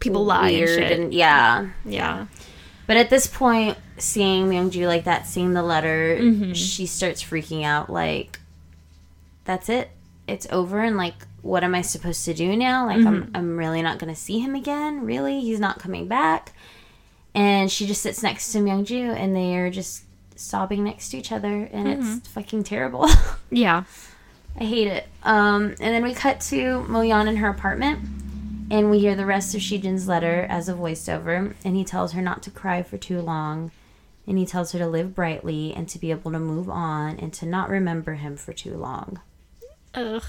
people 0.00 0.24
lie 0.24 0.50
and 0.50 0.68
shit. 0.68 0.92
and 0.98 1.12
yeah. 1.14 1.68
yeah. 1.84 2.26
But 2.86 2.96
at 2.96 3.10
this 3.10 3.26
point, 3.26 3.76
seeing 3.98 4.48
Myungju 4.48 4.86
like 4.86 5.04
that, 5.04 5.26
seeing 5.26 5.52
the 5.54 5.62
letter, 5.62 6.16
Mm-hmm. 6.20 6.52
she 6.54 6.86
starts 6.86 7.22
freaking 7.22 7.64
out. 7.64 7.90
Like, 7.90 8.40
that's 9.44 9.68
it. 9.68 9.90
It's 10.26 10.46
over. 10.50 10.80
And 10.80 10.96
like, 10.96 11.14
what 11.42 11.64
am 11.64 11.74
I 11.74 11.82
supposed 11.82 12.24
to 12.26 12.34
do 12.34 12.56
now? 12.56 12.86
Like, 12.86 12.98
Mm-hmm. 12.98 13.06
I'm 13.08 13.30
I'm 13.34 13.56
really 13.58 13.82
not 13.82 13.98
gonna 13.98 14.14
see 14.16 14.38
him 14.38 14.54
again. 14.54 15.04
Really, 15.04 15.40
he's 15.40 15.60
not 15.60 15.78
coming 15.78 16.08
back. 16.08 16.52
And 17.34 17.70
she 17.70 17.86
just 17.86 18.02
sits 18.02 18.22
next 18.22 18.52
to 18.52 18.58
Myungju, 18.58 19.14
and 19.14 19.36
they 19.36 19.56
are 19.56 19.70
just 19.70 20.02
sobbing 20.34 20.84
next 20.84 21.10
to 21.10 21.18
each 21.18 21.30
other, 21.32 21.68
and 21.72 21.86
Mm-hmm. 21.88 22.16
it's 22.18 22.28
fucking 22.28 22.64
terrible. 22.64 23.06
Yeah. 23.50 23.84
I 24.60 24.64
hate 24.64 24.88
it. 24.88 25.06
Um, 25.22 25.66
and 25.80 25.94
then 25.94 26.02
we 26.02 26.14
cut 26.14 26.40
to 26.42 26.84
Moyeon 26.88 27.28
in 27.28 27.36
her 27.36 27.48
apartment, 27.48 28.00
and 28.70 28.90
we 28.90 28.98
hear 28.98 29.14
the 29.14 29.26
rest 29.26 29.54
of 29.54 29.60
Shijin's 29.60 30.08
letter 30.08 30.46
as 30.48 30.68
a 30.68 30.74
voiceover. 30.74 31.54
And 31.64 31.76
he 31.76 31.84
tells 31.84 32.12
her 32.12 32.22
not 32.22 32.42
to 32.44 32.50
cry 32.50 32.82
for 32.82 32.98
too 32.98 33.20
long, 33.20 33.70
and 34.26 34.38
he 34.38 34.46
tells 34.46 34.72
her 34.72 34.78
to 34.78 34.86
live 34.86 35.14
brightly 35.14 35.72
and 35.74 35.88
to 35.88 35.98
be 35.98 36.10
able 36.10 36.32
to 36.32 36.38
move 36.38 36.68
on 36.68 37.18
and 37.18 37.32
to 37.34 37.46
not 37.46 37.70
remember 37.70 38.14
him 38.14 38.36
for 38.36 38.52
too 38.52 38.76
long. 38.76 39.20
Ugh. 39.94 40.22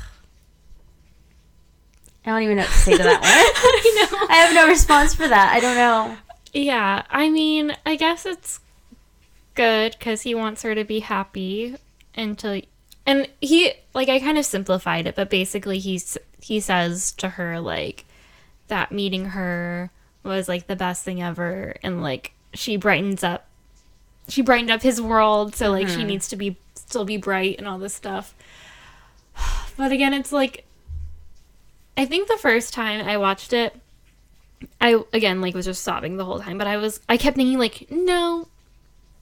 I 2.25 2.31
don't 2.31 2.43
even 2.43 2.57
know 2.57 2.63
what 2.63 2.71
to 2.71 2.77
say 2.77 2.91
to 2.97 3.03
that 3.03 3.21
one. 3.21 3.29
I 3.29 4.07
know. 4.11 4.27
I 4.29 4.35
have 4.37 4.53
no 4.53 4.67
response 4.67 5.13
for 5.13 5.27
that. 5.27 5.53
I 5.53 5.59
don't 5.59 5.75
know. 5.75 6.17
Yeah, 6.53 7.03
I 7.09 7.29
mean, 7.29 7.75
I 7.85 7.95
guess 7.95 8.25
it's 8.25 8.59
good 9.55 9.95
because 9.97 10.21
he 10.21 10.35
wants 10.35 10.61
her 10.63 10.75
to 10.75 10.83
be 10.83 10.99
happy 10.99 11.75
until, 12.15 12.61
and 13.05 13.27
he 13.41 13.73
like 13.93 14.09
I 14.09 14.19
kind 14.19 14.37
of 14.37 14.45
simplified 14.45 15.07
it, 15.07 15.15
but 15.15 15.29
basically 15.29 15.79
he's 15.79 16.17
he 16.41 16.59
says 16.59 17.11
to 17.13 17.29
her 17.29 17.59
like 17.59 18.05
that 18.69 18.91
meeting 18.91 19.25
her 19.25 19.91
was 20.23 20.47
like 20.47 20.67
the 20.67 20.75
best 20.75 21.03
thing 21.03 21.21
ever, 21.21 21.75
and 21.83 22.01
like 22.01 22.33
she 22.53 22.77
brightens 22.77 23.23
up, 23.23 23.47
she 24.27 24.41
brightened 24.41 24.71
up 24.71 24.81
his 24.81 25.01
world, 25.01 25.55
so 25.55 25.71
like 25.71 25.87
she 25.87 25.97
mm-hmm. 25.97 26.07
needs 26.07 26.27
to 26.29 26.35
be 26.35 26.57
still 26.73 27.05
be 27.05 27.17
bright 27.17 27.57
and 27.59 27.67
all 27.67 27.77
this 27.77 27.93
stuff. 27.93 28.33
But 29.77 29.93
again, 29.93 30.13
it's 30.13 30.33
like 30.33 30.65
I 31.99 32.05
think 32.05 32.29
the 32.29 32.37
first 32.37 32.73
time 32.73 33.05
I 33.05 33.17
watched 33.17 33.51
it. 33.51 33.75
I 34.81 35.01
again 35.13 35.41
like 35.41 35.53
was 35.53 35.65
just 35.65 35.83
sobbing 35.83 36.15
the 36.15 36.23
whole 36.23 36.39
time, 36.39 36.57
but 36.57 36.67
I 36.67 36.77
was 36.77 37.01
I 37.09 37.17
kept 37.17 37.35
thinking 37.35 37.57
like, 37.59 37.87
no, 37.89 38.47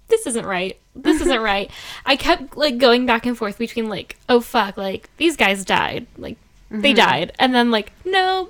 this 0.08 0.28
isn't 0.28 0.46
right. 0.46 0.78
This 0.96 1.22
isn't 1.22 1.42
right. 1.42 1.72
I 2.06 2.16
kept 2.16 2.56
like 2.56 2.78
going 2.78 3.06
back 3.08 3.26
and 3.26 3.38
forth 3.38 3.58
between 3.58 3.90
like, 3.90 4.18
oh 4.30 4.42
fuck, 4.42 4.78
like 4.78 5.10
these 5.18 5.36
guys 5.36 5.66
died, 5.66 6.06
like 6.18 6.38
they 6.70 6.94
mm-hmm. 6.94 6.98
died, 6.98 7.32
and 7.40 7.54
then 7.56 7.72
like, 7.72 7.92
no, 8.06 8.50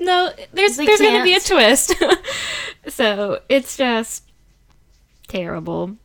no, 0.00 0.32
there's 0.52 0.76
They 0.76 0.86
there's 0.86 1.00
gonna 1.00 1.24
be 1.24 1.34
a 1.34 1.40
twist. 1.40 1.94
so 2.88 3.40
it's 3.48 3.76
just 3.76 4.24
terrible, 5.28 5.96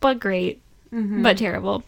but 0.00 0.20
great, 0.20 0.62
but 1.22 1.38
terrible. 1.38 1.82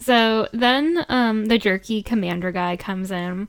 So 0.00 0.48
then 0.52 1.04
um, 1.08 1.46
the 1.46 1.58
jerky 1.58 2.02
commander 2.02 2.52
guy 2.52 2.76
comes 2.76 3.10
in 3.10 3.48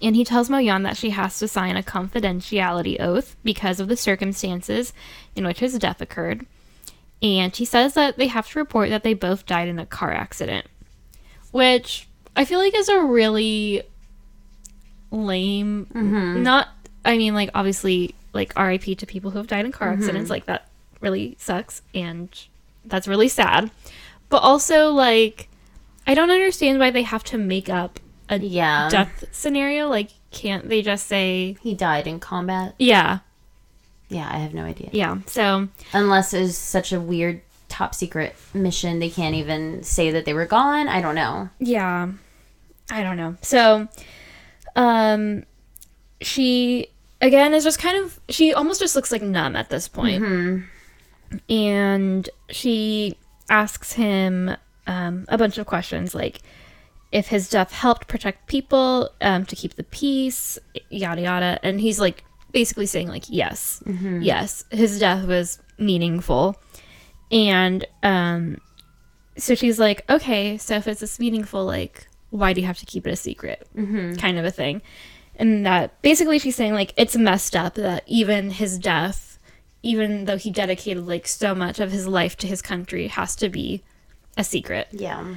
and 0.00 0.14
he 0.14 0.24
tells 0.24 0.48
Moyeon 0.48 0.82
that 0.84 0.96
she 0.96 1.10
has 1.10 1.38
to 1.38 1.48
sign 1.48 1.76
a 1.76 1.82
confidentiality 1.82 3.00
oath 3.00 3.36
because 3.42 3.80
of 3.80 3.88
the 3.88 3.96
circumstances 3.96 4.92
in 5.34 5.44
which 5.46 5.60
his 5.60 5.78
death 5.78 6.00
occurred. 6.00 6.46
And 7.20 7.54
he 7.54 7.64
says 7.64 7.94
that 7.94 8.16
they 8.16 8.28
have 8.28 8.48
to 8.50 8.58
report 8.58 8.90
that 8.90 9.02
they 9.02 9.14
both 9.14 9.46
died 9.46 9.68
in 9.68 9.78
a 9.78 9.86
car 9.86 10.12
accident, 10.12 10.66
which 11.50 12.06
I 12.36 12.44
feel 12.44 12.60
like 12.60 12.76
is 12.76 12.88
a 12.88 13.02
really 13.02 13.82
lame. 15.10 15.86
Mm-hmm. 15.92 16.42
Not, 16.42 16.68
I 17.04 17.16
mean, 17.18 17.34
like 17.34 17.50
obviously, 17.54 18.14
like 18.32 18.56
RIP 18.58 18.98
to 18.98 19.06
people 19.06 19.30
who 19.30 19.38
have 19.38 19.46
died 19.46 19.64
in 19.64 19.72
car 19.72 19.88
mm-hmm. 19.92 20.02
accidents. 20.02 20.30
Like 20.30 20.46
that 20.46 20.68
really 21.00 21.36
sucks, 21.38 21.82
and 21.94 22.28
that's 22.84 23.08
really 23.08 23.28
sad. 23.28 23.70
But 24.28 24.42
also, 24.42 24.90
like, 24.90 25.48
I 26.06 26.14
don't 26.14 26.30
understand 26.30 26.78
why 26.78 26.90
they 26.90 27.02
have 27.02 27.24
to 27.24 27.38
make 27.38 27.68
up 27.68 27.98
a 28.28 28.38
Yeah. 28.38 28.88
death 28.90 29.24
scenario. 29.32 29.88
Like, 29.88 30.10
can't 30.30 30.68
they 30.68 30.82
just 30.82 31.06
say, 31.06 31.56
He 31.62 31.74
died 31.74 32.06
in 32.06 32.20
combat. 32.20 32.74
yeah, 32.78 33.20
Yeah, 34.10 34.28
I 34.30 34.36
have 34.38 34.52
no 34.52 34.64
idea. 34.64 34.90
yeah. 34.92 35.18
So, 35.26 35.68
Unless 35.94 36.34
it 36.34 36.40
was 36.40 36.58
such 36.58 36.92
a 36.92 37.00
weird 37.00 37.40
top 37.70 37.94
secret 37.94 38.36
mission, 38.52 38.98
they 38.98 39.08
can't 39.08 39.34
even 39.34 39.82
say 39.82 40.10
that 40.10 40.26
they 40.26 40.34
were 40.34 40.46
gone. 40.46 40.88
I 40.88 41.00
don't 41.00 41.14
know. 41.14 41.48
yeah, 41.58 42.08
I 42.90 43.02
don't 43.02 43.16
know. 43.16 43.36
So, 43.40 43.88
um, 44.78 45.44
she 46.22 46.88
again 47.20 47.52
is 47.52 47.64
just 47.64 47.78
kind 47.78 47.96
of 48.02 48.18
she 48.28 48.54
almost 48.54 48.80
just 48.80 48.94
looks 48.96 49.10
like 49.12 49.20
numb 49.22 49.56
at 49.56 49.68
this 49.70 49.88
point. 49.88 50.22
and 51.50 52.28
she 52.50 53.16
asks 53.50 53.92
him 53.92 54.56
um, 54.86 55.24
a 55.28 55.36
bunch 55.36 55.58
of 55.58 55.66
questions 55.66 56.14
like 56.14 56.40
if 57.12 57.28
his 57.28 57.48
death 57.50 57.72
helped 57.72 58.08
protect 58.08 58.46
people 58.46 59.10
um, 59.20 59.44
to 59.46 59.56
keep 59.56 59.74
the 59.74 59.84
peace 59.84 60.58
yada 60.90 61.22
yada. 61.22 61.58
And 61.62 61.80
he's 61.80 61.98
like 61.98 62.24
basically 62.52 62.86
saying 62.86 63.08
like 63.08 63.24
yes. 63.28 63.82
Yes 64.22 64.64
his 64.70 64.98
death 64.98 65.26
was 65.26 65.58
meaningful. 65.78 66.56
And 67.30 67.84
um 68.02 68.58
so 69.36 69.54
she's 69.54 69.78
like 69.78 70.04
okay 70.10 70.56
so 70.58 70.76
if 70.76 70.86
it's 70.88 71.00
this 71.00 71.18
meaningful 71.20 71.64
like 71.64 72.08
why 72.30 72.52
do 72.52 72.60
you 72.60 72.66
have 72.66 72.78
to 72.78 72.86
keep 72.86 73.06
it 73.06 73.10
a 73.10 73.16
secret? 73.16 73.66
Kind 74.16 74.38
of 74.38 74.44
a 74.44 74.50
thing. 74.50 74.82
And 75.36 75.64
that 75.66 76.00
basically 76.02 76.38
she's 76.38 76.56
saying 76.56 76.74
like 76.74 76.92
it's 76.96 77.16
messed 77.16 77.54
up 77.54 77.74
that 77.74 78.04
even 78.06 78.50
his 78.50 78.78
death 78.78 79.38
even 79.82 80.24
though 80.24 80.36
he 80.36 80.50
dedicated 80.50 81.06
like 81.06 81.26
so 81.28 81.54
much 81.54 81.78
of 81.78 81.92
his 81.92 82.08
life 82.08 82.36
to 82.36 82.46
his 82.48 82.60
country 82.60 83.06
has 83.06 83.36
to 83.36 83.48
be 83.48 83.82
a 84.36 84.42
secret. 84.44 84.88
Yeah. 84.90 85.34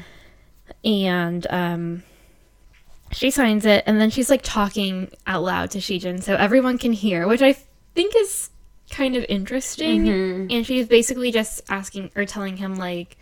and 0.83 1.45
um 1.49 2.03
she 3.11 3.29
signs 3.29 3.65
it 3.65 3.83
and 3.85 3.99
then 3.99 4.09
she's 4.09 4.29
like 4.29 4.41
talking 4.41 5.09
out 5.27 5.43
loud 5.43 5.69
to 5.71 5.79
Shijin 5.79 6.23
so 6.23 6.35
everyone 6.35 6.77
can 6.77 6.93
hear 6.93 7.27
which 7.27 7.41
I 7.41 7.53
think 7.93 8.15
is 8.15 8.49
kind 8.89 9.15
of 9.15 9.25
interesting. 9.29 10.05
And 10.51 10.65
she's 10.65 10.87
basically 10.87 11.31
just 11.31 11.61
asking 11.69 12.11
or 12.15 12.25
telling 12.25 12.57
him 12.57 12.75
like 12.75 13.17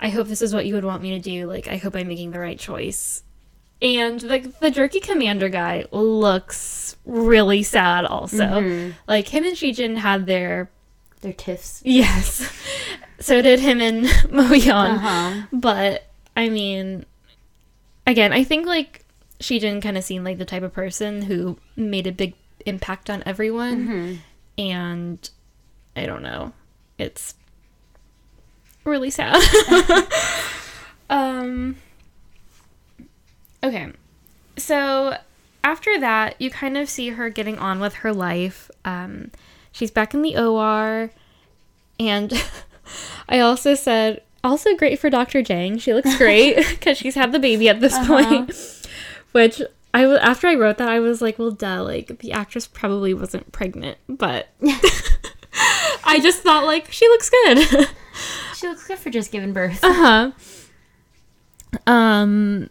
I 0.00 0.08
hope 0.10 0.28
this 0.28 0.42
is 0.42 0.54
what 0.54 0.66
you 0.66 0.74
would 0.74 0.84
want 0.84 1.02
me 1.02 1.10
to 1.10 1.18
do 1.18 1.46
like 1.46 1.68
I 1.68 1.76
hope 1.76 1.94
I'm 1.96 2.08
making 2.08 2.30
the 2.30 2.38
right 2.38 2.58
choice 2.58 3.22
And 3.82 4.22
like 4.22 4.60
the 4.60 4.70
jerky 4.70 5.00
commander 5.00 5.48
guy 5.48 5.86
looks 5.92 6.96
really 7.04 7.62
sad 7.62 8.04
also. 8.04 8.44
Mm-hmm. 8.44 8.90
Like 9.06 9.28
him 9.28 9.44
and 9.44 9.56
Shijin 9.56 9.96
had 9.96 10.26
their 10.26 10.70
They're 11.20 11.32
tiffs. 11.32 11.82
yes. 11.84 12.50
so 13.20 13.40
did 13.42 13.60
him 13.60 13.80
and 13.80 14.04
Moyeon. 14.30 14.94
Uh-huh. 14.96 15.46
But 15.52 16.06
I 16.36 16.48
mean 16.48 17.04
again, 18.06 18.32
I 18.32 18.44
think 18.44 18.66
like 18.66 19.04
Shijin 19.40 19.80
kind 19.82 19.96
of 19.96 20.04
seemed 20.04 20.24
like 20.24 20.38
the 20.38 20.44
type 20.44 20.62
of 20.64 20.72
person 20.72 21.22
who 21.22 21.58
made 21.76 22.06
a 22.06 22.12
big 22.12 22.34
impact 22.66 23.08
on 23.10 23.22
everyone. 23.26 23.88
Mm-hmm. 23.88 24.14
And 24.60 25.30
I 25.94 26.06
don't 26.06 26.22
know. 26.22 26.52
It's 26.98 27.34
really 28.88 29.10
sad. 29.10 29.40
um 31.10 31.76
Okay. 33.62 33.92
So 34.56 35.16
after 35.64 35.98
that, 36.00 36.40
you 36.40 36.50
kind 36.50 36.76
of 36.76 36.88
see 36.88 37.10
her 37.10 37.28
getting 37.30 37.58
on 37.58 37.80
with 37.80 37.94
her 37.94 38.12
life. 38.12 38.70
Um 38.84 39.30
she's 39.72 39.90
back 39.90 40.14
in 40.14 40.22
the 40.22 40.36
OR 40.36 41.10
and 42.00 42.32
I 43.28 43.40
also 43.40 43.74
said 43.74 44.22
also 44.44 44.74
great 44.76 44.98
for 44.98 45.10
Dr. 45.10 45.42
Jang. 45.42 45.78
She 45.78 45.92
looks 45.92 46.16
great 46.16 46.56
cuz 46.80 46.96
she's 46.98 47.14
had 47.14 47.32
the 47.32 47.38
baby 47.38 47.68
at 47.68 47.80
this 47.80 47.94
Uh-huh. 47.94 48.06
point. 48.24 48.52
Which 49.32 49.60
I 49.92 50.02
w- 50.02 50.20
after 50.20 50.46
I 50.46 50.54
wrote 50.54 50.78
that 50.78 50.88
I 50.88 51.00
was 51.00 51.20
like, 51.20 51.38
well 51.38 51.50
duh, 51.50 51.82
like 51.82 52.18
the 52.20 52.32
actress 52.32 52.66
probably 52.66 53.12
wasn't 53.14 53.50
pregnant, 53.52 53.98
but 54.08 54.48
I 56.04 56.20
just 56.22 56.42
thought 56.42 56.64
like 56.64 56.90
she 56.92 57.06
looks 57.08 57.28
good. 57.30 57.88
She 58.58 58.66
looks 58.68 58.86
good 58.86 58.98
for 58.98 59.10
just 59.10 59.30
giving 59.30 59.52
birth. 59.52 59.82
uh-huh. 59.84 60.32
Um 61.86 62.70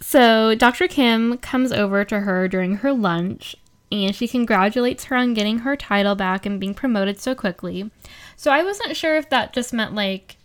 so 0.00 0.54
Dr. 0.54 0.88
Kim 0.88 1.38
comes 1.38 1.72
over 1.72 2.04
to 2.04 2.20
her 2.20 2.48
during 2.48 2.76
her 2.76 2.92
lunch 2.92 3.56
and 3.90 4.14
she 4.14 4.28
congratulates 4.28 5.04
her 5.04 5.16
on 5.16 5.34
getting 5.34 5.60
her 5.60 5.76
title 5.76 6.14
back 6.14 6.44
and 6.46 6.60
being 6.60 6.74
promoted 6.74 7.18
so 7.20 7.34
quickly. 7.34 7.90
So 8.36 8.50
I 8.50 8.62
wasn't 8.62 8.96
sure 8.96 9.16
if 9.16 9.28
that 9.30 9.52
just 9.52 9.72
meant 9.72 9.94
like 9.94 10.36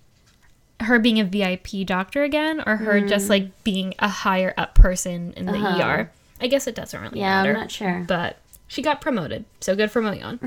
her 0.80 0.98
being 1.00 1.20
a 1.20 1.24
VIP 1.26 1.86
doctor 1.86 2.24
again 2.24 2.62
or 2.66 2.78
her 2.78 3.00
just 3.02 3.30
like 3.30 3.64
being 3.64 3.94
a 4.00 4.08
higher 4.08 4.54
up 4.58 4.76
person 4.76 5.34
in 5.38 5.46
the 5.46 5.54
Uh-huh. 5.54 5.82
ER. 5.82 6.12
I 6.42 6.48
guess 6.48 6.68
it 6.68 6.76
doesn't 6.76 7.00
really 7.00 7.20
Yeah, 7.20 7.38
matter. 7.44 7.50
Yeah, 7.52 7.56
I'm 7.56 7.62
not 7.62 7.72
sure. 7.72 8.06
But 8.08 8.38
she 8.68 8.82
got 8.82 9.02
promoted, 9.02 9.46
so 9.62 9.76
good 9.76 9.92
for 9.92 10.02
Moyeon. 10.02 10.40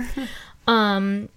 um, 0.67 1.29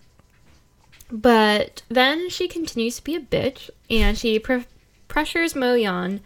but 1.12 1.82
then 1.90 2.30
she 2.30 2.48
continues 2.48 2.98
to 2.98 3.04
be 3.04 3.16
a 3.16 3.20
bitch, 3.20 3.70
and 3.90 4.18
she 4.18 4.40
pr- 4.40 4.60
pressures 5.08 5.54
Moyeon 5.54 6.20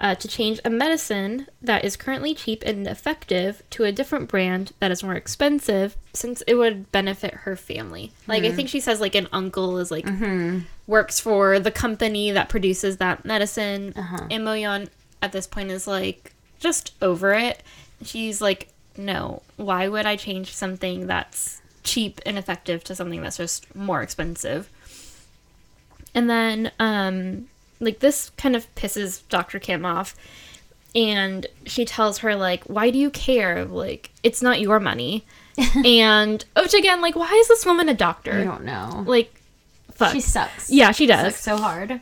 uh, 0.00 0.14
to 0.14 0.28
change 0.28 0.60
a 0.64 0.70
medicine 0.70 1.48
that 1.60 1.84
is 1.84 1.96
currently 1.96 2.32
cheap 2.32 2.62
and 2.64 2.86
effective 2.86 3.62
to 3.70 3.82
a 3.82 3.90
different 3.90 4.28
brand 4.28 4.70
that 4.78 4.92
is 4.92 5.02
more 5.02 5.14
expensive, 5.14 5.96
since 6.12 6.40
it 6.46 6.54
would 6.54 6.92
benefit 6.92 7.34
her 7.34 7.56
family. 7.56 8.12
Like 8.28 8.44
I 8.44 8.52
think 8.52 8.68
she 8.68 8.78
says, 8.80 9.00
like 9.00 9.16
an 9.16 9.26
uncle 9.32 9.78
is 9.78 9.90
like 9.90 10.06
works 10.86 11.18
for 11.18 11.58
the 11.58 11.72
company 11.72 12.30
that 12.30 12.48
produces 12.48 12.98
that 12.98 13.24
medicine, 13.24 13.92
and 14.30 14.44
Moyeon 14.44 14.88
at 15.20 15.32
this 15.32 15.48
point 15.48 15.70
is 15.72 15.88
like 15.88 16.32
just 16.60 16.94
over 17.02 17.32
it. 17.34 17.62
She's 18.04 18.40
like, 18.40 18.68
no, 18.96 19.42
why 19.56 19.88
would 19.88 20.06
I 20.06 20.14
change 20.14 20.54
something 20.54 21.08
that's 21.08 21.60
cheap 21.88 22.20
and 22.26 22.38
effective 22.38 22.84
to 22.84 22.94
something 22.94 23.22
that's 23.22 23.36
just 23.38 23.74
more 23.74 24.02
expensive? 24.02 24.70
And 26.14 26.28
then, 26.28 26.72
um, 26.78 27.48
like, 27.80 28.00
this 28.00 28.30
kind 28.36 28.56
of 28.56 28.72
pisses 28.74 29.22
Dr. 29.28 29.58
Kim 29.58 29.84
off. 29.84 30.14
And 30.94 31.46
she 31.64 31.84
tells 31.84 32.18
her, 32.18 32.34
like, 32.34 32.64
why 32.64 32.90
do 32.90 32.98
you 32.98 33.10
care? 33.10 33.64
Like, 33.64 34.10
it's 34.22 34.42
not 34.42 34.60
your 34.60 34.80
money. 34.80 35.24
and, 35.84 36.44
which 36.56 36.74
again, 36.74 37.00
like, 37.00 37.14
why 37.14 37.30
is 37.32 37.48
this 37.48 37.66
woman 37.66 37.88
a 37.88 37.94
doctor? 37.94 38.32
I 38.32 38.44
don't 38.44 38.64
know. 38.64 39.04
Like, 39.06 39.34
fuck. 39.92 40.12
She 40.12 40.20
sucks. 40.20 40.70
yeah, 40.70 40.92
she 40.92 41.06
does. 41.06 41.34
Sucks 41.34 41.42
so 41.42 41.56
hard. 41.56 42.00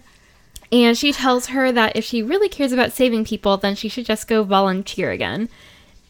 And 0.72 0.96
she 0.96 1.12
tells 1.12 1.46
her 1.46 1.70
that 1.72 1.96
if 1.96 2.04
she 2.04 2.22
really 2.22 2.48
cares 2.48 2.72
about 2.72 2.92
saving 2.92 3.24
people, 3.24 3.56
then 3.56 3.74
she 3.74 3.88
should 3.88 4.06
just 4.06 4.28
go 4.28 4.42
volunteer 4.42 5.10
again. 5.10 5.48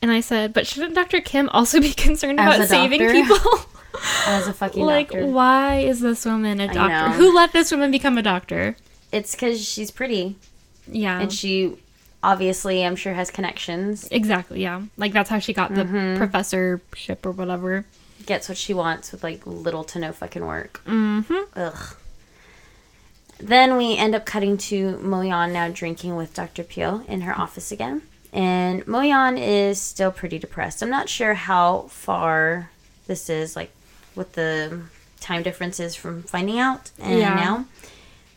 And 0.07 0.15
I 0.15 0.21
said, 0.21 0.53
but 0.53 0.69
shouldn't 0.69 0.95
Dr. 0.95 1.21
Kim 1.21 1.49
also 1.49 1.81
be 1.89 1.93
concerned 1.93 2.39
As 2.39 2.55
about 2.57 2.69
saving 2.69 3.01
people? 3.11 3.37
As 4.29 4.47
a 4.47 4.53
fucking 4.53 4.85
like, 4.87 5.09
doctor. 5.11 5.27
why 5.27 5.79
is 5.81 5.99
this 5.99 6.25
woman 6.25 6.61
a 6.61 6.73
doctor? 6.73 7.17
Who 7.17 7.35
let 7.35 7.53
this 7.53 7.73
woman 7.73 7.91
become 7.91 8.17
a 8.17 8.23
doctor? 8.23 8.77
It's 9.11 9.33
because 9.35 9.61
she's 9.67 9.91
pretty. 9.91 10.37
Yeah. 10.87 11.19
And 11.19 11.33
she 11.33 11.77
obviously, 12.23 12.85
I'm 12.87 12.95
sure, 12.95 13.15
has 13.15 13.33
connections. 13.33 14.07
exactly, 14.13 14.63
yeah. 14.63 14.83
Like, 14.97 15.13
that's 15.13 15.29
how 15.29 15.41
she 15.41 15.53
got 15.53 15.75
the 15.75 15.83
Mm-hmm. 15.83 16.19
professorship 16.19 17.27
or 17.27 17.33
whatever. 17.33 17.85
Gets 18.27 18.49
what 18.49 18.59
she 18.59 18.73
wants 18.75 19.11
with 19.11 19.25
like 19.25 19.45
little 19.45 19.83
to 19.83 19.99
no 19.99 20.13
fucking 20.13 20.47
work. 20.47 20.83
Mm-hmm. 20.87 21.59
Ugh. 21.59 21.97
Then 23.39 23.77
we 23.77 23.97
end 23.97 24.15
up 24.15 24.25
cutting 24.25 24.57
to 24.57 24.99
Moyeon 24.99 25.53
now 25.53 25.69
drinking 25.69 26.15
with 26.15 26.33
Dr. 26.33 26.63
Pio 26.63 27.03
in 27.09 27.23
her 27.23 27.37
office 27.37 27.73
again. 27.73 28.03
And 28.33 28.85
Moyeon 28.87 29.39
is 29.41 29.81
still 29.81 30.11
pretty 30.11 30.39
depressed. 30.39 30.83
I'm 30.83 30.91
not 30.91 31.09
sure 31.09 31.35
how 31.35 31.83
far 31.89 32.71
this 33.07 33.31
is, 33.31 33.57
like 33.57 33.71
what 34.15 34.33
the 34.35 34.83
time 35.21 35.43
difference 35.43 35.81
is 35.81 35.95
from 35.95 36.23
finding 36.23 36.59
out 36.59 36.91
and 36.99 37.19
Yeah. 37.19 37.35
now. 37.35 37.65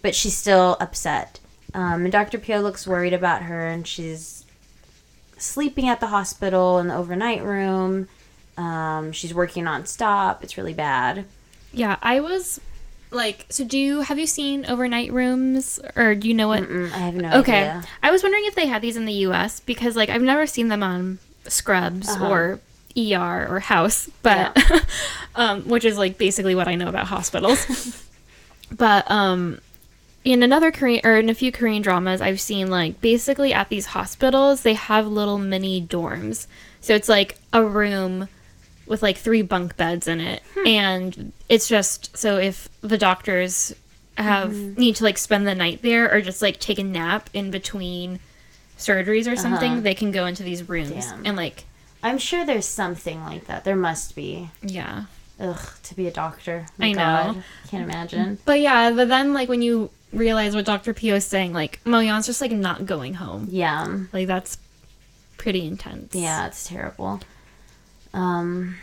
But 0.02 0.16
she's 0.16 0.38
still 0.38 0.78
upset. 0.80 1.40
Um, 1.74 2.04
and 2.04 2.12
Dr. 2.12 2.38
Pio 2.40 2.62
looks 2.62 2.88
worried 2.88 3.14
about 3.14 3.44
her, 3.44 3.68
and 3.68 3.86
she's 3.86 4.46
sleeping 5.38 5.88
at 5.88 6.00
the 6.00 6.08
hospital 6.08 6.80
in 6.80 6.88
the 6.88 6.96
overnight 6.96 7.44
room. 7.44 8.08
Um, 8.58 9.12
she's 9.12 9.34
working 9.34 9.64
non-stop. 9.66 10.44
It's 10.44 10.58
really 10.58 10.74
bad. 10.74 11.26
Yeah, 11.72 11.98
I 12.02 12.20
was 12.20 12.60
like, 13.12 13.46
so 13.50 13.64
do 13.64 13.78
you, 13.78 14.02
have 14.02 14.20
you 14.20 14.28
seen 14.28 14.66
overnight 14.66 15.12
rooms? 15.12 15.80
Or 15.96 16.16
do 16.16 16.28
you 16.28 16.34
know 16.34 16.48
what? 16.48 16.64
Mm, 16.64 16.92
I 16.94 16.98
have 16.98 17.16
no 17.16 17.30
Okay. 17.40 17.62
idea. 17.62 17.84
I 18.04 18.12
was 18.12 18.24
wondering 18.24 18.46
if 18.46 18.56
they 18.56 18.68
had 18.68 18.82
these 18.82 18.96
in 18.98 19.06
the 19.06 19.14
US 19.28 19.60
because 19.60 19.96
like 19.96 20.10
I've 20.10 20.22
never 20.22 20.46
seen 20.48 20.68
them 20.68 20.84
on 20.84 21.20
Scrubs 21.48 22.10
Uh-huh. 22.10 22.26
or 22.28 22.60
ER 22.98 23.48
or 23.50 23.60
House, 23.60 24.10
but 24.24 24.58
um 25.36 25.62
which 25.70 25.86
is 25.86 25.98
like 25.98 26.18
basically 26.18 26.56
what 26.56 26.68
I 26.68 26.76
know 26.76 26.88
about 26.88 27.08
hospitals. 27.08 27.66
but 28.76 29.10
um 29.10 29.60
in 30.26 30.44
another 30.44 30.72
Korean 30.72 31.02
or 31.06 31.18
in 31.18 31.30
a 31.30 31.34
few 31.34 31.52
Korean 31.52 31.82
dramas 31.82 32.20
I've 32.22 32.42
seen 32.42 32.70
like 32.70 33.00
basically 33.02 33.54
at 33.54 33.70
these 33.70 33.88
hospitals 33.88 34.62
they 34.64 34.74
have 34.74 35.08
little 35.08 35.38
mini 35.38 35.82
dorms. 35.82 36.46
So 36.82 36.94
it's 36.94 37.10
like 37.10 37.38
a 37.54 37.64
room 37.64 38.28
with 38.90 39.02
like 39.02 39.18
three 39.18 39.42
bunk 39.42 39.78
beds 39.78 40.08
in 40.08 40.20
it 40.20 40.42
hmm. 40.56 40.68
and 40.68 41.32
it's 41.48 41.68
just 41.68 42.18
so 42.18 42.38
if 42.38 42.68
the 42.82 42.98
doctors 42.98 43.74
have 44.18 44.50
mm-hmm. 44.52 44.74
need 44.80 44.96
to 44.98 45.04
like 45.06 45.18
spend 45.18 45.48
the 45.48 45.56
night 45.56 45.82
there 45.82 46.12
or 46.14 46.20
just 46.20 46.42
like 46.42 46.60
take 46.60 46.80
a 46.80 46.84
nap 46.84 47.30
in 47.34 47.52
between 47.52 48.20
surgeries 48.78 49.32
or 49.32 49.36
something 49.36 49.74
uh-huh. 49.74 49.82
they 49.82 49.94
can 49.94 50.12
go 50.12 50.26
into 50.26 50.44
these 50.44 50.68
rooms 50.68 50.90
Damn. 50.92 51.26
and 51.26 51.38
like 51.38 51.64
I'm 52.02 52.18
sure 52.18 52.46
there's 52.46 52.66
something 52.66 53.22
like 53.26 53.48
that. 53.48 53.66
There 53.66 53.76
must 53.76 54.16
be. 54.16 54.50
yeah 54.62 55.06
Ugh, 55.38 55.60
to 55.84 55.96
be 55.96 56.08
a 56.08 56.12
doctor. 56.12 56.66
My 56.78 56.88
I 56.88 56.92
know. 56.94 57.34
God. 57.34 57.44
Can't 57.70 57.84
imagine. 57.84 58.38
but 58.46 58.60
yeah 58.60 58.92
but 58.92 59.08
then 59.08 59.34
like 59.34 59.48
when 59.50 59.62
you 59.62 59.90
realize 60.12 60.56
what 60.56 60.66
dr 60.66 60.92
pio 60.96 61.16
is 61.16 61.26
saying 61.26 61.54
like 61.54 61.80
moyeon's 61.84 62.26
just 62.26 62.42
like 62.42 62.52
not 62.52 62.86
going 62.88 63.14
home 63.14 63.48
Yeah. 63.52 64.00
like 64.12 64.28
that's 64.28 64.58
pretty 65.38 65.66
intense 65.68 66.16
Yeah, 66.16 66.48
it's 66.48 66.68
terrible. 66.68 67.22
Um, 68.14 68.76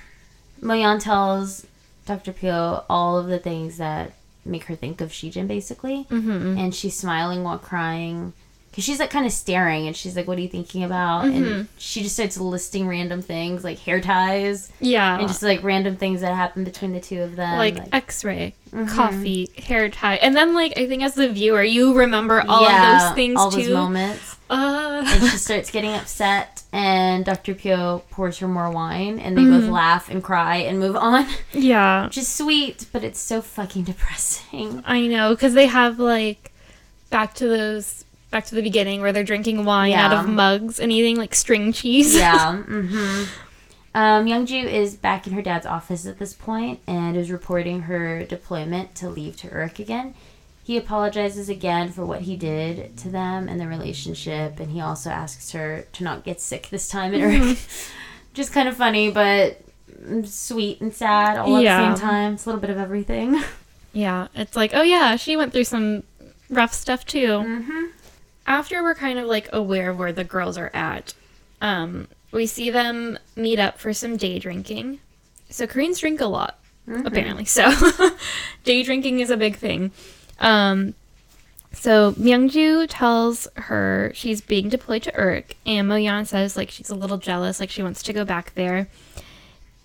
Moyeon 0.61 1.01
tells 1.03 1.67
Dr. 2.07 2.33
Pio 2.33 2.85
all 2.89 3.19
of 3.19 3.27
the 3.27 3.39
things 3.39 3.79
that 3.79 4.13
make 4.45 4.65
her 4.65 4.77
think 4.77 5.01
of 5.01 5.11
Shijin, 5.11 5.49
basically. 5.49 6.05
mm-hmm. 6.05 6.59
And 6.59 6.75
she's 6.75 6.97
smiling 6.97 7.43
while 7.43 7.59
crying. 7.59 8.33
Because 8.77 8.85
she's 8.85 9.01
like 9.01 9.09
kind 9.09 9.25
of 9.25 9.33
staring 9.33 9.87
and 9.87 9.97
she's 9.97 10.15
like, 10.15 10.29
What 10.29 10.37
are 10.37 10.43
you 10.43 10.51
thinking 10.51 10.85
about? 10.85 11.25
Mm-hmm. 11.25 11.45
And 11.45 11.69
she 11.79 12.03
just 12.03 12.15
starts 12.15 12.37
listing 12.37 12.87
random 12.87 13.23
things 13.23 13.65
like 13.65 13.79
hair 13.79 14.03
ties 14.03 14.71
yeah 14.81 15.19
and 15.19 15.27
just 15.27 15.43
like 15.43 15.63
random 15.63 15.97
things 15.97 16.21
that 16.21 16.35
happen 16.35 16.63
between 16.63 16.93
the 16.93 17.01
two 17.01 17.23
of 17.23 17.37
them. 17.37 17.57
like, 17.57 17.79
x-ray 17.93 18.55
coffee 18.89 19.49
hair 19.57 19.89
tie 19.89 20.17
and 20.17 20.37
then 20.37 20.53
like 20.53 20.77
i 20.77 20.87
think 20.87 21.03
as 21.03 21.15
the 21.15 21.29
viewer 21.29 21.63
you 21.63 21.95
remember 21.95 22.45
all 22.47 22.63
yeah, 22.63 22.97
of 22.97 23.03
those 23.03 23.15
things 23.15 23.39
all 23.39 23.51
too 23.51 23.63
those 23.63 23.73
moments. 23.73 24.37
uh 24.51 25.03
and 25.07 25.31
she 25.31 25.39
starts 25.39 25.71
getting 25.71 25.95
upset 25.95 26.63
and 26.73 27.25
dr 27.25 27.55
pio 27.55 28.03
pours 28.11 28.39
her 28.39 28.49
more 28.49 28.71
wine 28.71 29.19
and 29.19 29.39
they 29.39 29.45
both 29.45 29.65
laugh 29.71 30.11
and 30.11 30.23
cry 30.23 30.57
and 30.57 30.79
move 30.79 30.97
on 30.97 31.27
yeah 31.53 32.05
which 32.07 32.19
is 32.19 32.29
sweet 32.29 32.87
but 32.93 33.03
it's 33.03 33.21
so 33.21 33.41
fucking 33.41 33.85
depressing 33.85 34.83
I 34.85 35.07
know 35.07 35.35
because 35.35 35.55
they 35.55 35.67
have 35.67 35.99
like 35.99 36.53
back 37.11 37.35
to 37.35 37.49
those 37.49 38.05
back 38.31 38.45
to 38.47 38.55
the 38.55 38.63
beginning 38.63 39.01
where 39.01 39.13
they're 39.13 39.25
drinking 39.25 39.65
wine 39.65 39.93
out 39.93 40.13
of 40.13 40.29
mugs 40.29 40.79
and 40.81 40.93
eating 40.93 41.17
like 41.17 41.35
string 41.35 41.73
cheese. 41.73 42.15
yeah 42.15 42.63
mm-hmm 42.69 43.25
um, 43.95 44.27
Youngju 44.27 44.63
is 44.65 44.95
back 44.95 45.27
in 45.27 45.33
her 45.33 45.41
dad's 45.41 45.65
office 45.65 46.05
at 46.05 46.19
this 46.19 46.35
point 46.35 46.81
and 46.87 47.17
is 47.17 47.31
reporting 47.31 47.81
her 47.83 48.25
deployment 48.25 48.95
to 48.97 49.09
leave 49.09 49.39
to 49.39 49.49
Urk 49.51 49.79
again. 49.79 50.13
He 50.63 50.77
apologizes 50.77 51.49
again 51.49 51.91
for 51.91 52.05
what 52.05 52.21
he 52.21 52.37
did 52.37 52.95
to 52.99 53.09
them 53.09 53.49
and 53.49 53.59
the 53.59 53.67
relationship, 53.67 54.61
and 54.61 54.71
he 54.73 54.83
also 54.83 55.09
asks 55.09 55.53
her 55.53 55.87
to 55.95 56.05
not 56.05 56.25
get 56.25 56.43
sick 56.43 56.69
this 56.69 56.89
time. 56.91 57.15
And 57.15 57.57
just 58.35 58.53
kind 58.53 58.69
of 58.69 58.77
funny, 58.77 59.11
but 59.11 59.63
sweet 60.25 60.83
and 60.83 60.93
sad 60.93 61.39
all 61.39 61.59
Yeah. 61.63 61.79
at 61.81 61.91
the 61.93 61.97
same 61.97 62.07
time. 62.09 62.35
It's 62.35 62.45
a 62.45 62.49
little 62.51 62.61
bit 62.61 62.69
of 62.71 62.77
everything. 62.79 63.43
Yeah, 63.95 64.29
it's 64.35 64.55
like, 64.55 64.73
oh 64.75 64.83
yeah, 64.83 65.17
she 65.17 65.39
went 65.39 65.55
through 65.55 65.65
some 65.65 66.03
rough 66.51 66.75
stuff 66.75 67.07
too. 67.07 67.29
Mm-hmm. 67.29 67.85
After 68.47 68.83
we're 68.83 68.95
kind 68.95 69.19
of 69.19 69.27
like 69.27 69.49
aware 69.53 69.91
of 69.91 69.99
where 69.99 70.13
the 70.13 70.25
girls 70.25 70.57
are 70.57 70.71
at, 70.73 71.15
um, 71.61 72.09
we 72.33 72.47
see 72.47 72.71
them 72.71 73.19
meet 73.35 73.59
up 73.59 73.79
for 73.79 73.93
some 73.93 74.17
day 74.17 74.39
drinking. 74.39 75.01
So 75.49 75.67
Koreans 75.67 76.01
drink 76.01 76.21
a 76.21 76.27
lot, 76.27 76.59
apparently. 76.87 77.45
So 77.45 77.73
day 78.65 78.83
drinking 78.83 79.21
is 79.21 79.31
a 79.31 79.37
big 79.37 79.57
thing. 79.57 79.91
Um, 80.39 80.95
so 81.73 82.13
Myungju 82.13 82.87
tells 82.89 83.49
her 83.57 84.11
she's 84.15 84.41
being 84.41 84.69
deployed 84.69 85.03
to 85.05 85.15
Urk, 85.15 85.55
and 85.65 85.89
Moyeon 85.89 86.27
says 86.27 86.57
like 86.57 86.71
she's 86.71 86.91
a 86.91 86.95
little 86.95 87.19
jealous, 87.19 87.61
like 87.61 87.71
she 87.71 87.83
wants 87.83 88.03
to 88.05 88.13
go 88.13 88.25
back 88.25 88.55
there. 88.55 88.89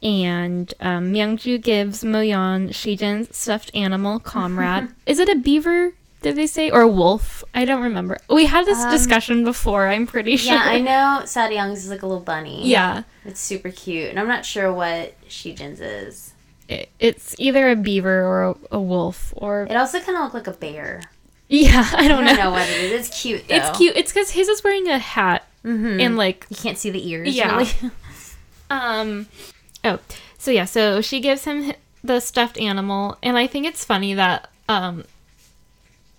And 0.01 0.73
um, 0.79 1.13
Myungju 1.13 1.61
gives 1.61 2.03
Moyeon 2.03 2.69
Shijin's 2.69 3.35
stuffed 3.35 3.69
animal, 3.75 4.19
Comrade. 4.19 4.89
Is 5.05 5.19
it 5.19 5.29
a 5.29 5.35
beaver? 5.35 5.93
Did 6.21 6.35
they 6.35 6.45
say 6.47 6.69
or 6.69 6.85
wolf? 6.87 7.43
I 7.55 7.65
don't 7.65 7.81
remember. 7.81 8.17
We 8.29 8.45
had 8.45 8.65
this 8.65 8.83
discussion 8.85 9.43
before. 9.43 9.87
I'm 9.87 10.05
pretty 10.05 10.37
sure. 10.37 10.53
Yeah, 10.53 10.61
I 10.63 10.79
know 10.79 11.21
Sadyong's 11.23 11.83
is 11.85 11.89
like 11.89 12.03
a 12.03 12.07
little 12.07 12.23
bunny. 12.23 12.67
Yeah, 12.67 13.03
It's 13.25 13.39
super 13.39 13.69
cute. 13.71 14.09
And 14.09 14.19
I'm 14.19 14.27
not 14.27 14.45
sure 14.45 14.71
what 14.71 15.15
Shijin's 15.27 15.81
is. 15.81 16.33
it, 16.69 16.89
it's 16.99 17.35
either 17.39 17.69
a 17.71 17.75
beaver 17.75 18.21
or 18.23 18.43
a, 18.51 18.55
a 18.73 18.79
wolf 18.79 19.33
or 19.35 19.63
It 19.63 19.75
also 19.75 19.99
kind 19.99 20.15
of 20.17 20.23
looked 20.23 20.35
like 20.35 20.47
a 20.55 20.57
bear. 20.57 21.01
yeah. 21.49 21.89
I 21.93 22.05
I 22.05 22.07
don't 22.07 22.23
don't 22.23 22.35
know. 22.37 22.43
know 22.43 22.51
what 22.51 22.69
it 22.69 22.91
is. 22.91 23.07
It's 23.07 23.21
cute 23.21 23.47
though. 23.47 23.55
It's 23.55 23.77
cute. 23.77 23.97
It's 23.97 24.11
because 24.13 24.29
his 24.31 24.47
is 24.47 24.63
wearing 24.63 24.87
a 24.87 24.99
hat 24.99 25.47
Mm-hmm. 25.65 25.99
and 26.01 26.17
like 26.17 26.45
You 26.49 26.55
can't 26.55 26.77
see 26.77 26.89
the 26.91 27.07
ears. 27.09 27.35
Yeah. 27.35 27.55
Really. 27.57 27.69
Um. 28.69 29.27
Oh, 29.83 29.99
so 30.37 30.51
yeah. 30.51 30.65
So 30.65 31.01
she 31.01 31.19
gives 31.19 31.43
him 31.45 31.73
the 32.03 32.19
stuffed 32.19 32.57
animal, 32.59 33.17
and 33.21 33.37
I 33.37 33.47
think 33.47 33.65
it's 33.67 33.83
funny 33.83 34.13
that 34.13 34.49
um, 34.69 35.03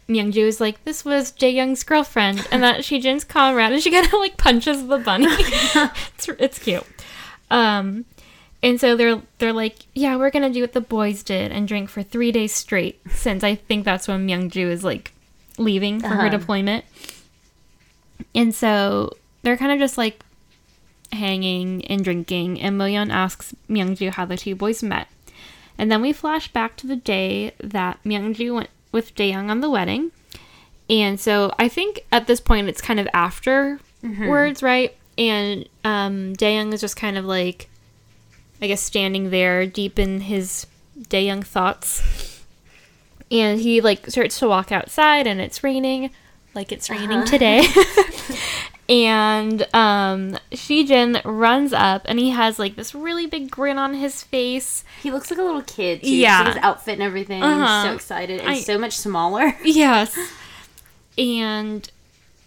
Myungju 0.08 0.38
is 0.38 0.60
like, 0.60 0.84
"This 0.84 1.04
was 1.04 1.32
Daeyoung's 1.32 1.84
girlfriend," 1.84 2.46
and 2.50 2.62
that 2.62 2.80
Shijin's 2.80 3.24
comrade, 3.24 3.72
and 3.72 3.82
she 3.82 3.90
kind 3.90 4.06
of 4.06 4.12
like 4.14 4.36
punches 4.36 4.86
the 4.86 4.98
bunny. 4.98 5.26
it's 5.30 6.28
it's 6.38 6.58
cute. 6.58 6.84
Um, 7.50 8.04
and 8.62 8.80
so 8.80 8.96
they're 8.96 9.22
they're 9.38 9.52
like, 9.52 9.76
"Yeah, 9.94 10.16
we're 10.16 10.30
gonna 10.30 10.50
do 10.50 10.60
what 10.60 10.72
the 10.72 10.80
boys 10.80 11.22
did 11.22 11.52
and 11.52 11.66
drink 11.68 11.88
for 11.88 12.02
three 12.02 12.32
days 12.32 12.52
straight." 12.54 13.00
Since 13.10 13.44
I 13.44 13.54
think 13.54 13.84
that's 13.84 14.08
when 14.08 14.26
Myungju 14.26 14.70
is 14.70 14.82
like 14.84 15.12
leaving 15.58 16.00
for 16.00 16.08
her 16.08 16.26
Uh-huh. 16.26 16.38
deployment, 16.38 16.84
and 18.34 18.54
so 18.54 19.12
they're 19.42 19.56
kind 19.56 19.72
of 19.72 19.78
just 19.78 19.98
like 19.98 20.24
hanging 21.12 21.84
and 21.86 22.02
drinking, 22.04 22.60
and 22.60 22.78
Moyeon 22.80 23.10
asks 23.12 23.54
Myungju 23.68 24.10
how 24.10 24.24
the 24.24 24.36
two 24.36 24.54
boys 24.54 24.82
met. 24.82 25.08
And 25.78 25.90
then 25.90 26.00
we 26.02 26.12
flash 26.12 26.48
back 26.52 26.76
to 26.78 26.86
the 26.86 26.96
day 26.96 27.52
that 27.62 27.98
Myungju 28.04 28.54
went 28.54 28.70
with 28.92 29.14
Daeyoung 29.14 29.48
on 29.50 29.60
the 29.60 29.70
wedding. 29.70 30.12
And 30.88 31.18
so 31.18 31.52
I 31.58 31.68
think 31.68 32.04
at 32.12 32.26
this 32.26 32.40
point 32.40 32.68
it's 32.68 32.80
kind 32.82 33.00
of 33.00 33.08
afterwards, 33.14 34.62
right? 34.62 34.94
And 35.18 35.68
um, 35.84 36.34
is 36.38 36.80
just 36.80 36.96
kind 36.96 37.16
of 37.18 37.24
like, 37.24 37.68
I 38.60 38.66
guess, 38.66 38.82
standing 38.82 39.30
there 39.30 39.66
deep 39.66 39.98
in 39.98 40.20
his 40.22 40.66
Daeyoung 41.08 41.44
thoughts. 41.44 42.44
And 43.30 43.60
he 43.60 43.80
like 43.80 44.08
starts 44.10 44.38
to 44.40 44.48
walk 44.48 44.70
outside, 44.70 45.26
and 45.26 45.40
it's 45.40 45.64
raining, 45.64 46.10
like 46.54 46.70
it's 46.70 46.90
raining 46.90 47.10
Uh-huh. 47.18 47.26
today. 47.26 47.62
and 48.88 49.62
um 49.74 50.36
Shijin 50.50 51.20
runs 51.24 51.72
up 51.72 52.02
and 52.06 52.18
he 52.18 52.30
has 52.30 52.58
like 52.58 52.76
this 52.76 52.94
really 52.94 53.26
big 53.26 53.50
grin 53.50 53.78
on 53.78 53.94
his 53.94 54.22
face. 54.22 54.84
He 55.02 55.10
looks 55.10 55.30
like 55.30 55.38
a 55.38 55.42
little 55.42 55.62
kid. 55.62 56.02
Too. 56.02 56.14
Yeah. 56.14 56.46
His 56.48 56.56
outfit 56.62 56.94
and 56.94 57.02
everything. 57.02 57.42
Uh-huh. 57.42 57.82
He's 57.82 57.90
so 57.90 57.94
excited 57.94 58.40
and 58.40 58.50
I- 58.50 58.60
so 58.60 58.78
much 58.78 58.96
smaller. 58.96 59.56
Yes. 59.64 60.18
And 61.16 61.90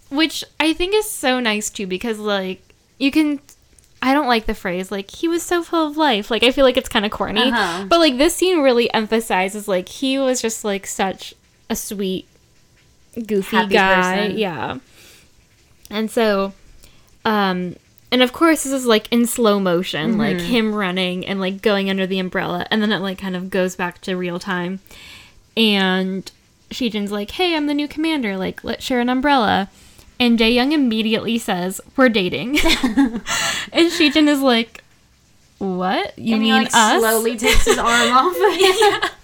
which 0.09 0.43
I 0.59 0.73
think 0.73 0.93
is 0.93 1.09
so 1.09 1.39
nice 1.39 1.69
too 1.69 1.87
because 1.87 2.19
like 2.19 2.61
you 2.97 3.11
can 3.11 3.39
I 4.01 4.13
don't 4.13 4.27
like 4.27 4.45
the 4.45 4.53
phrase 4.53 4.91
like 4.91 5.09
he 5.09 5.27
was 5.27 5.41
so 5.41 5.63
full 5.63 5.87
of 5.87 5.97
life. 5.97 6.29
Like 6.29 6.43
I 6.43 6.51
feel 6.51 6.65
like 6.65 6.77
it's 6.77 6.89
kind 6.89 7.05
of 7.05 7.11
corny. 7.11 7.41
Uh-huh. 7.41 7.85
But 7.87 7.99
like 7.99 8.17
this 8.17 8.35
scene 8.35 8.59
really 8.61 8.93
emphasizes 8.93 9.67
like 9.67 9.89
he 9.89 10.19
was 10.19 10.41
just 10.41 10.63
like 10.63 10.85
such 10.85 11.33
a 11.69 11.75
sweet 11.75 12.27
goofy 13.25 13.55
Happy 13.55 13.73
guy. 13.73 14.15
person. 14.17 14.37
Yeah. 14.37 14.77
And 15.89 16.09
so 16.11 16.53
um 17.23 17.75
and 18.11 18.21
of 18.21 18.31
course 18.33 18.63
this 18.63 18.73
is 18.73 18.85
like 18.85 19.11
in 19.11 19.25
slow 19.25 19.59
motion, 19.59 20.17
like 20.17 20.37
Mm-hmm. 20.37 20.45
him 20.45 20.75
running 20.75 21.25
and 21.25 21.39
like 21.39 21.61
going 21.61 21.89
under 21.89 22.05
the 22.07 22.19
umbrella 22.19 22.65
and 22.71 22.81
then 22.81 22.91
it 22.91 22.99
like 22.99 23.17
kind 23.17 23.35
of 23.35 23.49
goes 23.49 23.75
back 23.75 23.99
to 24.01 24.15
real 24.15 24.39
time. 24.39 24.79
And 25.57 26.29
Shijin's 26.71 27.11
like, 27.11 27.31
"Hey, 27.31 27.55
I'm 27.55 27.67
the 27.67 27.73
new 27.73 27.87
commander. 27.87 28.35
Like, 28.37 28.63
let's 28.63 28.83
share 28.83 28.99
an 28.99 29.09
umbrella." 29.09 29.69
And 30.19 30.37
Daeyoung 30.39 30.71
immediately 30.73 31.37
says, 31.37 31.79
"We're 31.95 32.09
dating." 32.09 32.57
and 33.71 33.91
Shijin 33.91 34.27
is 34.27 34.41
like, 34.41 34.83
"What? 35.59 36.17
You 36.17 36.33
and 36.35 36.43
mean 36.43 36.53
he 36.53 36.59
like 36.59 36.69
us?" 36.73 36.99
slowly 36.99 37.37
takes 37.37 37.65
his 37.65 37.77
arm 37.77 38.11
off. 38.11 39.11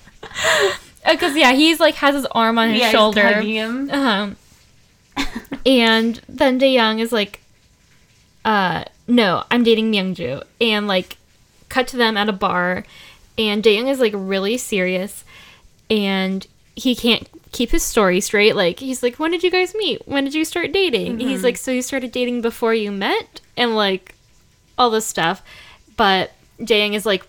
Because 1.09 1.36
yeah, 1.36 1.51
he's 1.53 1.80
like 1.80 1.95
has 1.95 2.14
his 2.16 2.28
arm 2.28 2.57
on 2.59 2.70
his 2.70 2.80
yeah, 2.80 2.86
he's 2.86 2.91
shoulder. 2.91 3.24
hugging 3.24 3.55
him. 3.55 3.89
Uh-huh. 3.91 5.26
And 5.66 6.20
then 6.28 6.59
Daeyoung 6.59 6.99
is 6.99 7.12
like, 7.12 7.41
uh, 8.43 8.86
no, 9.07 9.43
I'm 9.51 9.64
dating 9.64 9.91
Myungju. 9.91 10.43
And 10.59 10.88
like, 10.88 11.18
cut 11.70 11.88
to 11.89 11.97
them 11.97 12.18
at 12.18 12.30
a 12.30 12.34
bar. 12.34 12.84
And 13.38 13.64
Daeyoung 13.64 13.89
is 13.89 13.99
like 13.99 14.14
really 14.16 14.57
serious. 14.57 15.24
And 15.89 16.45
he 16.76 16.95
can't 16.95 17.28
keep 17.51 17.72
his 17.72 17.84
story 17.84 18.22
straight. 18.22 18.55
Like, 18.55 18.80
he's 18.80 19.03
like, 19.03 19.20
when 19.20 19.32
did 19.32 19.43
you 19.43 19.51
guys 19.51 19.76
meet? 19.76 20.07
When 20.07 20.24
did 20.24 20.34
you 20.34 20.45
start 20.45 20.72
dating? 20.72 21.12
And 21.14 21.22
He's 21.22 21.43
like, 21.43 21.57
so 21.57 21.72
you 21.72 21.82
started 21.82 22.12
dating 22.12 22.41
before 22.41 22.74
you 22.74 22.91
met? 22.91 23.41
And 23.57 23.76
like, 23.76 24.16
all 24.78 24.89
this 24.89 25.05
stuff. 25.05 25.43
But 25.97 26.32
Daeyoung 26.59 26.93
is 26.93 27.05
like, 27.05 27.26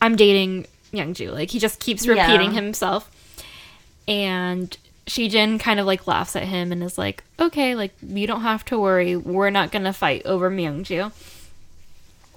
I'm 0.00 0.16
dating 0.16 0.66
Myungju. 0.92 1.32
Like, 1.32 1.50
he 1.50 1.58
just 1.60 1.78
keeps 1.80 2.04
Yeah. 2.04 2.14
repeating 2.14 2.52
himself. 2.52 3.08
And 4.08 4.76
Shijin 5.06 5.58
kind 5.58 5.80
of 5.80 5.86
like 5.86 6.06
laughs 6.06 6.36
at 6.36 6.44
him 6.44 6.72
and 6.72 6.82
is 6.82 6.96
like, 6.96 7.24
okay, 7.38 7.74
like, 7.74 7.92
you 8.02 8.26
don't 8.26 8.42
have 8.42 8.64
to 8.66 8.78
worry. 8.78 9.16
We're 9.16 9.50
not 9.50 9.72
going 9.72 9.84
to 9.84 9.92
fight 9.92 10.24
over 10.24 10.50
Myungju. 10.50 11.12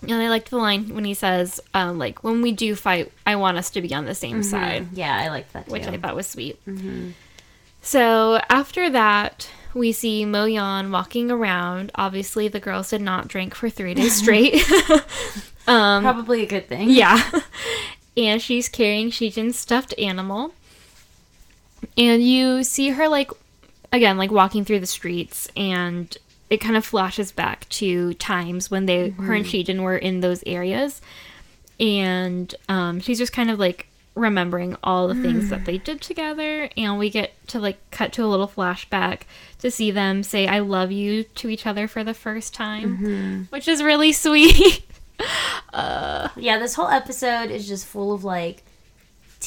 And 0.02 0.14
I 0.14 0.30
liked 0.30 0.50
the 0.50 0.58
line 0.58 0.94
when 0.94 1.06
he 1.06 1.14
says, 1.14 1.60
um, 1.74 1.98
like, 1.98 2.24
when 2.24 2.42
we 2.42 2.52
do 2.52 2.76
fight, 2.76 3.12
I 3.26 3.36
want 3.38 3.58
us 3.58 3.70
to 3.72 3.82
be 3.82 3.94
on 3.94 4.06
the 4.06 4.16
same 4.16 4.42
mm-hmm. 4.42 4.50
side 4.50 4.88
Yeah, 4.94 5.16
I 5.16 5.30
like 5.30 5.52
that 5.54 5.66
too. 5.66 5.72
which 5.72 5.88
I 5.88 5.98
thought 5.98 6.16
was 6.16 6.28
sweet. 6.28 6.64
Mm-hmm. 6.66 7.12
So 7.82 8.40
after 8.50 8.90
that, 8.90 9.50
we 9.74 9.92
see 9.92 10.26
Moyeon 10.26 10.92
walking 10.92 11.32
around. 11.32 11.92
Obviously, 11.96 12.48
the 12.48 12.60
girls 12.60 12.90
did 12.90 13.02
not 13.02 13.28
drink 13.28 13.56
for 13.56 13.70
three 13.70 13.94
days 13.94 14.16
straight. 14.22 14.64
Um, 15.68 16.04
Probably 16.04 16.44
a 16.44 16.46
good 16.46 16.68
thing. 16.68 16.90
yeah. 16.90 17.22
And 18.18 18.42
she's 18.42 18.70
carrying 18.70 19.12
Shijin's 19.12 19.60
stuffed 19.60 19.94
animal. 20.00 20.54
And 21.98 22.24
you 22.24 22.64
see 22.64 22.90
her, 22.90 23.08
like, 23.08 23.32
again, 23.92 24.18
like 24.18 24.32
walking 24.32 24.66
through 24.66 24.80
the 24.80 24.88
streets, 24.88 25.50
and 25.56 26.16
it 26.50 26.58
kind 26.58 26.78
of 26.78 26.86
flashes 26.86 27.32
back 27.32 27.68
to 27.70 28.14
times 28.16 28.70
when 28.70 28.86
they, 28.86 29.10
her 29.10 29.34
and 29.34 29.46
mm-hmm. 29.46 29.72
Shijin 29.72 29.82
were 29.82 29.98
in 29.98 30.20
those 30.22 30.44
areas. 30.46 31.02
And 31.80 32.54
um, 32.70 33.00
she's 33.00 33.18
just 33.18 33.34
kind 33.34 33.50
of 33.50 33.60
like 33.60 33.88
remembering 34.14 34.78
all 34.82 35.10
the 35.10 35.16
things 35.16 35.50
that 35.50 35.62
mm. 35.62 35.66
they 35.66 35.78
did 35.78 36.02
together. 36.02 36.70
And 36.78 36.98
we 36.98 37.10
get 37.10 37.34
to 37.48 37.60
like 37.60 37.78
cut 37.92 38.14
to 38.14 38.24
a 38.24 38.28
little 38.28 38.48
flashback 38.48 39.22
to 39.60 39.70
see 39.70 39.92
them 39.92 40.24
say, 40.24 40.48
I 40.48 40.60
love 40.60 40.92
you 40.92 41.24
to 41.24 41.50
each 41.50 41.66
other 41.66 41.88
for 41.88 42.04
the 42.04 42.14
first 42.14 42.54
time, 42.54 42.98
mm-hmm. 42.98 43.42
which 43.50 43.68
is 43.68 43.84
really 43.84 44.12
sweet. 44.14 44.86
Yeah, 45.74 46.60
this 46.60 46.76
whole 46.76 46.88
episode 46.88 47.52
is 47.52 47.68
just 47.68 47.86
full 47.86 48.14
of 48.14 48.24
like 48.24 48.64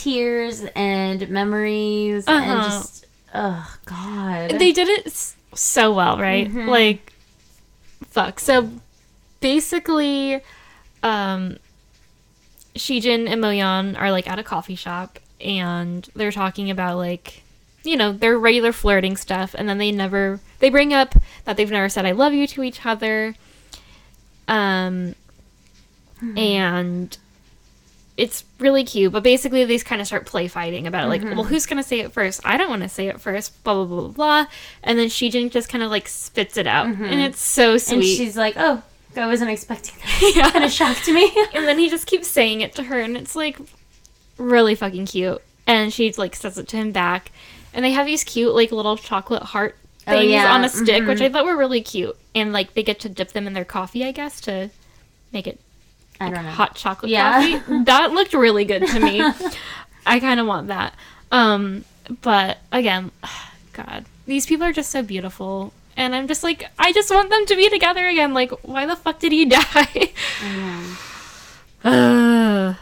tears 0.03 0.65
and 0.77 1.29
memories 1.29 2.25
and 2.27 2.51
Uh-huh. 2.51 2.69
just 2.69 3.07
oh 3.35 3.77
god. 3.85 4.51
they 4.53 4.73
did 4.73 4.89
it 4.89 5.13
so 5.55 5.93
well, 5.93 6.19
right? 6.19 6.49
Like, 6.53 7.13
fuck. 8.07 8.39
So 8.39 8.71
basically, 9.41 10.41
um, 11.03 11.57
Shijin 12.75 13.29
and 13.29 13.43
Moyeon 13.43 13.99
are 14.01 14.11
like 14.13 14.29
at 14.29 14.39
a 14.39 14.43
coffee 14.45 14.77
shop 14.77 15.19
and 15.41 16.09
they're 16.15 16.31
talking 16.33 16.71
about 16.71 16.97
like, 16.97 17.43
you 17.85 17.97
know, 17.97 18.13
their 18.13 18.39
regular 18.39 18.73
flirting 18.73 19.17
stuff, 19.17 19.55
and 19.59 19.69
then 19.69 19.79
they 19.79 19.91
never 19.91 20.39
they 20.61 20.71
bring 20.71 20.93
up 20.95 21.15
that 21.45 21.57
they've 21.57 21.71
never 21.71 21.89
said 21.89 22.05
I 22.07 22.13
love 22.13 22.33
you 22.33 22.47
to 22.49 22.63
each 22.63 22.85
other. 22.87 23.35
Um, 24.47 25.15
and 26.37 27.17
it's 28.19 28.45
really 28.59 28.85
cute. 28.85 29.13
But 29.13 29.23
basically, 29.23 29.65
they 29.65 29.79
kind 29.79 30.01
of 30.03 30.07
start 30.07 30.27
play 30.27 30.49
fighting 30.49 30.87
about 30.87 31.05
it. 31.05 31.09
Like, 31.09 31.23
Mm-hmm. 31.23 31.37
well, 31.37 31.45
who's 31.45 31.65
gonna 31.65 31.83
say 31.83 32.01
it 32.01 32.13
first? 32.13 32.41
I 32.45 32.57
don't 32.59 32.69
want 32.69 32.83
to 32.83 32.89
say 32.91 33.07
it 33.09 33.21
first. 33.21 33.63
Blah 33.65 33.75
blah 33.75 33.85
blah 33.87 34.01
blah 34.01 34.09
blah. 34.11 34.47
And 34.83 34.99
then 34.99 35.07
Shijin 35.09 35.51
just 35.51 35.69
kind 35.71 35.83
of 35.85 35.91
like 35.91 36.09
spits 36.09 36.57
it 36.59 36.67
out, 36.67 36.87
and 36.89 37.21
it's 37.21 37.41
so 37.41 37.79
sweet. 37.79 37.97
And 37.97 38.05
she's 38.05 38.37
like, 38.37 38.55
"Oh, 38.59 38.83
I 39.17 39.27
wasn't 39.27 39.51
expecting 39.51 39.95
that." 40.01 40.33
yeah. 40.37 40.51
kind 40.51 40.65
of 40.65 40.71
shocked 40.73 41.09
me. 41.09 41.33
and 41.55 41.67
then 41.67 41.79
he 41.79 41.89
just 41.89 42.07
keeps 42.07 42.29
saying 42.29 42.61
it 42.61 42.75
to 42.75 42.83
her, 42.83 43.01
and 43.01 43.17
it's 43.17 43.35
like 43.37 43.57
really 44.37 44.75
fucking 44.75 45.07
cute. 45.07 45.41
And 45.67 45.93
she 45.93 46.13
like 46.13 46.35
says 46.35 46.59
it 46.59 46.67
to 46.69 46.77
him 46.77 46.93
back, 46.93 47.31
and 47.73 47.85
they 47.85 47.93
have 47.93 48.07
these 48.07 48.25
cute 48.25 48.55
like 48.55 48.73
little 48.73 48.97
chocolate 48.97 49.43
heart 49.45 49.77
Oh, 50.07 50.13
things 50.13 50.33
yeah. 50.33 50.55
on 50.55 50.65
a 50.65 50.69
stick, 50.71 51.07
which 51.07 51.19
Mhm. 51.19 51.27
I 51.27 51.29
thought 51.29 51.45
were 51.45 51.57
really 51.57 51.83
cute. 51.83 52.17
And 52.35 52.53
like 52.53 52.73
they 52.75 52.83
get 52.83 52.99
to 53.01 53.09
dip 53.11 53.33
them 53.33 53.47
in 53.47 53.53
their 53.53 53.67
coffee, 53.67 54.05
I 54.07 54.11
guess, 54.13 54.41
to 54.43 54.71
make 55.33 55.47
it 55.47 55.61
I 56.21 56.31
don't 56.31 56.45
know. 56.45 56.51
hot 56.51 56.75
chocolate 56.75 57.11
Yeah. 57.11 57.59
coffee. 57.59 57.79
That 57.85 58.13
looked 58.13 58.35
really 58.35 58.65
good 58.65 58.87
to 58.87 59.01
me. 59.01 59.23
I 60.07 60.21
kind 60.21 60.41
of 60.41 60.47
want 60.47 60.69
that. 60.69 60.95
Um, 61.31 61.85
but 62.23 62.59
again, 62.73 63.11
God, 63.73 64.05
these 64.27 64.47
people 64.47 64.67
are 64.67 64.73
just 64.73 64.91
so 64.91 65.03
beautiful. 65.03 65.73
And 65.97 66.15
I'm 66.15 66.29
just 66.29 66.43
like, 66.45 66.65
I 66.79 66.93
just 66.93 67.11
want 67.11 67.29
them 67.31 67.45
to 67.47 67.57
be 67.57 67.69
together 67.69 68.07
again. 68.07 68.33
Like, 68.33 68.51
why 68.63 68.87
the 68.87 68.95
fuck 68.97 69.19
did 69.19 69.33
he 69.33 69.45
die? 69.57 70.13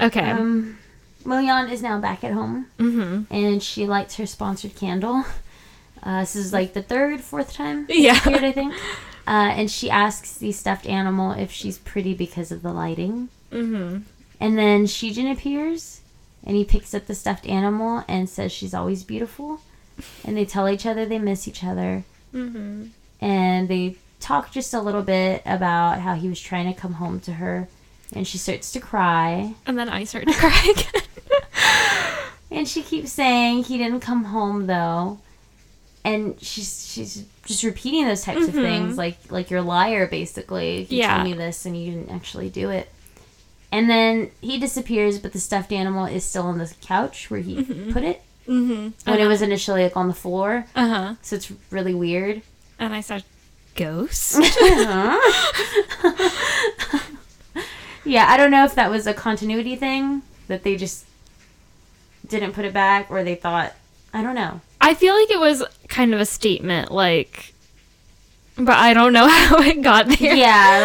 Okay. 0.00 0.30
Um, 0.30 0.78
Moyeon 1.24 1.70
is 1.70 1.80
now 1.82 1.98
back 2.00 2.24
at 2.24 2.32
home, 2.32 2.66
hmm 2.78 3.22
and 3.30 3.62
she 3.62 3.86
lights 3.86 4.16
her 4.16 4.26
sponsored 4.26 4.74
candle. 4.74 5.24
Uh, 6.02 6.20
this 6.20 6.34
is 6.36 6.52
like 6.52 6.74
the 6.74 6.82
third, 6.82 7.20
fourth 7.20 7.52
time 7.54 7.86
Yeah. 7.88 8.18
period, 8.20 8.44
I 8.44 8.52
think. 8.52 8.74
Uh, 9.26 9.52
and 9.56 9.70
she 9.70 9.88
asks 9.90 10.36
the 10.36 10.52
stuffed 10.52 10.86
animal 10.86 11.32
if 11.32 11.50
she's 11.50 11.78
pretty 11.78 12.14
because 12.14 12.52
of 12.52 12.62
the 12.62 12.72
lighting. 12.72 13.28
hmm 13.50 13.98
And 14.40 14.58
then 14.58 14.84
Shijin 14.86 15.30
appears, 15.32 16.00
and 16.44 16.56
he 16.56 16.64
picks 16.64 16.92
up 16.94 17.06
the 17.06 17.14
stuffed 17.14 17.46
animal 17.46 18.04
and 18.06 18.28
says 18.28 18.52
she's 18.52 18.74
always 18.74 19.02
beautiful. 19.02 19.60
And 20.24 20.36
they 20.36 20.44
tell 20.44 20.68
each 20.68 20.84
other 20.86 21.06
they 21.06 21.18
miss 21.18 21.48
each 21.48 21.64
other. 21.64 22.04
hmm 22.32 22.86
And 23.20 23.68
they 23.68 23.96
talk 24.20 24.50
just 24.52 24.74
a 24.74 24.80
little 24.80 25.02
bit 25.02 25.42
about 25.46 26.00
how 26.00 26.14
he 26.14 26.28
was 26.28 26.40
trying 26.40 26.72
to 26.72 26.78
come 26.78 26.94
home 26.94 27.20
to 27.20 27.32
her. 27.34 27.68
And 28.12 28.26
she 28.28 28.38
starts 28.38 28.72
to 28.72 28.80
cry. 28.80 29.54
And 29.66 29.78
then 29.78 29.88
I 29.88 30.04
start 30.04 30.26
to 30.28 30.34
cry 30.34 30.72
again. 30.76 31.02
And 32.50 32.68
she 32.68 32.82
keeps 32.82 33.10
saying 33.10 33.64
he 33.64 33.78
didn't 33.78 33.98
come 34.00 34.24
home 34.24 34.66
though. 34.68 35.18
And 36.04 36.40
she's 36.40 36.86
she's 36.86 37.24
just 37.44 37.62
repeating 37.62 38.06
those 38.06 38.22
types 38.22 38.48
of 38.48 38.54
Mhm. 38.54 38.62
things 38.62 38.96
like 38.98 39.18
like 39.30 39.50
you're 39.50 39.60
a 39.60 39.62
liar 39.62 40.06
basically. 40.06 40.82
If 40.82 40.92
you 40.92 40.98
Yeah. 40.98 41.14
told 41.16 41.24
me 41.28 41.34
this 41.34 41.66
and 41.66 41.76
you 41.80 41.90
didn't 41.92 42.10
actually 42.10 42.48
do 42.50 42.70
it. 42.70 42.90
And 43.72 43.90
then 43.90 44.30
he 44.40 44.58
disappears, 44.58 45.18
but 45.18 45.32
the 45.32 45.40
stuffed 45.40 45.72
animal 45.72 46.06
is 46.06 46.24
still 46.24 46.44
on 46.46 46.58
the 46.58 46.72
couch 46.80 47.30
where 47.30 47.40
he 47.40 47.62
put 47.92 48.02
it 48.04 48.22
hmm 48.46 48.90
when 49.04 49.18
it 49.20 49.26
was 49.26 49.40
initially 49.42 49.82
like 49.82 49.96
on 49.96 50.08
the 50.08 50.14
floor. 50.14 50.66
Uh 50.76 50.88
huh. 50.88 51.14
So 51.22 51.36
it's 51.36 51.50
really 51.70 51.94
weird. 51.94 52.42
And 52.78 52.94
I 52.94 53.00
said, 53.00 53.24
ghost. 53.74 54.36
yeah, 58.04 58.26
I 58.28 58.36
don't 58.36 58.50
know 58.50 58.64
if 58.64 58.74
that 58.74 58.90
was 58.90 59.06
a 59.06 59.14
continuity 59.14 59.76
thing 59.76 60.22
that 60.48 60.62
they 60.62 60.76
just 60.76 61.04
didn't 62.26 62.52
put 62.52 62.64
it 62.64 62.72
back 62.72 63.10
or 63.10 63.22
they 63.24 63.34
thought 63.34 63.72
I 64.12 64.22
don't 64.22 64.34
know. 64.34 64.60
I 64.84 64.94
feel 64.94 65.14
like 65.14 65.30
it 65.30 65.40
was 65.40 65.64
kind 65.88 66.12
of 66.14 66.20
a 66.20 66.26
statement, 66.26 66.90
like, 66.92 67.54
but 68.56 68.76
I 68.76 68.94
don't 68.94 69.12
know 69.12 69.26
how 69.40 69.58
it 69.62 69.82
got 69.82 70.06
there. 70.08 70.34
Yeah, 70.34 70.80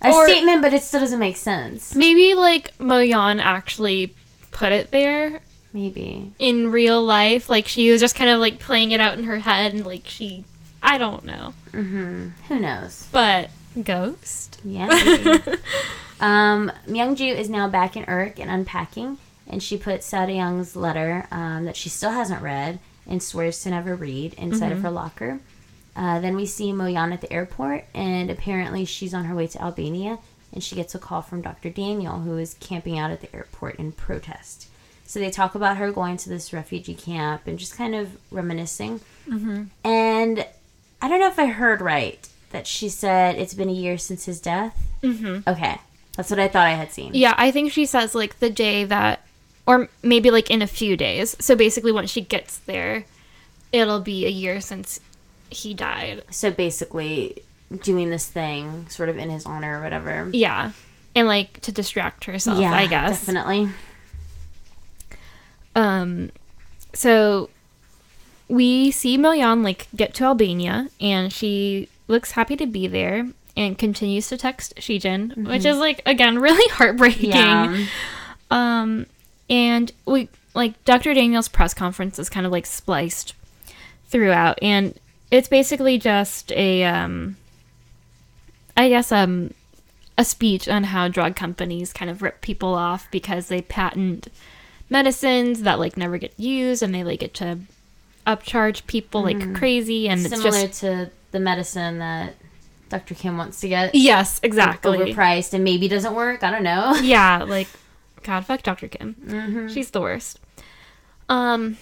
like 0.00 0.12
a 0.12 0.14
Or- 0.14 0.26
statement, 0.28 0.62
but 0.62 0.72
it 0.72 0.82
still 0.82 1.00
doesn't 1.00 1.18
make 1.18 1.36
sense. 1.36 1.94
Maybe 1.94 2.34
like 2.34 2.76
Moyeon 2.78 3.40
actually 3.42 4.14
put 4.50 4.72
it 4.72 4.90
there 4.90 5.40
Maybe. 5.72 6.32
in 6.38 6.70
real 6.72 7.02
life. 7.04 7.48
Like 7.50 7.66
she 7.68 7.90
was 7.90 8.00
just 8.00 8.14
kind 8.14 8.30
of 8.30 8.40
like 8.40 8.58
playing 8.58 8.92
it 8.92 9.00
out 9.00 9.18
in 9.18 9.24
her 9.24 9.38
head, 9.40 9.74
and 9.74 9.84
like 9.84 10.02
she, 10.06 10.44
I 10.82 10.96
don't 10.98 11.24
know, 11.24 11.54
hmm 11.72 12.28
Who 12.48 12.58
knows? 12.60 13.06
but 13.12 13.50
ghost. 13.84 14.60
Yeah. 14.64 14.88
um, 16.20 16.72
Myungju 16.86 17.34
is 17.34 17.48
now 17.48 17.68
back 17.68 17.96
in 17.96 18.04
Urk 18.08 18.38
and 18.38 18.50
unpacking, 18.50 19.18
and 19.46 19.62
she 19.62 19.76
puts 19.76 20.10
Seo 20.10 20.26
Daeyoung's 20.28 20.76
letter 20.76 21.26
um, 21.30 21.64
that 21.64 21.76
she 21.76 21.88
still 21.88 22.10
hasn't 22.10 22.42
read 22.42 22.78
and 23.10 23.22
swears 23.22 23.62
to 23.62 23.70
never 23.70 23.94
read 23.94 24.32
inside 24.34 24.72
of 24.72 24.80
her 24.80 24.90
locker. 24.90 25.40
Uh, 25.94 26.20
then 26.20 26.36
we 26.36 26.46
see 26.46 26.72
Moyeon 26.72 27.12
at 27.12 27.20
the 27.20 27.32
airport, 27.32 27.84
and 27.92 28.30
apparently 28.30 28.84
she's 28.86 29.12
on 29.12 29.24
her 29.24 29.34
way 29.34 29.46
to 29.48 29.60
Albania, 29.60 30.18
and 30.52 30.62
she 30.62 30.76
gets 30.76 30.94
a 30.94 30.98
call 30.98 31.20
from 31.20 31.42
Dr. 31.42 31.68
Daniel, 31.68 32.20
who 32.20 32.38
is 32.38 32.54
camping 32.54 32.98
out 32.98 33.10
at 33.10 33.20
the 33.20 33.34
airport 33.34 33.74
in 33.76 33.92
protest. 33.92 34.68
So 35.04 35.18
they 35.18 35.30
talk 35.30 35.56
about 35.56 35.76
her 35.76 35.90
going 35.90 36.16
to 36.18 36.28
this 36.28 36.52
refugee 36.52 36.94
camp 36.94 37.42
and 37.46 37.58
just 37.58 37.76
kind 37.76 37.96
of 37.96 38.16
reminiscing. 38.30 39.00
And 39.84 40.46
I 41.02 41.08
don't 41.08 41.18
know 41.18 41.26
if 41.26 41.38
I 41.38 41.46
heard 41.46 41.80
right 41.80 42.28
that 42.52 42.66
she 42.66 42.88
said 42.88 43.34
it's 43.36 43.54
been 43.54 43.68
a 43.68 43.72
year 43.72 43.98
since 43.98 44.24
his 44.26 44.40
death. 44.40 44.78
Mm-hmm. 45.02 45.48
Okay, 45.48 45.78
that's 46.16 46.30
what 46.30 46.38
I 46.38 46.46
thought 46.46 46.66
I 46.66 46.74
had 46.74 46.92
seen. 46.92 47.12
Yeah, 47.14 47.34
I 47.36 47.50
think 47.50 47.72
she 47.72 47.86
says 47.86 48.14
like 48.14 48.38
the 48.38 48.50
day 48.50 48.84
that, 48.84 49.26
or 49.70 49.88
maybe 50.02 50.32
like 50.32 50.50
in 50.50 50.62
a 50.62 50.66
few 50.66 50.96
days. 50.96 51.36
So 51.38 51.54
basically, 51.54 51.92
once 51.92 52.10
she 52.10 52.22
gets 52.22 52.58
there, 52.58 53.04
it'll 53.70 54.00
be 54.00 54.26
a 54.26 54.28
year 54.28 54.60
since 54.60 54.98
he 55.48 55.74
died. 55.74 56.24
So 56.28 56.50
basically, 56.50 57.44
doing 57.82 58.10
this 58.10 58.26
thing 58.26 58.88
sort 58.88 59.08
of 59.08 59.16
in 59.16 59.30
his 59.30 59.46
honor 59.46 59.78
or 59.78 59.82
whatever. 59.84 60.28
Yeah, 60.32 60.72
and 61.14 61.28
like 61.28 61.60
to 61.60 61.70
distract 61.70 62.24
herself, 62.24 62.58
yeah, 62.58 62.72
I 62.72 62.88
guess. 62.88 63.24
definitely. 63.24 63.68
Um, 65.76 66.32
so 66.92 67.48
we 68.48 68.90
see 68.90 69.16
Moyeon 69.16 69.62
like 69.62 69.86
get 69.94 70.14
to 70.14 70.24
Albania, 70.24 70.88
and 71.00 71.32
she 71.32 71.88
looks 72.08 72.32
happy 72.32 72.56
to 72.56 72.66
be 72.66 72.88
there, 72.88 73.28
and 73.56 73.78
continues 73.78 74.28
to 74.30 74.36
text 74.36 74.74
Shijin, 74.78 75.46
which 75.46 75.64
is 75.64 75.78
like 75.78 76.02
again 76.06 76.38
really 76.40 76.68
heartbreaking. 76.72 77.30
Yeah. 77.30 77.86
Um, 78.50 79.06
and 79.50 79.92
we 80.06 80.28
like 80.54 80.82
Dr. 80.84 81.12
Daniel's 81.12 81.48
press 81.48 81.74
conference 81.74 82.18
is 82.18 82.30
kind 82.30 82.46
of 82.46 82.52
like 82.52 82.64
spliced 82.64 83.34
throughout, 84.06 84.58
and 84.62 84.98
it's 85.30 85.48
basically 85.48 85.98
just 85.98 86.52
a 86.52 86.84
um, 86.84 87.36
I 88.76 88.88
guess 88.88 89.12
um, 89.12 89.52
a 90.16 90.24
speech 90.24 90.68
on 90.68 90.84
how 90.84 91.08
drug 91.08 91.36
companies 91.36 91.92
kind 91.92 92.10
of 92.10 92.22
rip 92.22 92.40
people 92.40 92.74
off 92.74 93.10
because 93.10 93.48
they 93.48 93.60
patent 93.60 94.28
medicines 94.88 95.62
that 95.62 95.78
like 95.78 95.96
never 95.96 96.16
get 96.16 96.38
used, 96.38 96.82
and 96.82 96.94
they 96.94 97.04
like 97.04 97.20
get 97.20 97.34
to 97.34 97.58
upcharge 98.26 98.86
people 98.86 99.22
like 99.22 99.54
crazy, 99.54 100.08
and 100.08 100.20
it's 100.20 100.30
Similar 100.30 100.66
just 100.68 100.80
to 100.80 101.10
the 101.32 101.40
medicine 101.40 101.98
that 101.98 102.34
Dr. 102.88 103.14
Kim 103.14 103.36
wants 103.36 103.60
to 103.60 103.68
get. 103.68 103.94
yes, 103.94 104.40
exactly. 104.42 104.98
Overpriced 104.98 105.54
and 105.54 105.64
maybe 105.64 105.88
doesn't 105.88 106.14
work. 106.14 106.42
I 106.42 106.50
don't 106.50 106.64
know. 106.64 106.94
yeah, 107.02 107.44
like 107.48 107.68
God, 108.22 108.44
fuck 108.44 108.62
Dr. 108.62 108.88
Kim. 108.88 109.14
Mm-hmm. 109.24 109.68
She's 109.68 109.90
the 109.90 110.00
worst. 110.00 110.38
Um, 111.28 111.78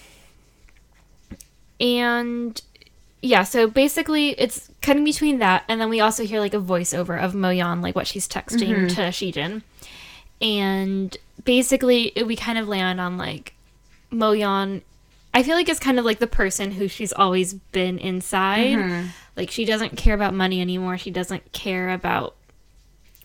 and 1.79 2.61
yeah, 3.21 3.43
so 3.43 3.67
basically 3.67 4.29
it's 4.31 4.69
cutting 4.81 5.03
between 5.03 5.39
that, 5.39 5.63
and 5.67 5.81
then 5.81 5.89
we 5.89 5.99
also 5.99 6.23
hear 6.23 6.39
like 6.39 6.53
a 6.53 6.61
voiceover 6.61 7.19
of 7.21 7.33
Moyeon, 7.33 7.81
like 7.81 7.95
what 7.95 8.07
she's 8.07 8.27
texting 8.27 8.87
to 8.95 9.01
Shijin, 9.09 9.61
and 10.41 11.17
basically 11.43 12.13
we 12.25 12.35
kind 12.35 12.57
of 12.57 12.67
land 12.67 13.01
on 13.01 13.17
like 13.17 13.53
Moyeon. 14.11 14.81
I 15.33 15.43
feel 15.43 15.55
like 15.55 15.69
it's 15.69 15.79
kind 15.79 15.99
of 15.99 16.05
like 16.05 16.19
the 16.19 16.27
person 16.27 16.71
who 16.71 16.87
she's 16.87 17.13
always 17.13 17.53
been 17.53 17.97
inside. 17.97 18.75
Like 19.35 19.51
she 19.51 19.65
doesn't 19.65 19.95
care 19.97 20.13
about 20.13 20.33
money 20.33 20.61
anymore. 20.61 20.97
She 20.97 21.11
doesn't 21.11 21.51
care 21.51 21.89
about 21.89 22.35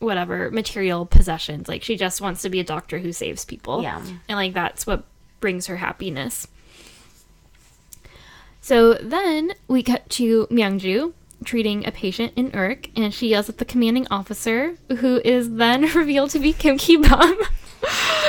whatever 0.04 0.50
material 0.50 1.06
possessions. 1.06 1.68
Like 1.68 1.82
she 1.82 1.96
just 1.96 2.20
wants 2.20 2.42
to 2.42 2.50
be 2.50 2.60
a 2.60 2.64
doctor 2.64 2.98
who 2.98 3.12
saves 3.12 3.44
people. 3.44 3.82
Yeah. 3.82 4.02
And 4.28 4.36
like 4.36 4.54
that's 4.54 4.86
what 4.86 5.04
brings 5.40 5.66
her 5.66 5.76
happiness. 5.76 6.46
So 8.60 8.94
then 8.94 9.52
we 9.68 9.82
cut 9.82 10.08
to 10.10 10.46
Myungju 10.46 11.12
treating 11.44 11.86
a 11.86 11.92
patient 11.92 12.32
in 12.36 12.50
Urk, 12.54 12.88
and 12.96 13.12
she 13.12 13.28
yells 13.28 13.48
at 13.50 13.58
the 13.58 13.64
commanding 13.66 14.06
officer, 14.10 14.76
who 14.98 15.20
is 15.24 15.54
then 15.56 15.82
revealed 15.94 16.30
to 16.30 16.38
be 16.38 16.52
Kim 16.52 16.78
Ki 16.78 16.96
Bum. 16.96 17.38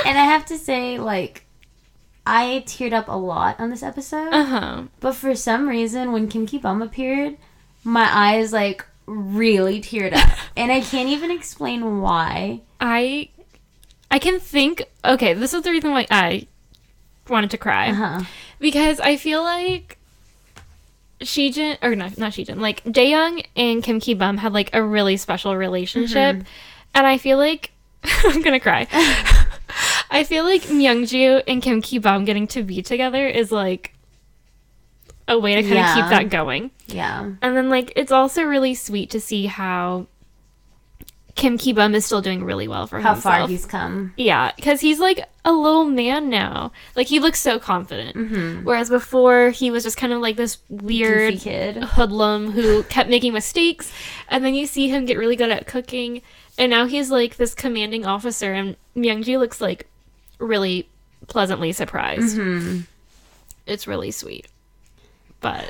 And 0.05 0.17
I 0.17 0.26
have 0.26 0.45
to 0.47 0.57
say, 0.57 0.99
like, 0.99 1.45
I 2.28 2.63
teared 2.67 2.91
up 2.91 3.07
a 3.07 3.15
lot 3.15 3.57
on 3.59 3.69
this 3.69 3.82
episode. 3.82 4.34
uh 4.34 4.43
huh. 4.43 4.84
But 4.99 5.15
for 5.15 5.34
some 5.34 5.69
reason, 5.69 6.11
when 6.11 6.28
Kim 6.28 6.45
Ki 6.45 6.57
Bum 6.57 6.82
appeared, 6.82 7.38
my 7.86 8.05
eyes 8.11 8.51
like 8.51 8.86
really 9.06 9.82
teared 9.82 10.14
up, 10.14 10.30
and 10.58 10.72
I 10.72 10.82
can't 10.82 11.10
even 11.10 11.32
explain 11.32 12.01
why. 12.01 12.62
I 12.80 13.30
I 14.12 14.20
can 14.20 14.39
think. 14.39 14.84
Okay, 15.03 15.34
this 15.34 15.53
is 15.53 15.62
the 15.64 15.72
reason 15.72 15.91
why 15.91 16.06
I 16.12 16.47
wanted 17.30 17.49
to 17.51 17.58
cry 17.58 17.89
Uh-huh. 17.89 18.22
because 18.60 18.99
I 18.99 19.18
feel 19.18 19.41
like 19.43 19.97
Shijin 21.22 21.78
or 21.82 21.95
not 21.95 22.18
not 22.18 22.34
Shijin 22.34 22.60
like 22.60 22.84
Daeyoung 22.84 23.45
and 23.56 23.84
Kim 23.84 23.99
Ki 23.99 24.14
Bum 24.14 24.38
had 24.38 24.53
like 24.53 24.70
a 24.74 24.84
really 24.84 25.18
special 25.18 25.56
relationship, 25.56 26.43
and 26.93 27.08
I 27.08 27.18
feel 27.18 27.38
like 27.38 27.72
I'm 28.03 28.41
gonna 28.41 28.60
cry. 28.60 28.88
I 30.12 30.24
feel 30.24 30.43
like 30.43 30.62
Myungju 30.64 31.43
and 31.47 31.62
Kim 31.62 31.82
Ki 31.82 31.97
Bum 31.97 32.26
getting 32.26 32.47
to 32.47 32.64
be 32.64 32.82
together 32.82 33.26
is 33.28 33.51
like 33.51 33.93
a 35.28 35.38
way 35.39 35.56
to 35.56 35.62
kind 35.62 35.74
of 35.74 35.78
Yeah. 35.78 35.95
keep 35.95 36.06
that 36.10 36.30
going. 36.30 36.70
Yeah. 36.88 37.31
And 37.41 37.57
then 37.57 37.69
like 37.69 37.93
it's 37.95 38.11
also 38.11 38.43
really 38.43 38.75
sweet 38.75 39.09
to 39.11 39.19
see 39.19 39.45
how 39.47 40.07
Kim 41.36 41.57
Ki 41.57 41.73
Bum 41.73 41.93
is 41.95 42.05
still 42.05 42.21
doing 42.21 42.45
really 42.45 42.67
well 42.67 42.88
for 42.88 42.99
How 43.01 43.13
himself. 43.13 43.39
far 43.39 43.47
he's 43.47 43.65
come. 43.65 44.13
Yeah, 44.15 44.51
because 44.55 44.79
he's 44.79 44.99
like 44.99 45.19
a 45.43 45.51
little 45.51 45.83
man 45.83 46.29
now. 46.29 46.71
Like 46.95 47.07
he 47.07 47.19
looks 47.19 47.39
so 47.41 47.59
confident. 47.59 48.15
Mm-hmm. 48.15 48.63
Whereas 48.63 48.89
before 48.89 49.49
he 49.49 49.69
was 49.69 49.83
just 49.83 49.97
kind 49.97 50.13
of 50.13 50.21
like 50.21 50.38
this 50.38 50.59
weird 50.69 51.33
Goofy 51.33 51.43
kid. 51.43 51.83
hoodlum 51.83 52.51
who 52.51 52.83
kept 52.83 53.09
making 53.09 53.33
mistakes. 53.33 53.91
And 54.29 54.45
then 54.45 54.55
you 54.55 54.65
see 54.65 54.88
him 54.88 55.03
get 55.05 55.17
really 55.17 55.36
good 55.36 55.51
at 55.51 55.67
cooking. 55.67 56.21
And 56.57 56.69
now 56.69 56.86
he's 56.86 57.11
like 57.11 57.36
this 57.36 57.53
commanding 57.53 58.05
officer. 58.05 58.53
And 58.53 58.77
Myungju 58.95 59.38
looks 59.38 59.59
like 59.59 59.89
really 60.39 60.88
pleasantly 61.27 61.73
surprised. 61.73 62.38
Mm-hmm. 62.38 62.81
It's 63.65 63.88
really 63.88 64.11
sweet. 64.11 64.47
But 65.41 65.69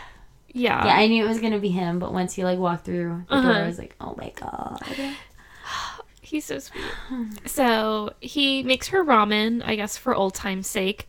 yeah. 0.56 0.86
Yeah, 0.86 0.95
I 0.95 1.08
knew 1.08 1.24
it 1.24 1.28
was 1.28 1.39
gonna 1.39 1.60
be 1.60 1.70
him, 1.70 1.99
but 1.99 2.14
once 2.14 2.34
he 2.34 2.43
like 2.43 2.58
walked 2.58 2.86
through 2.86 3.26
the 3.30 3.36
door, 3.36 3.51
Uh-huh. 3.51 3.51
I 3.51 3.68
was 3.68 3.78
like, 3.78 3.95
oh 3.99 4.16
my 4.18 4.32
god. 4.36 4.82
He's 6.22 6.45
so 6.45 6.58
sweet. 6.60 6.82
So 7.45 8.14
he 8.22 8.64
makes 8.64 8.88
her 8.88 9.03
ramen, 9.03 9.62
I 9.64 9.76
guess, 9.76 9.95
for 9.97 10.16
old 10.16 10.34
time's 10.34 10.66
sake. 10.68 11.08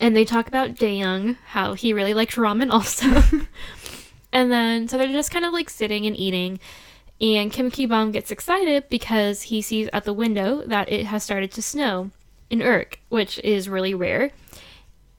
And 0.00 0.16
they 0.16 0.24
talk 0.24 0.48
about 0.48 0.74
Daeyoung, 0.74 1.36
how 1.46 1.74
he 1.74 1.92
really 1.92 2.12
liked 2.14 2.34
ramen 2.34 2.70
also. 2.72 3.22
and 4.32 4.50
then, 4.50 4.88
so 4.88 4.98
they're 4.98 5.06
just 5.12 5.30
kind 5.30 5.44
of 5.44 5.52
like 5.52 5.70
sitting 5.70 6.06
and 6.06 6.16
eating. 6.16 6.58
And 7.20 7.52
Kim 7.52 7.70
Ki 7.70 7.86
Bum 7.86 8.10
gets 8.12 8.30
excited 8.30 8.88
because 8.88 9.42
he 9.42 9.60
sees 9.62 9.88
at 9.92 10.04
the 10.04 10.12
window 10.12 10.62
that 10.66 10.90
it 10.90 11.06
has 11.06 11.22
started 11.24 11.50
to 11.52 11.62
snow 11.62 12.10
in 12.50 12.62
Urk, 12.62 13.00
which 13.10 13.38
is 13.40 13.68
really 13.68 13.94
rare. 13.94 14.30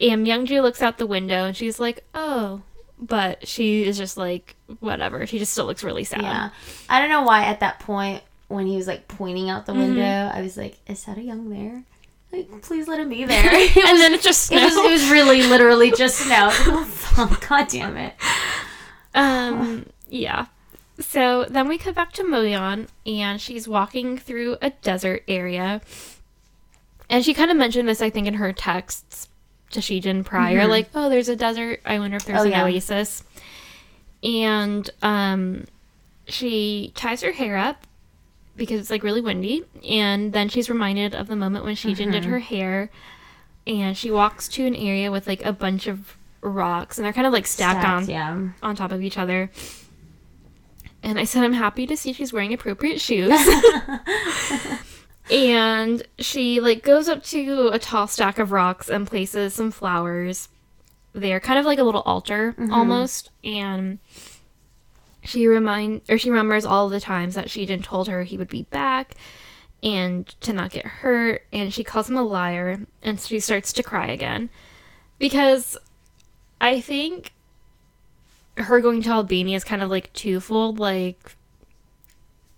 And 0.02 0.26
Myungju 0.26 0.62
looks 0.62 0.82
out 0.82 0.98
the 0.98 1.08
window 1.08 1.46
and 1.46 1.56
she's 1.56 1.80
like, 1.80 2.04
oh. 2.14 2.62
But 3.02 3.48
she 3.48 3.86
is 3.86 3.98
just 3.98 4.18
like, 4.18 4.56
whatever. 4.82 5.26
She 5.26 5.40
just 5.40 5.54
still 5.54 5.66
looks 5.66 5.84
really 5.84 6.04
sad. 6.04 6.22
Yeah. 6.22 6.50
I 6.90 7.00
don't 7.00 7.10
know 7.10 7.22
why 7.24 7.46
at 7.46 7.62
that 7.62 7.80
point 7.80 8.24
when 8.50 8.68
he 8.68 8.76
was 8.76 8.88
like 8.88 9.08
pointing 9.08 9.50
out 9.50 9.66
the 9.66 9.72
Mm-hmm. 9.72 9.82
window, 9.82 10.32
I 10.34 10.42
was 10.42 10.58
like, 10.58 10.78
is 10.88 11.06
that 11.06 11.18
a 11.18 11.22
young 11.22 11.50
there? 11.50 11.84
Like, 12.32 12.62
please 12.62 12.88
let 12.88 13.00
him 13.00 13.08
be 13.10 13.24
there. 13.26 13.40
and 13.50 13.72
then 14.00 14.14
it 14.14 14.22
just 14.22 14.52
It 14.52 14.62
was, 14.62 14.76
it 14.76 14.92
was 14.92 15.10
really 15.10 15.44
literally 15.44 15.92
just 15.98 16.18
snow. 16.18 16.50
I 16.52 16.70
was 16.70 17.18
like, 17.18 17.32
oh, 17.32 17.40
God 17.48 17.68
damn 17.70 17.96
it. 17.96 18.14
Um, 19.16 19.86
yeah. 20.10 20.48
So 21.00 21.46
then 21.46 21.70
we 21.70 21.78
come 21.78 21.94
back 21.94 22.12
to 22.14 22.24
Moyeon, 22.24 22.88
and 23.06 23.40
she's 23.40 23.66
walking 23.68 24.18
through 24.18 24.58
a 24.62 24.72
desert 24.72 25.24
area. 25.30 25.80
And 27.10 27.24
she 27.24 27.34
kind 27.34 27.50
of 27.50 27.56
mentioned 27.56 27.88
this, 27.88 28.02
I 28.02 28.10
think, 28.10 28.28
in 28.28 28.34
her 28.36 28.52
texts 28.52 29.29
to 29.72 29.80
Shijin 29.80 30.24
prior, 30.26 30.68
like, 30.68 30.90
"Oh, 30.96 31.10
there's 31.10 31.30
a 31.30 31.36
desert. 31.36 31.82
I 31.86 32.00
wonder 32.00 32.18
if 32.18 32.26
there's 32.26 32.40
Oh, 32.42 32.44
an 32.46 32.52
yeah. 32.52 32.64
oasis." 32.64 33.24
And 34.24 34.90
um, 35.02 35.66
she 36.28 36.92
ties 36.96 37.22
her 37.22 37.32
hair 37.32 37.56
up 37.58 37.86
because 38.58 38.82
it's 38.82 38.90
like 38.90 39.04
really 39.04 39.22
windy, 39.22 39.64
and 39.88 40.34
then 40.34 40.50
she's 40.50 40.70
reminded 40.70 41.16
of 41.16 41.28
the 41.28 41.36
moment 41.36 41.64
when 41.66 41.76
Shijin 41.76 42.12
did 42.12 42.26
her 42.26 42.40
hair, 42.40 42.90
and 43.66 43.96
she 43.98 44.12
walks 44.12 44.48
to 44.50 44.66
an 44.66 44.76
area 44.76 45.12
with 45.12 45.28
like 45.28 45.46
a 45.46 45.54
bunch 45.54 45.88
of 45.88 46.18
rocks, 46.42 46.98
and 46.98 47.06
they're 47.06 47.14
kind 47.14 47.28
of 47.28 47.34
like 47.34 47.48
stacked, 47.48 47.86
on 47.88 48.10
Yeah. 48.10 48.50
on 48.62 48.76
top 48.76 48.92
of 48.92 49.02
each 49.02 49.18
other. 49.18 49.50
And 51.02 51.18
I 51.18 51.24
said, 51.24 51.46
I'm 51.46 51.54
happy 51.54 51.88
to 51.88 51.96
see 51.96 52.12
she's 52.12 52.34
wearing 52.34 52.52
appropriate 52.54 53.00
shoes. 53.00 53.32
and 55.30 56.04
she 56.18 56.60
like 56.60 56.84
goes 56.84 57.08
up 57.08 57.24
to 57.26 57.70
a 57.72 57.80
tall 57.80 58.08
stack 58.08 58.40
of 58.40 58.52
rocks 58.52 58.90
and 58.90 59.08
places 59.08 59.54
some 59.54 59.72
flowers 59.72 60.50
there, 61.14 61.40
kind 61.40 61.60
of 61.60 61.66
like 61.66 61.80
a 61.80 61.84
little 61.84 62.02
altar 62.02 62.54
mm-hmm. 62.54 62.74
almost. 62.74 63.30
And 63.44 64.00
she 65.24 65.48
remind 65.48 66.02
or 66.10 66.18
she 66.18 66.30
remembers 66.30 66.66
all 66.66 66.90
the 66.90 67.00
times 67.00 67.36
that 67.36 67.48
Shijin 67.48 67.84
told 67.84 68.08
her 68.08 68.24
he 68.24 68.38
would 68.38 68.50
be 68.50 68.64
back 68.64 69.16
and 69.84 70.28
to 70.42 70.54
not 70.54 70.72
get 70.72 70.86
hurt. 70.86 71.44
And 71.54 71.74
she 71.74 71.84
calls 71.84 72.10
him 72.10 72.18
a 72.18 72.24
liar, 72.24 72.86
and 73.02 73.20
she 73.20 73.40
starts 73.40 73.72
to 73.74 73.84
cry 73.84 74.08
again 74.08 74.50
because 75.20 75.78
I 76.60 76.82
think 76.82 77.34
her 78.58 78.82
going 78.82 79.02
to 79.04 79.10
Albania 79.10 79.56
is 79.56 79.64
kind 79.64 79.82
of 79.82 79.90
like 79.90 80.12
twofold. 80.14 80.80
Like 80.80 81.36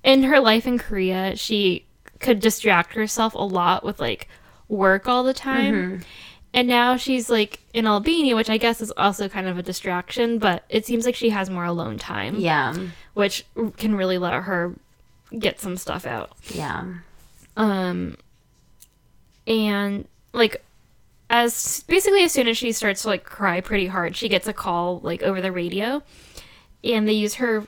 in 0.04 0.24
her 0.24 0.40
life 0.40 0.66
in 0.66 0.78
Korea, 0.78 1.36
she 1.36 1.86
could 2.22 2.40
distract 2.40 2.94
herself 2.94 3.34
a 3.34 3.40
lot 3.40 3.84
with 3.84 4.00
like 4.00 4.28
work 4.68 5.08
all 5.08 5.24
the 5.24 5.34
time. 5.34 6.04
And 6.54 6.68
now 6.68 6.98
she's 6.98 7.30
like 7.30 7.60
in 7.74 7.88
Albania, 7.88 8.36
which 8.36 8.50
I 8.50 8.58
guess 8.58 8.82
is 8.82 8.92
also 8.98 9.30
kind 9.30 9.48
of 9.48 9.58
a 9.58 9.64
distraction, 9.64 10.38
but 10.38 10.64
it 10.70 10.86
seems 10.86 11.06
like 11.06 11.16
she 11.16 11.30
has 11.30 11.50
more 11.50 11.64
alone 11.66 11.98
time, 11.98 12.36
Yeah. 12.38 12.76
which 13.14 13.46
can 13.78 13.96
really 13.96 14.18
let 14.18 14.34
her 14.34 14.74
get 15.40 15.60
some 15.62 15.78
stuff 15.78 16.06
out. 16.06 16.32
Yeah. 16.54 16.84
Um, 17.56 18.18
and 19.48 20.08
like, 20.34 20.64
as 21.30 21.84
basically 21.88 22.24
as 22.24 22.34
soon 22.34 22.48
as 22.50 22.58
she 22.58 22.72
starts 22.74 23.04
to 23.04 23.08
like 23.08 23.24
cry 23.24 23.62
pretty 23.62 23.88
hard, 23.88 24.16
she 24.18 24.28
gets 24.30 24.48
a 24.48 24.54
call 24.54 25.00
like 25.00 25.24
over 25.24 25.40
the 25.42 25.52
radio, 25.52 26.04
and 26.84 27.08
they 27.08 27.14
use 27.14 27.36
her 27.36 27.66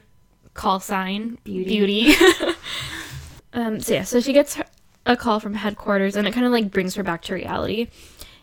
call 0.53 0.79
sign 0.81 1.37
Beauty. 1.45 2.13
Beauty. 2.13 2.13
um, 3.53 3.79
so 3.79 3.93
yeah, 3.93 4.03
so 4.03 4.19
she 4.19 4.33
gets 4.33 4.55
her- 4.55 4.65
a 5.05 5.15
call 5.17 5.39
from 5.39 5.53
headquarters, 5.55 6.15
and 6.15 6.27
it 6.27 6.33
kind 6.33 6.45
of 6.45 6.51
like 6.51 6.71
brings 6.71 6.95
her 6.95 7.03
back 7.03 7.21
to 7.23 7.33
reality. 7.33 7.87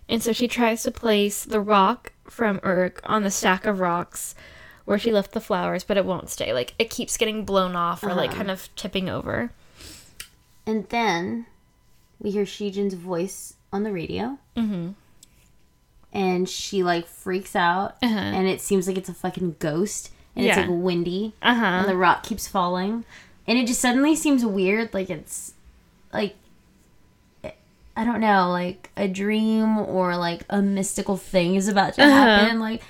And 0.08 0.22
so 0.22 0.32
she 0.32 0.48
tries 0.48 0.82
to 0.82 0.90
place 0.90 1.44
the 1.44 1.60
rock 1.60 2.12
from 2.28 2.60
Urk 2.64 3.00
on 3.04 3.22
the 3.22 3.30
stack 3.30 3.64
of 3.66 3.80
rocks 3.80 4.34
where 4.84 4.98
she 4.98 5.12
left 5.12 5.32
the 5.32 5.40
flowers, 5.40 5.84
but 5.84 5.96
it 5.96 6.04
won't 6.04 6.28
stay. 6.30 6.52
Like 6.52 6.74
it 6.78 6.90
keeps 6.90 7.16
getting 7.16 7.44
blown 7.44 7.76
off 7.76 8.02
or 8.02 8.12
like 8.14 8.32
kind 8.32 8.50
of 8.50 8.68
tipping 8.74 9.08
over. 9.08 9.52
And 10.66 10.88
then 10.88 11.46
we 12.18 12.30
hear 12.32 12.44
Shijin's 12.44 12.94
voice 12.94 13.54
on 13.72 13.84
the 13.84 13.92
radio. 13.92 14.38
Mm-hmm. 14.56 14.90
And 16.12 16.48
she 16.48 16.82
like 16.82 17.06
freaks 17.06 17.54
out. 17.54 17.96
Uh-huh. 18.02 18.18
And 18.18 18.48
it 18.48 18.60
seems 18.60 18.88
like 18.88 18.98
it's 18.98 19.08
a 19.08 19.14
fucking 19.14 19.56
ghost. 19.60 20.10
And 20.34 20.44
Yeah. 20.44 20.58
it's 20.60 20.68
like 20.68 20.78
windy. 20.82 21.34
Uh 21.40 21.54
huh. 21.54 21.64
And 21.64 21.88
the 21.88 21.96
rock 21.96 22.24
keeps 22.24 22.48
falling. 22.48 23.04
And 23.50 23.58
it 23.58 23.66
just 23.66 23.80
suddenly 23.80 24.14
seems 24.14 24.44
weird. 24.46 24.94
Like 24.94 25.10
it's 25.10 25.54
like, 26.12 26.36
I 27.96 28.04
don't 28.04 28.20
know, 28.20 28.48
like 28.50 28.90
a 28.96 29.08
dream 29.08 29.76
or 29.76 30.16
like 30.16 30.42
a 30.48 30.62
mystical 30.62 31.16
thing 31.16 31.56
is 31.56 31.66
about 31.66 31.94
to 31.94 32.02
Uh-huh. 32.02 32.10
happen. 32.12 32.60
Like, 32.60 32.80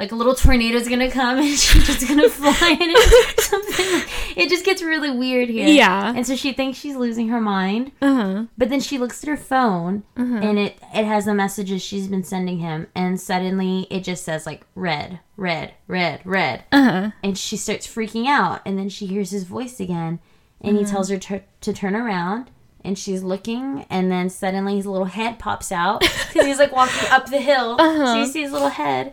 like 0.00 0.10
a 0.12 0.16
little 0.16 0.34
tornado's 0.34 0.88
gonna 0.88 1.10
come 1.10 1.38
and 1.38 1.46
she's 1.58 1.86
just 1.86 2.08
gonna 2.08 2.28
fly 2.28 2.70
in 2.80 2.90
it 2.90 3.40
something. 3.40 4.02
It 4.36 4.48
just 4.48 4.64
gets 4.64 4.82
really 4.82 5.10
weird 5.10 5.48
here. 5.48 5.68
Yeah. 5.68 6.12
And 6.16 6.26
so 6.26 6.34
she 6.34 6.52
thinks 6.52 6.78
she's 6.78 6.96
losing 6.96 7.28
her 7.28 7.40
mind. 7.40 7.92
Uh 8.02 8.14
huh. 8.14 8.44
But 8.58 8.70
then 8.70 8.80
she 8.80 8.96
looks 8.98 9.22
at 9.22 9.28
her 9.28 9.36
phone 9.36 10.02
Uh-huh. 10.16 10.36
and 10.42 10.58
it 10.58 10.78
it 10.94 11.04
has 11.04 11.26
the 11.26 11.34
messages 11.34 11.82
she's 11.82 12.08
been 12.08 12.24
sending 12.24 12.58
him 12.58 12.86
and 12.94 13.20
suddenly 13.20 13.86
it 13.90 14.02
just 14.02 14.24
says 14.24 14.46
like 14.46 14.62
red, 14.74 15.20
red, 15.36 15.74
red, 15.86 16.20
red. 16.24 16.64
Uh 16.72 16.82
huh. 16.90 17.10
And 17.22 17.36
she 17.38 17.56
starts 17.56 17.86
freaking 17.86 18.26
out 18.26 18.62
and 18.64 18.78
then 18.78 18.88
she 18.88 19.06
hears 19.06 19.30
his 19.30 19.44
voice 19.44 19.78
again 19.80 20.18
and 20.62 20.76
he 20.78 20.84
tells 20.84 21.08
her 21.10 21.18
to, 21.18 21.42
to 21.60 21.72
turn 21.72 21.94
around 21.94 22.50
and 22.82 22.98
she's 22.98 23.22
looking 23.22 23.84
and 23.90 24.10
then 24.10 24.30
suddenly 24.30 24.76
his 24.76 24.86
little 24.86 25.04
head 25.06 25.38
pops 25.38 25.70
out 25.70 26.00
cuz 26.00 26.46
he's 26.46 26.58
like 26.58 26.72
walking 26.72 27.10
up 27.10 27.26
the 27.28 27.38
hill. 27.40 27.76
So 28.06 28.18
you 28.18 28.26
see 28.26 28.40
his 28.42 28.52
little 28.52 28.68
head 28.70 29.12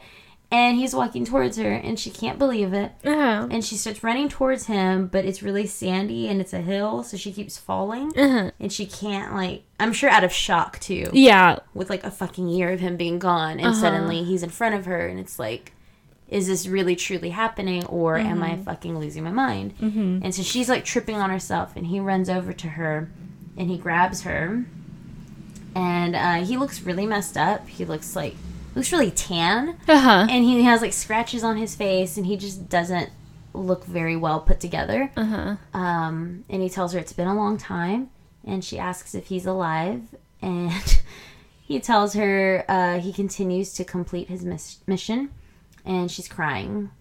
and 0.49 0.77
he's 0.77 0.95
walking 0.95 1.25
towards 1.25 1.57
her 1.57 1.71
and 1.73 1.99
she 1.99 2.09
can't 2.09 2.39
believe 2.39 2.71
it 2.73 2.93
Uh 3.03 3.13
huh. 3.15 3.47
and 3.51 3.65
she 3.65 3.75
starts 3.75 4.03
running 4.03 4.29
towards 4.29 4.67
him 4.67 5.07
but 5.07 5.25
it's 5.25 5.43
really 5.43 5.65
sandy 5.67 6.27
and 6.29 6.39
it's 6.39 6.53
a 6.53 6.61
hill 6.61 7.03
so 7.03 7.17
she 7.17 7.33
keeps 7.33 7.57
falling 7.57 8.13
Uh-huh. 8.17 8.51
and 8.59 8.71
she 8.71 8.85
can't 8.85 9.33
like 9.35 9.63
i'm 9.79 9.91
sure 9.91 10.09
out 10.09 10.23
of 10.23 10.31
shock 10.31 10.79
too 10.79 11.09
Yeah. 11.11 11.59
with 11.73 11.89
like 11.89 12.03
a 12.05 12.11
fucking 12.11 12.47
year 12.47 12.71
of 12.71 12.79
him 12.79 12.95
being 12.95 13.19
gone 13.19 13.59
and 13.59 13.67
Uh-huh. 13.67 13.81
suddenly 13.81 14.23
he's 14.23 14.41
in 14.43 14.49
front 14.49 14.75
of 14.75 14.85
her 14.85 15.07
and 15.07 15.19
it's 15.19 15.37
like 15.37 15.73
is 16.29 16.47
this 16.47 16.67
really 16.67 16.95
truly 16.95 17.29
happening 17.29 17.85
or 17.85 18.17
am 18.17 18.41
i 18.43 18.55
fucking 18.57 18.97
losing 18.99 19.23
my 19.23 19.31
mind 19.31 19.73
mm-hmm. 19.79 20.19
and 20.23 20.33
so 20.35 20.41
she's 20.43 20.67
like 20.69 20.83
tripping 20.85 21.15
on 21.15 21.29
herself 21.29 21.75
and 21.75 21.87
he 21.87 21.99
runs 21.99 22.29
over 22.29 22.51
to 22.53 22.67
her 22.69 23.09
and 23.57 23.69
he 23.69 23.77
grabs 23.77 24.21
her 24.21 24.63
and 25.75 26.15
uh, 26.15 26.43
he 26.45 26.57
looks 26.57 26.81
really 26.81 27.05
messed 27.05 27.37
up 27.37 27.67
he 27.67 27.85
looks 27.85 28.15
like 28.15 28.35
looks 28.77 28.91
really 28.91 29.11
tan 29.11 29.77
Uh 29.87 29.99
huh. 29.99 30.27
and 30.29 30.43
he 30.43 30.63
has 30.63 30.81
like 30.81 30.93
scratches 30.93 31.43
on 31.43 31.57
his 31.57 31.75
face 31.75 32.15
and 32.17 32.25
he 32.25 32.37
just 32.37 32.69
doesn't 32.69 33.09
look 33.53 33.85
very 33.85 34.15
well 34.15 34.39
put 34.39 34.59
together 34.59 35.11
Uh 35.17 35.25
huh. 35.25 35.55
um, 35.73 36.45
and 36.49 36.61
he 36.61 36.69
tells 36.69 36.93
her 36.93 36.99
it's 36.99 37.13
been 37.13 37.27
a 37.27 37.35
long 37.35 37.57
time 37.57 38.09
and 38.45 38.63
she 38.63 38.77
asks 38.79 39.13
if 39.15 39.27
he's 39.27 39.45
alive 39.45 40.01
and 40.41 40.71
he 41.63 41.79
tells 41.79 42.13
her 42.13 42.63
uh, 42.69 42.99
he 42.99 43.11
continues 43.11 43.73
to 43.73 43.83
complete 43.83 44.27
his 44.29 44.43
mis- 44.45 44.77
mission 44.87 45.29
and 45.85 46.09
she's 46.11 46.27
crying 46.27 46.91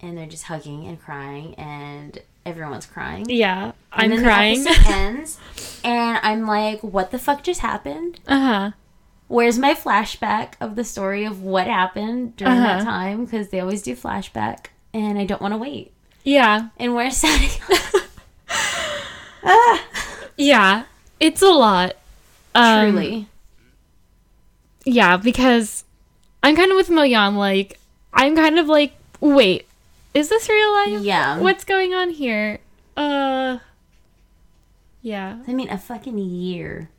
and 0.00 0.16
they're 0.16 0.26
just 0.26 0.44
hugging 0.44 0.86
and 0.86 1.00
crying 1.00 1.54
and 1.56 2.18
everyone's 2.44 2.86
crying 2.86 3.26
Yeah. 3.28 3.72
I'm 3.92 4.10
and 4.10 4.12
then 4.20 4.22
crying. 4.24 4.62
the 4.64 4.70
episode 4.70 4.90
ends 4.92 5.38
and 5.84 6.18
I'm 6.22 6.46
like, 6.46 6.80
what 6.82 7.10
the 7.10 7.18
fuck 7.18 7.42
just 7.42 7.60
happened? 7.60 8.20
Uh 8.26 8.38
huh. 8.40 8.70
Where's 9.28 9.58
my 9.58 9.74
flashback 9.74 10.52
of 10.60 10.76
the 10.76 10.84
story 10.84 11.24
of 11.24 11.42
what 11.42 11.66
happened 11.66 12.36
during 12.36 12.54
that 12.58 12.82
Uh-huh. 12.82 12.84
time? 12.90 13.24
Because 13.24 13.48
they 13.48 13.58
always 13.60 13.82
do 13.82 13.96
flashback, 13.96 14.66
and 14.94 15.18
I 15.18 15.24
don't 15.24 15.42
want 15.42 15.52
to 15.52 15.58
wait. 15.58 15.92
Yeah. 16.24 16.68
And 16.78 16.94
where's 16.94 17.16
Sadie? 17.16 17.60
Yeah. 20.36 20.84
It's 21.18 21.40
a 21.42 21.48
lot. 21.48 21.96
Um, 22.54 22.90
Truly. 22.92 23.26
Yeah, 24.84 25.16
because 25.16 25.84
I'm 26.42 26.54
kind 26.56 26.70
of 26.70 26.76
with 26.76 26.88
Moyeon. 26.88 27.36
Like, 27.36 27.78
I'm 28.12 28.36
kind 28.36 28.58
of 28.58 28.66
like, 28.68 28.92
wait, 29.20 29.66
is 30.14 30.28
this 30.28 30.48
real 30.48 30.72
life? 30.72 31.00
Yeah. 31.02 31.38
What's 31.38 31.64
going 31.64 31.94
on 31.94 32.10
here? 32.10 32.58
Uh. 32.96 33.58
Yeah. 35.02 35.38
I 35.48 35.52
mean, 35.54 35.70
a 35.70 35.78
fucking 35.78 36.18
year. 36.18 36.90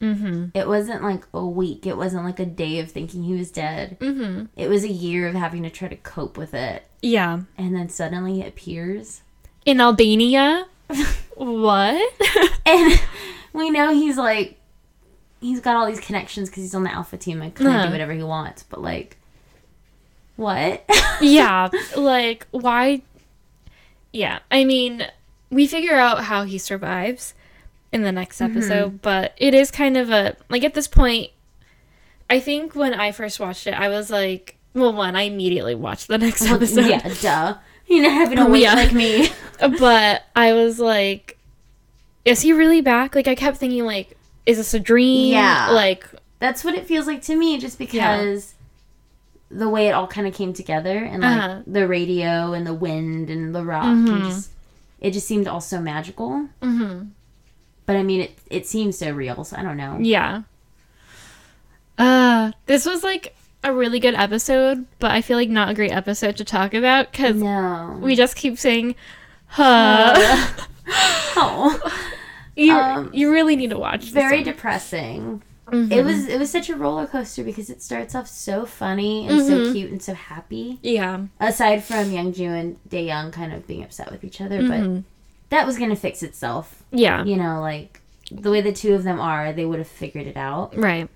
Mm-hmm. 0.00 0.46
It 0.54 0.66
wasn't 0.66 1.02
like 1.02 1.24
a 1.34 1.44
week. 1.46 1.86
It 1.86 1.96
wasn't 1.96 2.24
like 2.24 2.40
a 2.40 2.46
day 2.46 2.80
of 2.80 2.90
thinking 2.90 3.22
he 3.22 3.34
was 3.34 3.50
dead. 3.50 3.98
Mm-hmm. 4.00 4.46
It 4.56 4.68
was 4.68 4.82
a 4.84 4.88
year 4.88 5.28
of 5.28 5.34
having 5.34 5.62
to 5.64 5.70
try 5.70 5.88
to 5.88 5.96
cope 5.96 6.38
with 6.38 6.54
it. 6.54 6.86
Yeah. 7.02 7.40
And 7.58 7.74
then 7.76 7.88
suddenly 7.90 8.40
it 8.40 8.48
appears. 8.48 9.22
In 9.66 9.80
Albania. 9.80 10.66
what? 11.36 12.12
And 12.66 13.00
we 13.52 13.70
know 13.70 13.92
he's 13.92 14.16
like, 14.16 14.56
he's 15.40 15.60
got 15.60 15.74
all 15.76 15.86
these 15.86 16.00
connections 16.00 16.48
because 16.48 16.62
he's 16.62 16.74
on 16.74 16.84
the 16.84 16.92
Alpha 16.92 17.16
team 17.16 17.42
and 17.42 17.54
can 17.54 17.66
Uh-huh. 17.66 17.86
do 17.86 17.90
whatever 17.92 18.12
he 18.12 18.22
wants. 18.22 18.62
But 18.62 18.80
like, 18.80 19.16
what? 20.36 20.84
yeah. 21.20 21.68
Like, 21.96 22.46
why? 22.52 23.02
Yeah. 24.12 24.38
I 24.50 24.64
mean, 24.64 25.06
we 25.50 25.66
figure 25.66 25.96
out 25.96 26.24
how 26.24 26.44
he 26.44 26.58
survives 26.58 27.34
in 27.92 28.02
the 28.02 28.12
next 28.12 28.40
episode, 28.40 29.02
but 29.02 29.34
it 29.36 29.54
is 29.54 29.70
kind 29.70 29.96
of 29.96 30.10
a 30.10 30.36
like 30.48 30.64
at 30.64 30.74
this 30.74 30.86
point. 30.88 31.30
I 32.28 32.38
think 32.40 32.74
when 32.76 32.94
I 32.94 33.10
first 33.12 33.40
watched 33.40 33.66
it, 33.66 33.72
I 33.74 33.88
was 33.88 34.10
like, 34.10 34.56
well, 34.74 34.92
one, 34.92 35.16
I 35.16 35.22
immediately 35.22 35.74
watched 35.74 36.06
the 36.08 36.18
next 36.26 36.46
episode. 36.46 36.86
yeah, 36.86 37.12
duh. 37.20 37.56
You're 37.86 38.04
not 38.04 38.12
having 38.12 38.38
Oh, 38.38 38.48
wait 38.48 38.62
yeah. 38.62 38.74
like 38.74 38.92
me. 38.92 39.28
but 39.80 40.22
I 40.36 40.52
was 40.52 40.78
like, 40.78 41.36
is 42.24 42.40
he 42.42 42.52
really 42.52 42.80
back? 42.80 43.16
Like, 43.16 43.26
I 43.26 43.34
kept 43.34 43.56
thinking, 43.56 43.84
like, 43.84 44.16
is 44.46 44.58
this 44.58 44.72
a 44.74 44.78
dream? 44.78 45.32
Yeah. 45.32 45.70
Like, 45.70 46.06
That's 46.38 46.62
what 46.62 46.74
it 46.76 46.86
feels 46.86 47.08
like 47.08 47.22
to 47.22 47.34
me, 47.34 47.58
just 47.58 47.78
because 47.80 48.54
the 49.50 49.68
way 49.68 49.88
it 49.88 49.92
all 49.92 50.06
kind 50.06 50.28
of 50.28 50.34
came 50.34 50.52
together 50.52 50.98
and 50.98 51.22
like 51.22 51.36
Uh-huh. 51.36 51.62
the 51.66 51.88
radio 51.88 52.52
and 52.52 52.64
the 52.64 52.72
wind 52.74 53.28
and 53.28 53.52
the 53.52 53.64
rock 53.64 53.86
and 53.86 54.22
just 54.22 54.50
it 55.00 55.10
just 55.10 55.26
seemed 55.26 55.48
all 55.48 55.60
so 55.60 55.80
magical. 55.80 56.46
mhm. 56.62 57.08
But 57.90 57.96
I 57.96 58.04
mean, 58.04 58.20
it 58.20 58.38
it 58.48 58.66
seems 58.68 58.96
so 58.96 59.10
real, 59.10 59.42
so 59.42 59.56
I 59.56 59.62
don't 59.62 59.76
know. 59.76 59.98
yeah. 60.00 60.42
Uh, 61.98 62.52
this 62.66 62.86
was 62.86 63.02
like 63.02 63.34
a 63.64 63.72
really 63.72 63.98
good 63.98 64.14
episode, 64.14 64.86
but 65.00 65.10
I 65.10 65.20
feel 65.22 65.36
like 65.36 65.48
not 65.50 65.70
a 65.70 65.74
great 65.74 65.90
episode 65.92 66.36
to 66.36 66.44
talk 66.44 66.72
about 66.72 67.10
because 67.10 67.34
No. 67.36 67.98
we 68.00 68.14
just 68.14 68.36
keep 68.36 68.58
saying, 68.58 68.94
huh. 69.48 70.14
oh, 71.36 72.00
you, 72.56 72.72
um, 72.74 73.10
you 73.12 73.32
really 73.32 73.56
need 73.56 73.70
to 73.70 73.78
watch 73.78 74.02
this 74.02 74.10
very 74.12 74.42
depressing. 74.44 75.42
Mhm. 75.66 75.92
It 75.92 76.04
was 76.04 76.26
it 76.28 76.38
was 76.38 76.50
such 76.50 76.68
a 76.70 76.76
roller 76.76 77.06
coaster 77.08 77.44
because 77.44 77.70
it 77.70 77.82
starts 77.82 78.14
off 78.14 78.26
so 78.28 78.66
funny 78.66 79.26
and 79.28 79.40
so 79.46 79.52
Mhm. 79.58 79.72
cute 79.72 79.90
and 79.90 80.02
so 80.02 80.14
happy. 80.14 80.78
Yeah. 80.82 81.22
Aside 81.38 81.84
from 81.84 82.06
Youngju 82.10 82.48
and 82.48 82.76
Daeyoung 82.88 83.32
kind 83.32 83.52
of 83.52 83.66
being 83.66 83.82
upset 83.84 84.10
with 84.12 84.24
each 84.24 84.40
other, 84.40 84.60
Mhm. 84.62 84.68
but 84.68 85.02
that 85.50 85.66
was 85.66 85.78
gonna 85.78 85.96
fix 85.96 86.22
itself. 86.22 86.82
Yeah. 86.90 87.24
You 87.24 87.36
know, 87.36 87.60
like 87.60 88.00
the 88.30 88.50
way 88.50 88.60
the 88.60 88.72
two 88.72 88.94
of 88.94 89.04
them 89.04 89.20
are, 89.20 89.52
they 89.52 89.64
would 89.64 89.78
have 89.78 89.88
figured 89.88 90.26
it 90.26 90.36
out. 90.36 90.76
Right. 90.76 91.08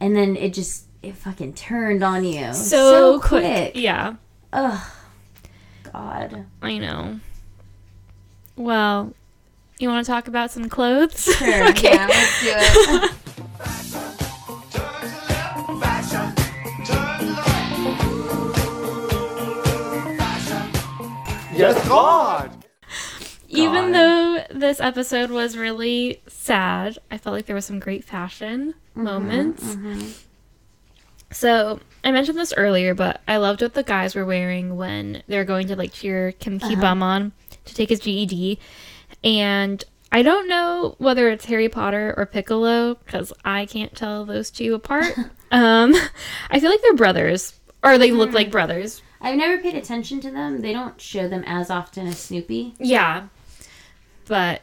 And 0.00 0.16
then 0.16 0.36
it 0.36 0.52
just 0.52 0.86
it 1.02 1.14
fucking 1.16 1.54
turned 1.54 2.02
on 2.02 2.24
you 2.24 2.52
So, 2.54 3.20
quick. 3.20 3.72
Yeah. 3.76 4.14
Ugh, 4.52 4.80
God. 5.92 6.46
I 6.60 6.78
know. 6.78 7.20
Well, 8.56 9.14
you 9.78 9.88
want 9.88 10.04
to 10.04 10.10
talk 10.10 10.28
about 10.28 10.50
some 10.50 10.68
clothes? 10.68 11.24
Sure. 11.24 11.72
Yeah, 11.82 12.06
let's 12.08 12.42
do 12.42 12.52
it. 13.06 13.12
Yes, 21.54 21.86
God. 21.86 22.50
Even 23.52 23.92
though 23.92 24.44
this 24.50 24.80
episode 24.80 25.30
was 25.30 25.56
really 25.56 26.20
sad, 26.26 26.98
I 27.10 27.18
felt 27.18 27.34
like 27.34 27.46
there 27.46 27.56
was 27.56 27.66
some 27.66 27.78
great 27.80 28.04
fashion 28.04 28.74
Mm-hmm, 28.96 29.04
moments. 29.04 29.76
So 31.30 31.80
I 32.04 32.10
mentioned 32.10 32.36
this 32.38 32.52
earlier, 32.56 32.94
but 32.94 33.20
I 33.26 33.38
loved 33.38 33.62
what 33.62 33.74
the 33.74 33.82
guys 33.82 34.14
were 34.14 34.24
wearing 34.26 34.76
when 34.76 35.22
they're 35.28 35.44
going 35.46 35.66
to 35.68 35.76
like 35.76 35.92
cheer 35.92 36.32
Kim 36.32 36.58
Ki 36.58 36.72
Uh-huh. 36.72 36.80
Bum 36.80 37.02
on 37.02 37.32
to 37.64 37.74
take 37.74 37.88
his 37.88 38.00
GED, 38.00 38.58
and 39.24 39.82
I 40.10 40.22
don't 40.22 40.46
know 40.48 40.94
whether 40.98 41.30
it's 41.30 41.46
Harry 41.46 41.68
Potter 41.70 42.12
or 42.18 42.26
Piccolo 42.26 42.96
because 42.96 43.32
I 43.44 43.64
can't 43.66 43.94
tell 43.96 44.24
those 44.26 44.50
two 44.50 44.74
apart. 44.74 45.14
um, 45.50 45.94
I 46.50 46.60
feel 46.60 46.68
like 46.70 46.82
they're 46.82 46.92
brothers, 46.94 47.58
or 47.82 47.96
they 47.96 48.10
look 48.10 48.30
Hmm. 48.30 48.34
like 48.36 48.50
brothers. 48.50 49.00
I've 49.22 49.36
never 49.38 49.62
paid 49.62 49.74
attention 49.76 50.20
to 50.22 50.30
them. 50.30 50.60
They 50.60 50.72
don't 50.72 51.00
show 51.00 51.28
them 51.28 51.44
as 51.46 51.70
often 51.70 52.06
as 52.08 52.18
Snoopy. 52.18 52.74
Yeah. 52.78 53.28
But 54.26 54.62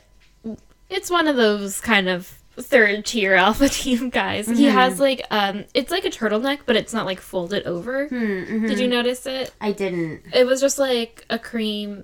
it's 0.90 1.10
one 1.10 1.28
of 1.28 1.36
those 1.36 1.80
kind 1.82 2.08
of 2.10 2.28
third 2.58 3.06
tier 3.06 3.34
alpha 3.36 3.70
team 3.70 4.10
guys. 4.10 4.48
He 4.48 4.66
Mm-hmm. 4.66 4.78
has 4.78 5.00
like 5.00 5.22
um 5.32 5.66
it's 5.74 5.92
like 5.92 6.06
a 6.06 6.10
turtleneck, 6.10 6.60
but 6.66 6.76
it's 6.76 6.94
not 6.94 7.06
like 7.06 7.20
folded 7.22 7.64
over. 7.66 8.08
Hmm, 8.08 8.66
Did 8.68 8.80
you 8.80 8.88
notice 8.88 9.26
it? 9.26 9.54
I 9.62 9.72
didn't. 9.72 10.22
It 10.34 10.46
was 10.46 10.60
just 10.62 10.78
like 10.80 11.26
a 11.30 11.40
cream 11.40 12.04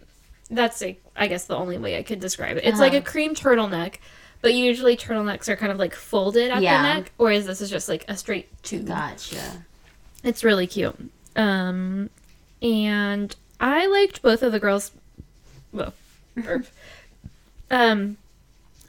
that's 0.49 0.81
like 0.81 1.01
I 1.15 1.27
guess 1.27 1.45
the 1.45 1.55
only 1.55 1.77
way 1.77 1.97
I 1.97 2.03
could 2.03 2.19
describe 2.19 2.57
it. 2.57 2.63
It's 2.65 2.79
like 2.79 2.93
a 2.93 2.97
Uh-huh. 2.97 3.09
cream 3.11 3.35
turtleneck, 3.35 3.95
but 4.41 4.53
usually 4.53 4.95
turtlenecks 4.95 5.47
are 5.49 5.55
kind 5.55 5.71
of 5.71 5.77
like 5.79 5.93
folded 5.95 6.51
at 6.51 6.61
Yeah. 6.61 6.77
the 6.81 6.93
neck, 7.01 7.11
whereas 7.17 7.45
this 7.45 7.61
is 7.61 7.69
just 7.69 7.89
like 7.89 8.05
a 8.07 8.15
straight 8.15 8.47
tube. 8.63 8.87
Gotcha. 8.87 9.63
It's 10.23 10.43
really 10.43 10.67
cute. 10.67 10.95
Um, 11.35 12.09
and 12.61 13.35
I 13.59 13.87
liked 13.87 14.21
both 14.21 14.41
of 14.43 14.51
the 14.51 14.59
girls. 14.59 14.91
Well, 15.73 15.93
burp. 16.35 16.65
um, 17.75 18.17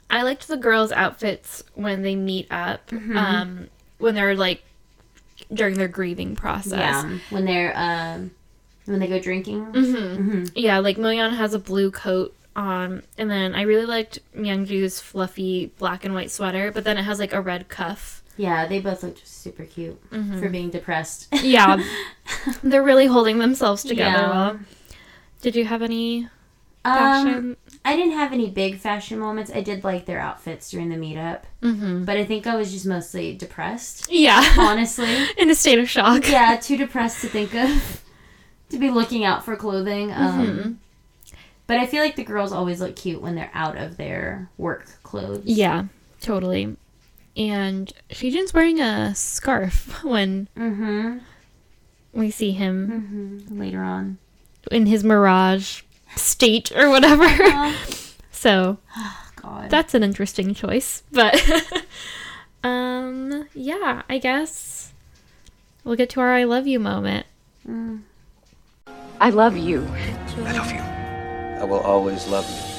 I 0.09 0.21
liked 0.23 0.47
the 0.47 0.57
girls' 0.57 0.91
outfits 0.91 1.63
when 1.75 2.01
they 2.01 2.15
meet 2.15 2.47
up. 2.51 2.87
Mm-hmm. 2.89 3.17
Um, 3.17 3.67
when 3.99 4.15
they're 4.15 4.35
like 4.35 4.63
during 5.53 5.75
their 5.77 5.87
grieving 5.87 6.35
process. 6.35 6.73
Yeah. 6.79 7.17
When 7.29 7.45
they're 7.45 7.73
um 7.75 8.31
when 8.85 8.99
they 8.99 9.07
go 9.07 9.19
drinking. 9.19 9.65
hmm 9.65 10.45
Yeah, 10.55 10.79
like 10.79 10.97
Moyeon 10.97 11.35
has 11.35 11.53
a 11.53 11.59
blue 11.59 11.91
coat 11.91 12.33
on, 12.55 13.03
and 13.17 13.29
then 13.29 13.53
I 13.53 13.63
really 13.63 13.85
liked 13.85 14.19
Myungju's 14.35 14.99
fluffy 15.01 15.67
black 15.77 16.05
and 16.05 16.13
white 16.15 16.31
sweater, 16.31 16.71
but 16.71 16.83
then 16.85 16.97
it 16.97 17.03
has 17.03 17.19
like 17.19 17.33
a 17.33 17.41
red 17.41 17.67
cuff. 17.69 18.23
Yeah, 18.37 18.65
they 18.67 18.79
both 18.79 19.03
looked 19.03 19.27
super 19.27 19.65
cute 19.65 19.99
for 20.39 20.47
being 20.49 20.69
depressed. 20.69 21.27
Yeah, 21.41 21.83
they're 22.63 22.83
really 22.83 23.07
holding 23.07 23.39
themselves 23.39 23.83
together 23.83 24.11
Yeah. 24.17 24.29
well. 24.29 24.59
Did 25.41 25.55
you 25.55 25.65
have 25.65 25.81
any 25.81 26.29
Um. 26.87 27.57
I 27.85 27.95
didn't 27.95 28.13
have 28.17 28.33
any 28.33 28.49
big 28.49 28.79
fashion 28.79 29.17
moments. 29.17 29.49
I 29.53 29.61
did 29.61 29.83
like 29.85 30.05
their 30.05 30.19
outfits 30.19 30.69
during 30.69 30.89
the 30.89 30.97
meetup, 30.97 31.43
mm-hmm. 31.61 32.03
but 32.03 32.17
I 32.17 32.25
think 32.25 32.45
I 32.45 32.55
was 32.57 32.71
just 32.71 32.85
mostly 32.85 33.33
depressed. 33.35 34.07
Yeah, 34.11 34.43
Honestly, 34.59 35.25
in 35.37 35.49
a 35.49 35.55
state 35.55 35.79
of 35.79 35.89
shock. 35.89 36.27
yeah, 36.29 36.57
too 36.57 36.75
depressed 36.75 37.21
to 37.21 37.27
think 37.27 37.53
of 37.55 38.03
to 38.71 38.77
be 38.77 38.89
looking 38.89 39.23
out 39.23 39.45
for 39.45 39.55
clothing. 39.55 40.11
Um, 40.11 40.79
But 41.65 41.77
I 41.77 41.85
feel 41.85 42.03
like 42.03 42.15
the 42.17 42.23
girls 42.25 42.51
always 42.51 42.81
look 42.81 42.95
cute 42.97 43.21
when 43.21 43.35
they're 43.35 43.51
out 43.53 43.77
of 43.77 43.95
their 43.97 44.49
work 44.57 44.87
clothes. 45.03 45.43
Yeah, 45.45 45.85
totally. 46.19 46.75
And 47.37 47.93
Shijin's 48.09 48.53
wearing 48.53 48.81
a 48.81 49.15
scarf 49.15 50.03
when 50.03 50.49
Mm-hmm. 50.57 51.19
we 52.13 52.31
see 52.31 52.51
him 52.51 53.39
mm-hmm. 53.47 53.59
Later 53.59 53.81
on. 53.83 54.17
in 54.71 54.87
his 54.87 55.03
mirage 55.05 55.83
state 56.17 56.71
or 56.75 56.89
whatever. 56.89 57.27
so 58.31 58.77
God. 59.41 59.69
that's 59.69 59.93
an 59.93 60.03
interesting 60.03 60.53
choice. 60.53 61.03
But 61.11 61.41
um 62.63 63.47
yeah, 63.53 64.03
I 64.09 64.17
guess 64.17 64.93
we'll 65.83 65.95
get 65.95 66.09
to 66.11 66.19
our 66.19 66.33
I 66.33 66.43
love 66.43 66.67
you 66.67 66.79
moment. 66.79 67.25
I 69.19 69.29
love 69.31 69.57
you. 69.57 69.85
I 70.45 70.51
love 70.53 70.71
you. 70.71 70.79
I 70.79 71.63
will 71.63 71.79
always 71.79 72.27
love 72.27 72.47
you. 72.49 72.77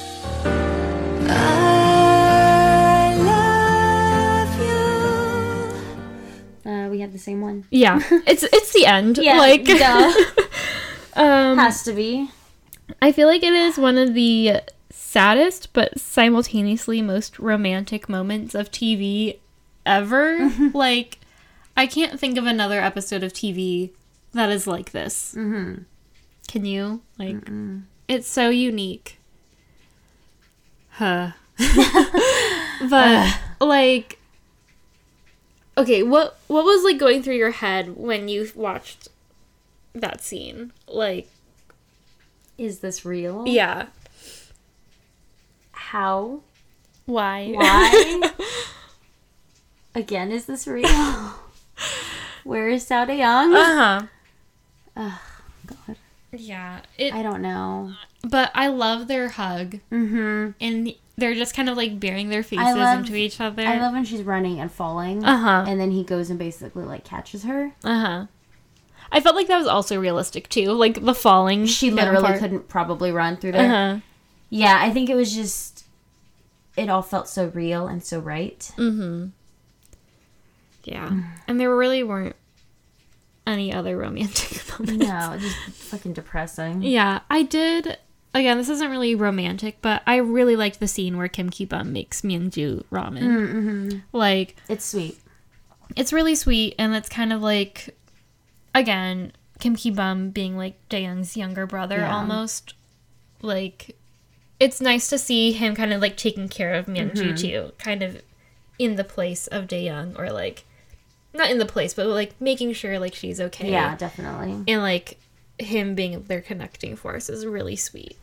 uh, 6.65 6.87
we 6.89 6.99
have 7.01 7.11
the 7.11 7.19
same 7.19 7.41
one. 7.41 7.65
Yeah. 7.71 7.99
It's 8.25 8.43
it's 8.43 8.73
the 8.73 8.85
end. 8.85 9.17
Yeah, 9.21 9.37
like 9.37 9.65
duh. 9.65 10.13
um 11.15 11.57
Has 11.57 11.83
to 11.83 11.93
be. 11.93 12.29
I 13.01 13.11
feel 13.11 13.27
like 13.27 13.43
it 13.43 13.53
is 13.53 13.77
one 13.77 13.97
of 13.97 14.13
the 14.13 14.61
saddest 14.89 15.73
but 15.73 15.99
simultaneously 15.99 17.01
most 17.01 17.39
romantic 17.39 18.09
moments 18.09 18.53
of 18.53 18.71
TV 18.71 19.37
ever. 19.85 20.51
like, 20.73 21.19
I 21.75 21.87
can't 21.87 22.19
think 22.19 22.37
of 22.37 22.45
another 22.45 22.79
episode 22.79 23.23
of 23.23 23.33
TV 23.33 23.91
that 24.33 24.49
is 24.49 24.67
like 24.67 24.91
this. 24.91 25.33
Mm-hmm. 25.37 25.83
Can 26.47 26.65
you? 26.65 27.01
Like, 27.17 27.37
it's 28.07 28.27
so 28.27 28.49
unique. 28.49 29.19
Huh. 30.91 31.31
but 32.89 33.39
like, 33.59 34.19
okay, 35.77 36.03
what 36.03 36.37
what 36.47 36.65
was 36.65 36.83
like 36.83 36.97
going 36.97 37.21
through 37.21 37.35
your 37.35 37.51
head 37.51 37.95
when 37.97 38.27
you 38.27 38.49
watched 38.55 39.09
that 39.93 40.21
scene? 40.21 40.73
Like, 40.87 41.29
Is 42.59 42.79
this 42.79 43.05
real? 43.05 43.45
yeah, 43.47 43.87
How? 45.71 46.41
why? 47.05 47.51
Why? 47.55 48.31
Again, 49.95 50.31
is 50.31 50.45
this 50.45 50.67
real? 50.67 51.33
Where 52.43 52.69
is 52.69 52.85
Sao 52.85 53.05
Young? 53.09 53.53
Uh 53.55 54.01
huh. 54.95 55.11
God. 55.65 55.95
Yeah. 56.31 56.81
It. 56.97 57.13
I 57.13 57.23
don't 57.23 57.41
know. 57.41 57.93
but 58.29 58.51
I 58.53 58.67
love 58.67 59.07
their 59.07 59.29
hug, 59.29 59.79
Mm-hmm. 59.91 60.51
and 60.61 60.93
they're 61.17 61.33
just 61.35 61.55
kind 61.55 61.69
of 61.69 61.75
like 61.77 61.99
bearing 61.99 62.29
their 62.29 62.43
faces 62.43 62.75
love- 62.75 62.99
into 62.99 63.15
each 63.15 63.41
other. 63.41 63.63
I 63.63 63.79
love 63.79 63.93
when 63.93 64.05
she's 64.05 64.21
running 64.23 64.59
and 64.59 64.71
falling. 64.71 65.23
Uh-huh. 65.23 65.65
And 65.67 65.79
then 65.79 65.91
he 65.91 66.03
goes 66.03 66.29
and 66.29 66.37
basically 66.37 66.83
like 66.85 67.03
catches 67.03 67.43
her. 67.43 67.71
Uh 67.83 67.99
huh. 67.99 68.25
I 69.11 69.19
felt 69.21 69.35
like 69.35 69.47
that 69.47 69.57
was 69.57 69.67
also 69.67 69.99
realistic 69.99 70.49
too, 70.49 70.71
like 70.73 71.03
the 71.03 71.13
falling. 71.15 71.65
She 71.65 71.91
literally 71.91 72.21
part. 72.27 72.39
couldn't 72.39 72.67
probably 72.69 73.11
run 73.11 73.37
through 73.37 73.53
there. 73.53 73.65
Uh 73.65 73.93
huh. 73.95 73.99
Yeah, 74.49 74.77
I 74.81 74.89
think 74.91 75.09
it 75.09 75.15
was 75.15 75.33
just 75.33 75.85
it 76.77 76.89
all 76.89 77.01
felt 77.01 77.27
so 77.27 77.47
real 77.47 77.87
and 77.87 78.03
so 78.03 78.19
right. 78.19 78.59
Mm-hmm. 78.77 79.27
Yeah, 80.85 81.11
and 81.47 81.59
there 81.59 81.75
really 81.75 82.03
weren't 82.03 82.35
any 83.45 83.73
other 83.73 83.97
romantic 83.97 84.61
moments. 84.79 85.05
No, 85.05 85.37
just 85.39 85.55
fucking 85.71 86.13
depressing. 86.13 86.81
Yeah, 86.83 87.19
I 87.29 87.43
did. 87.43 87.97
Again, 88.33 88.57
this 88.57 88.69
isn't 88.69 88.89
really 88.91 89.15
romantic, 89.15 89.77
but 89.81 90.03
I 90.05 90.17
really 90.17 90.55
liked 90.55 90.79
the 90.79 90.87
scene 90.87 91.17
where 91.17 91.27
Kim 91.27 91.49
Ki 91.49 91.65
Bum 91.65 91.91
makes 91.91 92.21
Myungju 92.21 92.83
ramen. 92.91 93.23
Mm-hmm. 93.23 93.97
Like, 94.13 94.55
It's 94.69 94.85
sweet. 94.85 95.17
it's 95.95 96.13
really 96.13 96.35
sweet, 96.35 96.75
and 96.77 96.95
it's 96.95 97.09
kind 97.09 97.33
of 97.33 97.41
like, 97.41 97.97
again, 98.79 99.31
Kim 99.59 99.75
Ki 99.75 99.91
Bum 99.91 100.29
being 100.31 100.57
like 100.57 100.75
Daeyoung's 100.89 101.35
younger 101.37 101.65
brother 101.67 101.97
Yeah. 101.97 102.15
almost. 102.15 102.73
Like, 103.41 103.95
it's 104.59 104.81
nice 104.81 105.07
to 105.09 105.17
see 105.17 105.51
him 105.51 105.75
kind 105.75 105.93
of 105.93 106.01
like 106.01 106.17
taking 106.17 106.49
care 106.49 106.73
of 106.73 106.85
Myungju 106.87 107.13
Mm-hmm. 107.13 107.35
too, 107.35 107.71
kind 107.77 108.01
of 108.03 108.21
in 108.77 108.95
the 108.95 109.03
place 109.03 109.47
of 109.47 109.67
Daeyoung, 109.67 110.17
or 110.17 110.31
like, 110.31 110.65
not 111.33 111.51
in 111.51 111.57
the 111.59 111.65
place, 111.65 111.93
but 111.93 112.07
like 112.07 112.39
making 112.41 112.73
sure 112.73 112.97
like 112.99 113.13
she's 113.13 113.39
okay. 113.39 113.71
Yeah, 113.71 113.95
definitely. 113.95 114.63
and 114.71 114.81
like 114.81 115.17
him 115.59 115.93
being 115.95 116.23
their 116.23 116.41
connecting 116.41 116.95
force 116.95 117.29
is 117.29 117.45
really 117.45 117.75
sweet. 117.75 118.17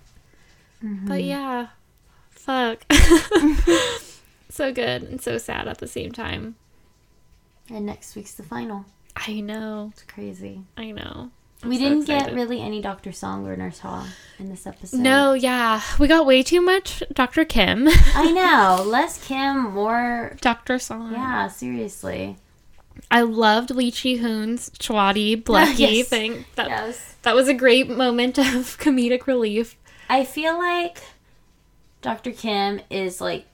Mm-hmm. 0.84 1.06
But 1.08 1.22
yeah, 1.22 1.68
fuck, 2.30 2.84
so 4.50 4.72
good 4.72 5.02
and 5.02 5.20
so 5.20 5.38
sad 5.38 5.68
at 5.68 5.78
the 5.78 5.86
same 5.86 6.12
time. 6.12 6.56
And 7.70 7.84
next 7.86 8.14
week's 8.16 8.34
the 8.34 8.42
final. 8.42 8.84
I 9.16 9.40
know, 9.40 9.90
It's 9.92 10.02
crazy. 10.02 10.62
I 10.76 10.90
know. 10.90 11.30
I'm 11.62 11.70
we 11.70 11.78
so 11.78 11.84
didn't 11.88 12.04
get 12.04 12.34
really 12.34 12.60
any 12.60 12.82
Dr. 12.82 13.12
Song 13.12 13.46
or 13.46 13.56
Nurse 13.56 13.78
Ha 13.78 14.06
in 14.38 14.50
this 14.50 14.66
episode. 14.66 15.00
No, 15.00 15.32
yeah, 15.32 15.80
we 15.98 16.06
got 16.06 16.26
way 16.26 16.42
too 16.42 16.60
much 16.60 17.02
Dr. 17.14 17.44
Kim, 17.46 17.88
I 18.14 18.30
know. 18.30 18.84
Less 18.84 19.26
Kim, 19.26 19.70
more. 19.72 20.36
Dr. 20.42 20.78
Song. 20.78 21.12
Yeah, 21.12 21.48
seriously. 21.48 22.36
I 23.10 23.22
loved 23.22 23.70
Lee 23.70 23.90
Chi 23.90 24.16
Hoon's 24.16 24.68
Chwati 24.70 25.42
Blecky 25.42 25.78
Yes. 25.78 26.08
thing. 26.08 26.44
That 26.56 26.68
Yes. 26.68 27.14
that 27.22 27.34
was 27.34 27.48
a 27.48 27.54
great 27.54 27.88
moment 27.88 28.38
of 28.38 28.44
comedic 28.78 29.26
relief. 29.26 29.76
I 30.10 30.24
feel 30.24 30.58
like 30.58 30.98
Dr. 32.02 32.32
Kim 32.32 32.80
is 32.90 33.20
like 33.20 33.46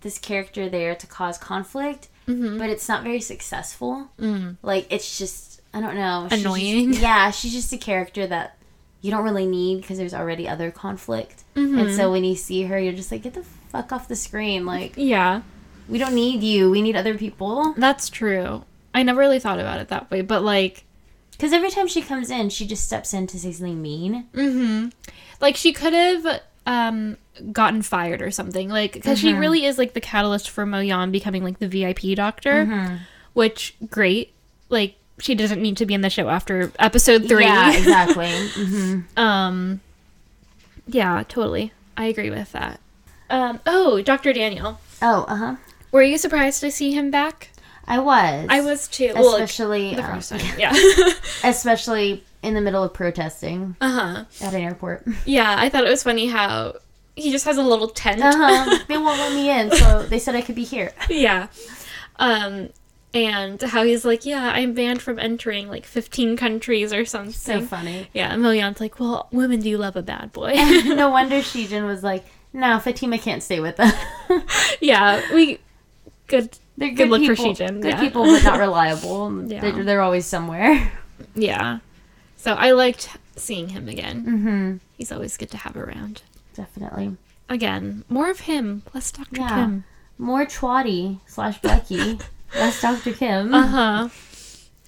this 0.00 0.18
character 0.18 0.68
there 0.68 0.94
to 0.94 1.06
cause 1.06 1.36
conflict, 1.38 2.08
Mm-hmm. 2.28 2.58
but 2.58 2.70
it's 2.70 2.88
not 2.88 3.02
very 3.02 3.20
successful. 3.20 4.08
Like 4.62 4.86
it's 4.90 5.18
just 5.18 5.60
I 5.74 5.80
don't 5.80 5.94
know 5.96 6.26
she's 6.30 6.40
Annoying. 6.40 6.92
yeah, 6.94 7.30
she's 7.30 7.52
just 7.52 7.72
a 7.72 7.76
character 7.78 8.26
that 8.26 8.56
you 9.00 9.10
don't 9.10 9.24
really 9.24 9.46
need 9.46 9.80
because 9.82 9.98
there's 9.98 10.14
already 10.14 10.48
other 10.48 10.70
conflict, 10.70 11.42
Mm-hmm. 11.54 11.78
and 11.78 11.94
so 11.94 12.10
when 12.10 12.24
you 12.24 12.34
see 12.36 12.62
her, 12.62 12.78
you're 12.78 12.92
just 12.94 13.12
like 13.12 13.22
get 13.22 13.34
the 13.34 13.42
fuck 13.42 13.92
off 13.92 14.08
the 14.08 14.16
screen. 14.16 14.64
Like 14.66 14.94
Yeah, 14.96 15.42
we 15.88 15.98
don't 15.98 16.14
need 16.14 16.42
you. 16.42 16.70
We 16.70 16.80
need 16.82 16.96
other 16.96 17.16
people. 17.18 17.74
that's 17.76 18.08
true. 18.08 18.64
I 18.94 19.02
never 19.02 19.20
really 19.20 19.40
thought 19.40 19.58
about 19.60 19.80
it 19.80 19.88
that 19.88 20.10
way, 20.10 20.22
but 20.22 20.42
like. 20.42 20.84
Because 21.32 21.52
every 21.52 21.70
time 21.70 21.88
she 21.88 22.00
comes 22.00 22.30
in, 22.30 22.48
she 22.48 22.64
just 22.64 22.84
steps 22.84 23.12
in 23.12 23.26
to 23.26 23.38
say 23.40 23.50
something 23.50 23.82
mean. 23.82 24.28
Mm-hmm. 24.34 24.88
Like 25.40 25.56
she 25.56 25.72
could 25.72 25.92
have 25.92 26.40
um 26.66 27.16
gotten 27.52 27.82
fired 27.82 28.22
or 28.22 28.30
something. 28.30 28.68
Like 28.68 28.92
because 28.94 29.18
Mm-hmm. 29.18 29.28
she 29.28 29.34
really 29.34 29.64
is 29.64 29.78
like 29.78 29.92
the 29.94 30.00
catalyst 30.00 30.48
for 30.50 30.64
Moyeon 30.64 31.12
becoming 31.12 31.42
like 31.44 31.58
the 31.58 31.68
VIP 31.68 32.16
doctor, 32.16 32.66
Mm-hmm. 32.66 32.96
which 33.34 33.74
great. 33.90 34.32
Like 34.68 34.94
she 35.20 35.34
doesn't 35.34 35.60
need 35.62 35.76
to 35.76 35.86
be 35.86 35.94
in 35.94 36.00
the 36.00 36.10
show 36.10 36.28
after 36.28 36.72
episode 36.78 37.28
three. 37.28 37.44
Yeah, 37.44 37.72
exactly. 37.76 38.30
hmm 38.48 39.00
um. 39.16 39.80
Yeah, 40.86 41.22
totally. 41.28 41.72
I 41.96 42.06
agree 42.06 42.30
with 42.30 42.52
that. 42.52 42.80
Um. 43.30 43.60
Oh, 43.66 44.02
Dr. 44.02 44.32
Daniel. 44.32 44.80
Oh, 45.00 45.24
uh 45.28 45.36
huh. 45.36 45.56
Were 45.92 46.02
you 46.02 46.18
surprised 46.18 46.60
to 46.60 46.70
see 46.70 46.92
him 46.92 47.10
back? 47.10 47.50
I 47.86 47.98
was. 47.98 48.46
I 48.48 48.60
was 48.62 48.88
too. 48.88 49.12
Well, 49.14 49.32
like, 49.32 49.42
especially 49.42 49.94
the 49.94 50.02
um, 50.04 50.14
first 50.14 50.30
time. 50.30 50.58
Yeah. 50.58 50.72
especially 51.44 52.24
in 52.44 52.54
the 52.54 52.60
middle 52.60 52.82
of 52.82 52.92
protesting 52.92 53.76
uh 53.80 53.90
huh. 53.90 54.24
at 54.40 54.54
an 54.54 54.60
airport. 54.60 55.06
Yeah, 55.26 55.56
I 55.58 55.68
thought 55.68 55.84
it 55.84 55.90
was 55.90 56.02
funny 56.02 56.26
how 56.26 56.74
he 57.16 57.30
just 57.30 57.44
has 57.44 57.56
a 57.56 57.62
little 57.62 57.88
tent. 57.88 58.22
Uh-huh. 58.22 58.78
they 58.88 58.98
won't 58.98 59.18
let 59.18 59.32
me 59.32 59.50
in, 59.50 59.70
so 59.70 60.02
they 60.02 60.18
said 60.18 60.34
I 60.34 60.42
could 60.42 60.54
be 60.54 60.64
here. 60.64 60.92
yeah. 61.08 61.48
Um, 62.16 62.70
and 63.12 63.62
how 63.62 63.84
he's 63.84 64.04
like, 64.04 64.26
yeah, 64.26 64.50
I'm 64.54 64.74
banned 64.74 65.00
from 65.00 65.18
entering 65.18 65.68
like 65.68 65.86
15 65.86 66.36
countries 66.36 66.92
or 66.92 67.04
something. 67.04 67.32
So 67.32 67.62
funny. 67.62 68.08
Yeah, 68.12 68.34
and 68.34 68.80
like, 68.80 68.98
well, 68.98 69.28
women 69.30 69.60
do 69.60 69.68
you 69.68 69.78
love 69.78 69.96
a 69.96 70.02
bad 70.02 70.32
boy. 70.32 70.54
no 70.84 71.10
wonder 71.10 71.36
Shijin 71.36 71.86
was 71.86 72.02
like, 72.02 72.24
"No, 72.52 72.80
Fatima 72.80 73.18
can't 73.18 73.42
stay 73.42 73.60
with 73.60 73.76
them. 73.76 73.92
yeah, 74.80 75.22
we 75.32 75.60
good. 76.26 76.58
They're 76.76 76.88
Good 76.88 76.96
good, 76.96 77.10
look 77.10 77.24
for 77.24 77.36
people, 77.36 77.54
Shijin, 77.54 77.80
Good 77.80 77.92
yeah. 77.92 78.00
people, 78.00 78.24
but 78.24 78.42
not 78.42 78.58
reliable. 78.58 79.44
Yeah. 79.46 79.60
they're, 79.60 79.84
they're 79.84 80.02
always 80.02 80.26
somewhere." 80.26 80.92
Yeah. 81.36 81.78
So 82.44 82.52
I 82.52 82.72
liked 82.72 83.08
seeing 83.36 83.70
him 83.70 83.88
again. 83.88 84.22
Mm-hmm. 84.26 84.76
He's 84.98 85.10
always 85.10 85.38
good 85.38 85.50
to 85.52 85.56
have 85.56 85.78
around. 85.78 86.20
Definitely. 86.54 87.16
Again, 87.48 88.04
more 88.10 88.28
of 88.30 88.40
him, 88.40 88.82
less 88.92 89.10
Dr. 89.10 89.40
Yeah. 89.40 89.48
Kim. 89.48 89.84
More 90.18 90.44
Twatty 90.44 91.20
slash 91.26 91.58
Becky. 91.62 92.18
less 92.54 92.82
Dr. 92.82 93.14
Kim. 93.14 93.54
Uh 93.54 93.66
huh. 93.66 94.08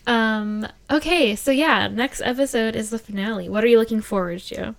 Um. 0.07 0.67
Okay. 0.91 1.35
So 1.35 1.51
yeah, 1.51 1.89
next 1.89 2.21
episode 2.21 2.77
is 2.77 2.91
the 2.91 2.99
finale. 2.99 3.49
What 3.49 3.65
are 3.65 3.69
you 3.69 3.79
looking 3.79 4.03
forward 4.03 4.41
to? 4.41 4.75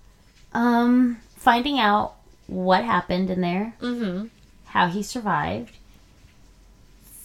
Um, 0.54 1.18
finding 1.36 1.80
out 1.80 2.14
what 2.46 2.84
happened 2.84 3.32
in 3.32 3.42
there, 3.42 3.74
Mm-hmm. 3.82 4.28
how 4.66 4.88
he 4.88 5.02
survived, 5.02 5.76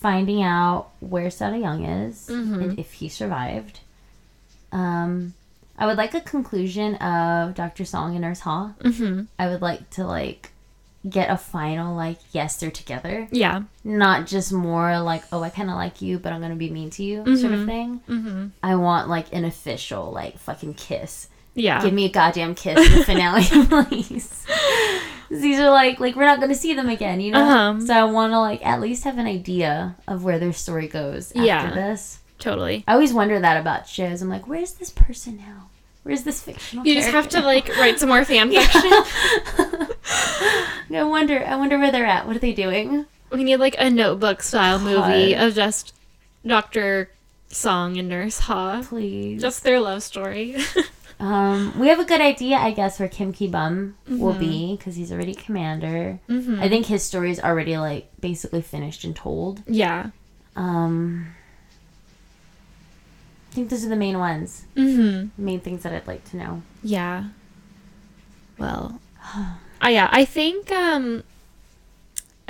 finding 0.01 0.43
out 0.43 0.89
where 1.01 1.29
Seo 1.29 1.53
Daeyoung 1.53 2.09
is, 2.09 2.27
Mm-hmm. 2.29 2.61
and 2.63 2.79
if 2.79 2.95
he 2.95 3.11
survived. 3.11 3.81
Um, 4.73 5.35
I 5.79 5.87
would 5.87 5.97
like 5.97 6.14
a 6.14 6.20
conclusion 6.20 6.95
of 6.97 7.55
Dr. 7.55 7.85
Song 7.85 8.12
and 8.12 8.20
Nurse 8.23 8.41
Ha. 8.41 8.75
Mm-hmm. 8.81 9.23
I 9.39 9.49
would 9.49 9.62
like 9.62 9.89
to 9.91 10.05
like 10.05 10.51
get 11.09 11.29
a 11.31 11.37
final 11.37 11.97
like 11.97 12.18
yes 12.33 12.57
they're 12.61 12.70
together, 12.70 13.27
Yeah. 13.33 13.62
not 13.83 14.27
just 14.27 14.53
more 14.53 15.01
like 15.01 15.25
oh 15.33 15.43
I 15.43 15.51
kind 15.51 15.68
of 15.70 15.75
like 15.77 16.01
you 16.01 16.18
but 16.20 16.33
I'm 16.33 16.41
gonna 16.41 16.55
be 16.55 16.70
mean 16.70 16.91
to 16.91 17.03
you 17.03 17.25
sort 17.37 17.53
of 17.55 17.66
thing. 17.66 18.01
Mm-hmm. 18.09 18.47
I 18.62 18.77
want 18.77 19.09
like 19.09 19.33
an 19.35 19.45
official 19.45 20.12
like 20.12 20.39
fucking 20.39 20.75
kiss. 20.75 21.29
Yeah. 21.55 21.83
Give 21.83 21.93
me 21.93 22.05
a 22.05 22.09
goddamn 22.11 22.55
kiss 22.55 22.79
in 22.79 22.99
the 22.99 23.05
finale, 23.12 23.43
please. 23.89 24.47
These 25.29 25.59
are 25.59 25.70
like 25.70 25.99
like 25.99 26.14
we're 26.14 26.25
not 26.27 26.41
gonna 26.41 26.55
see 26.55 26.75
them 26.75 26.89
again, 26.89 27.20
you 27.20 27.33
know. 27.33 27.41
Uh-huh. 27.43 27.81
So 27.87 27.95
I 27.95 28.05
want 28.05 28.33
to 28.33 28.39
like 28.39 28.64
at 28.64 28.81
least 28.81 29.05
have 29.05 29.18
an 29.18 29.27
idea 29.27 29.97
of 30.07 30.23
where 30.25 30.39
their 30.39 30.53
story 30.53 30.87
goes 30.89 31.31
after 31.33 31.45
Yeah. 31.45 31.75
this. 31.75 32.20
Totally. 32.43 32.84
I 32.86 32.93
always 32.93 33.12
wonder 33.14 33.38
that 33.40 33.57
about 33.61 33.88
shows. 33.88 34.20
I'm 34.20 34.28
like, 34.28 34.47
where's 34.47 34.72
this 34.74 34.90
person 34.90 35.36
now? 35.38 35.70
Where's 36.03 36.24
this 36.24 36.43
fictional? 36.43 36.84
You 36.86 36.95
just 36.97 37.11
have 37.11 37.28
to 37.30 37.40
like 37.40 37.68
write 37.78 37.99
some 38.01 38.09
more 38.09 38.24
fan 38.24 38.51
fiction. 38.53 38.82
I 40.95 41.05
wonder. 41.05 41.45
I 41.47 41.57
wonder 41.57 41.78
where 41.78 41.90
they're 41.93 42.07
at. 42.07 42.26
What 42.26 42.36
are 42.36 42.40
they 42.40 42.53
doing? 42.53 43.07
We 43.30 43.45
need 43.45 43.57
like 43.57 43.76
a 43.78 43.88
notebook 43.88 44.43
style 44.43 44.78
movie 44.78 45.34
of 45.34 45.55
just 45.55 45.95
Doctor 46.47 47.11
Song 47.49 47.97
and 47.97 48.09
Nurse 48.09 48.40
Ha. 48.40 48.82
Please. 48.88 49.40
Just 49.40 49.62
their 49.64 49.80
love 49.80 50.03
story. 50.03 50.57
Um, 51.20 51.78
we 51.78 51.86
have 51.86 52.01
a 52.01 52.05
good 52.05 52.20
idea, 52.20 52.57
I 52.57 52.72
guess, 52.72 52.99
where 52.99 53.09
Kim 53.09 53.32
Ki 53.32 53.47
Bum 53.47 53.95
will 54.09 54.32
Mm-hmm. 54.32 54.40
be 54.40 54.76
because 54.76 54.97
he's 54.97 55.12
already 55.12 55.36
commander. 55.36 56.18
I 56.28 56.68
think 56.68 56.86
his 56.86 57.05
story 57.05 57.30
is 57.30 57.38
already 57.38 57.76
like 57.78 58.11
basically 58.20 58.61
finished 58.61 59.05
and 59.05 59.14
told. 59.14 59.62
yeah. 59.68 60.11
Um, 60.57 61.28
I 63.53 63.55
think 63.55 63.69
those 63.69 63.85
are 63.85 63.89
the 63.91 63.97
main 63.97 64.19
ones, 64.19 64.65
Mm-hmm. 64.77 65.29
main 65.45 65.61
things 65.61 65.83
that 65.83 65.93
I'd 65.93 66.07
like 66.07 66.25
to 66.31 66.39
know. 66.39 66.63
Yeah. 66.83 67.25
Well, 68.59 68.99
uh, 69.35 69.89
yeah, 69.89 70.09
I 70.11 70.25
think 70.25 70.73
um 70.73 71.23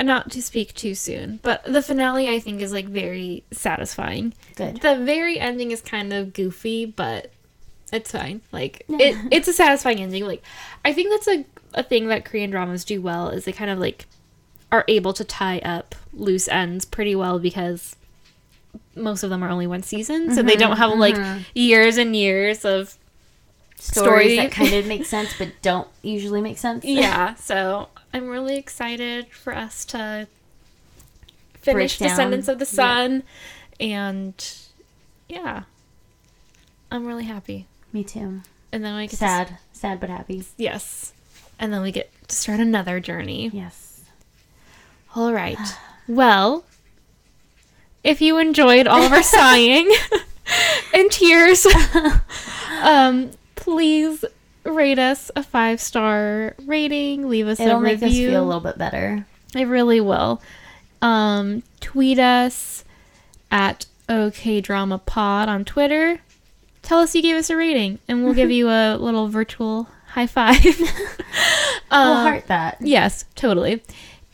not 0.00 0.30
to 0.32 0.42
speak 0.42 0.74
too 0.74 0.94
soon, 0.94 1.38
but 1.42 1.62
the 1.64 1.82
finale 1.82 2.28
I 2.28 2.38
think 2.40 2.60
is 2.60 2.72
like 2.72 2.86
very 2.86 3.44
satisfying. 3.52 4.34
Good. 4.56 4.80
The 4.80 4.96
very 4.96 5.38
ending 5.38 5.70
is 5.70 5.80
kind 5.80 6.12
of 6.12 6.32
goofy, 6.32 6.86
but 6.86 7.30
it's 7.92 8.12
fine. 8.12 8.40
Like 8.52 8.84
it 8.88 9.16
it's 9.32 9.48
a 9.48 9.52
satisfying 9.52 10.00
ending. 10.00 10.24
Like 10.24 10.42
I 10.84 10.92
think 10.92 11.10
that's 11.10 11.28
a 11.28 11.44
a 11.74 11.82
thing 11.82 12.08
that 12.08 12.24
Korean 12.24 12.50
dramas 12.50 12.84
do 12.84 13.00
well 13.02 13.28
is 13.30 13.44
they 13.44 13.52
kind 13.52 13.70
of 13.70 13.78
like 13.78 14.06
are 14.70 14.84
able 14.88 15.12
to 15.14 15.24
tie 15.24 15.58
up 15.60 15.94
loose 16.12 16.46
ends 16.48 16.84
pretty 16.84 17.14
well 17.16 17.38
because 17.38 17.96
most 18.94 19.22
of 19.22 19.30
them 19.30 19.42
are 19.42 19.48
only 19.48 19.66
one 19.66 19.82
season, 19.82 20.34
so 20.34 20.42
they 20.42 20.52
mm-hmm, 20.52 20.60
don't 20.60 20.76
have 20.76 20.98
like 20.98 21.14
mm-hmm. 21.14 21.42
years 21.54 21.96
and 21.98 22.14
years 22.14 22.64
of 22.64 22.96
Stories 23.82 24.32
Story. 24.32 24.36
that 24.36 24.52
kind 24.52 24.74
of 24.74 24.86
make 24.86 25.04
sense 25.04 25.34
but 25.36 25.48
don't 25.60 25.88
usually 26.02 26.40
make 26.40 26.56
sense. 26.56 26.84
yeah 26.84 27.34
so 27.34 27.88
i'm 28.14 28.28
really 28.28 28.56
excited 28.56 29.26
for 29.26 29.52
us 29.52 29.84
to 29.86 30.28
finish 31.54 31.98
descendants 31.98 32.46
of 32.46 32.60
the 32.60 32.64
Yeah. 32.64 32.70
sun 32.70 33.22
and 33.80 34.56
yeah 35.28 35.64
i'm 36.92 37.06
really 37.06 37.24
happy 37.24 37.66
Me 37.92 38.04
too. 38.04 38.42
and 38.70 38.84
then 38.84 38.94
we 38.94 39.02
get 39.02 39.10
to- 39.10 39.16
Sad. 39.16 39.58
Sad 39.72 39.98
but 39.98 40.10
happy. 40.10 40.44
yes 40.56 41.12
and 41.58 41.72
then 41.72 41.82
we 41.82 41.90
get 41.90 42.08
to 42.28 42.36
start 42.36 42.60
another 42.60 43.00
journey 43.00 43.50
Yes. 43.52 44.02
all 45.16 45.32
right 45.32 45.58
well 46.06 46.64
if 48.04 48.20
you 48.20 48.38
enjoyed 48.38 48.86
all 48.86 49.02
of 49.02 49.12
our 49.12 49.22
sighing 49.22 49.92
and 50.94 51.10
tears 51.10 51.66
um 52.82 53.30
please 53.54 54.24
rate 54.64 54.98
us 54.98 55.30
a 55.36 55.42
five 55.42 55.80
star 55.80 56.54
rating 56.66 57.28
leave 57.28 57.46
us 57.46 57.60
It'll 57.60 57.78
a 57.78 57.80
make 57.80 58.00
review 58.00 58.28
us 58.28 58.32
feel 58.32 58.44
a 58.44 58.46
little 58.46 58.60
bit 58.60 58.78
better. 58.78 59.26
I 59.54 59.62
really 59.62 60.00
will. 60.00 60.40
Um, 61.00 61.62
tweet 61.80 62.18
us 62.18 62.84
at 63.50 63.86
OK 64.08 64.60
Drama 64.60 64.98
Pod 64.98 65.48
on 65.48 65.64
Twitter. 65.64 66.20
Tell 66.82 67.00
us 67.00 67.14
you 67.14 67.22
gave 67.22 67.36
us 67.36 67.50
a 67.50 67.56
rating, 67.56 67.98
and 68.08 68.24
we'll 68.24 68.34
give 68.34 68.50
you 68.50 68.68
a 68.68 68.96
little 69.00 69.28
virtual 69.28 69.88
high 70.08 70.26
five. 70.26 70.64
We'll 70.64 72.00
um, 72.00 72.26
heart 72.26 72.46
that. 72.46 72.78
yes, 72.80 73.24
totally. 73.34 73.82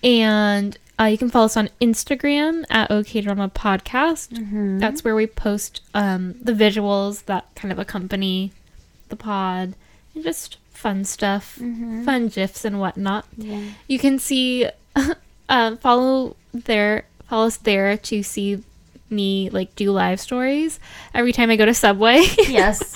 And 0.04 0.78
uh, 1.00 1.04
you 1.04 1.16
can 1.18 1.30
follow 1.30 1.44
us 1.46 1.56
on 1.56 1.68
Instagram 1.80 2.64
at 2.70 2.90
OK 2.90 3.20
Drama 3.20 3.48
Podcast. 3.48 4.28
Mm-hmm. 4.30 4.78
That's 4.78 5.04
where 5.04 5.14
we 5.14 5.26
post 5.26 5.80
um, 5.94 6.34
the 6.40 6.52
visuals 6.52 7.24
that 7.26 7.46
kind 7.54 7.70
of 7.72 7.78
accompany 7.78 8.52
the 9.08 9.16
pod 9.16 9.74
and 10.14 10.24
just 10.24 10.58
fun 10.70 11.04
stuff, 11.04 11.54
fun 11.54 12.28
gifs 12.28 12.64
and 12.64 12.78
whatnot 12.78 13.24
Yeah. 13.36 13.62
you 13.88 13.98
can 13.98 14.18
see 14.18 14.68
uh, 15.48 15.76
follow 15.76 16.36
there 16.52 17.04
follow 17.28 17.46
us 17.46 17.56
there 17.56 17.96
to 17.96 18.22
see 18.22 18.62
me 19.10 19.48
like 19.50 19.74
do 19.74 19.90
live 19.90 20.20
stories 20.20 20.78
every 21.14 21.32
time 21.32 21.50
i 21.50 21.56
go 21.56 21.64
to 21.64 21.74
subway 21.74 22.22
Yes. 22.48 22.94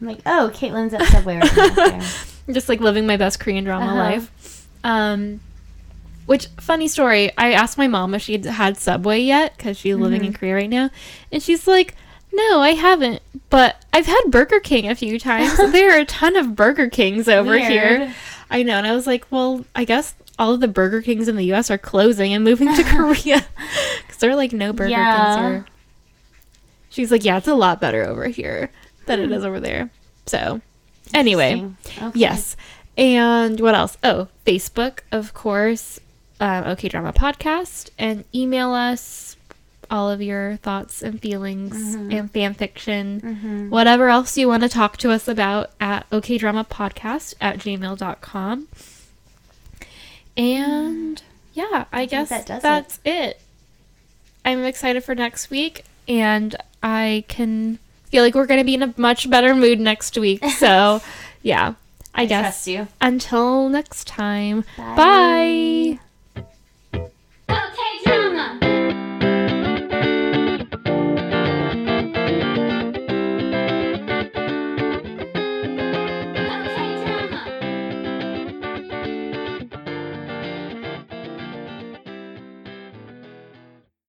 I'm 0.00 0.06
like, 0.08 0.20
oh, 0.26 0.50
Caitlin's 0.52 0.92
at 0.92 1.02
Subway 1.04 1.38
right 1.38 1.56
now. 1.76 2.06
Just 2.52 2.68
like 2.68 2.80
living 2.80 3.06
my 3.06 3.16
best 3.16 3.38
korean 3.40 3.64
drama 3.64 3.86
Uh-huh. 3.86 3.94
life 3.94 4.66
um 4.82 5.40
which 6.26 6.46
funny 6.60 6.88
story 6.88 7.30
i 7.38 7.52
asked 7.52 7.76
my 7.78 7.86
mom 7.88 8.14
if 8.14 8.22
she'd 8.22 8.44
had 8.44 8.76
subway 8.76 9.20
yet 9.20 9.56
because 9.56 9.76
she's 9.76 9.96
living 9.96 10.24
in 10.24 10.32
Mm-hmm. 10.32 10.38
korea 10.38 10.54
right 10.54 10.70
now 10.70 10.90
and 11.32 11.42
she's 11.42 11.66
like 11.66 11.94
no 12.32 12.60
i 12.60 12.70
haven't 12.70 13.22
but 13.50 13.84
i've 13.92 14.06
had 14.06 14.22
burger 14.28 14.60
king 14.60 14.88
a 14.88 14.94
few 14.94 15.18
times 15.18 15.56
there 15.72 15.94
are 15.96 16.00
a 16.00 16.04
ton 16.04 16.36
of 16.36 16.54
burger 16.56 16.88
kings 16.88 17.28
over 17.28 17.58
here 17.58 18.12
I 18.50 18.62
know, 18.62 18.74
and 18.76 18.86
I 18.86 18.94
was 18.94 19.06
like, 19.06 19.24
well, 19.32 19.64
I 19.74 19.84
guess 19.84 20.14
all 20.38 20.52
of 20.52 20.60
the 20.60 20.68
Burger 20.68 21.00
Kings 21.02 21.26
in 21.28 21.34
the 21.34 21.46
U.S. 21.46 21.70
are 21.72 21.78
closing 21.78 22.32
and 22.34 22.44
moving 22.44 22.72
to 22.72 22.84
Korea 22.84 23.44
because 24.02 24.18
there 24.20 24.30
are 24.30 24.36
like 24.36 24.52
no 24.52 24.72
Burger 24.72 24.90
Yeah. 24.90 25.34
Kings 25.34 25.40
here. 25.40 25.66
She's 26.90 27.10
like, 27.10 27.24
yeah, 27.24 27.38
it's 27.38 27.48
a 27.48 27.54
lot 27.54 27.80
better 27.80 28.04
over 28.04 28.26
here 28.28 28.70
than 29.06 29.18
it 29.18 29.32
is 29.32 29.44
over 29.44 29.58
there. 29.58 29.90
So, 30.26 30.60
anyway, 31.12 31.68
Okay. 31.96 32.10
yes. 32.14 32.56
And 32.96 33.58
what 33.60 33.74
else? 33.74 33.96
Oh, 34.04 34.28
Facebook, 34.46 34.98
of 35.10 35.34
course. 35.34 35.98
Um, 36.40 36.64
okay, 36.64 36.88
Drama 36.88 37.12
Podcast, 37.12 37.90
and 37.98 38.24
email 38.34 38.72
us 38.72 39.36
all 39.90 40.10
of 40.10 40.20
your 40.22 40.56
thoughts 40.56 41.02
and 41.02 41.20
feelings 41.20 41.94
and 41.94 42.30
fan 42.30 42.54
fiction, 42.54 43.68
whatever 43.70 44.08
else 44.08 44.36
you 44.36 44.48
want 44.48 44.62
to 44.62 44.68
talk 44.68 44.96
to 44.98 45.10
us 45.10 45.28
about 45.28 45.70
at 45.80 46.08
okdramapodcast 46.10 47.34
at 47.40 47.58
gmail.com. 47.58 48.68
And 50.36 51.22
yeah, 51.52 51.84
I, 51.92 52.06
guess 52.06 52.28
that 52.30 52.46
does 52.46 52.58
it. 52.58 52.62
that's 52.62 53.00
it. 53.04 53.40
I'm 54.44 54.64
excited 54.64 55.04
for 55.04 55.14
next 55.14 55.50
week, 55.50 55.84
and 56.08 56.56
I 56.82 57.24
can 57.28 57.78
feel 58.06 58.24
like 58.24 58.34
we're 58.34 58.46
going 58.46 58.60
to 58.60 58.64
be 58.64 58.74
in 58.74 58.82
a 58.82 58.92
much 58.96 59.30
better 59.30 59.54
mood 59.54 59.80
next 59.80 60.18
week. 60.18 60.42
So, 60.58 61.00
yeah, 61.42 61.74
I, 62.14 62.22
I 62.22 62.26
guess 62.26 62.42
trust 62.42 62.66
you. 62.66 62.88
until 63.00 63.68
next 63.68 64.06
time, 64.06 64.64
Bye. 64.76 64.94
bye. 64.96 65.98
Okay. 67.48 67.83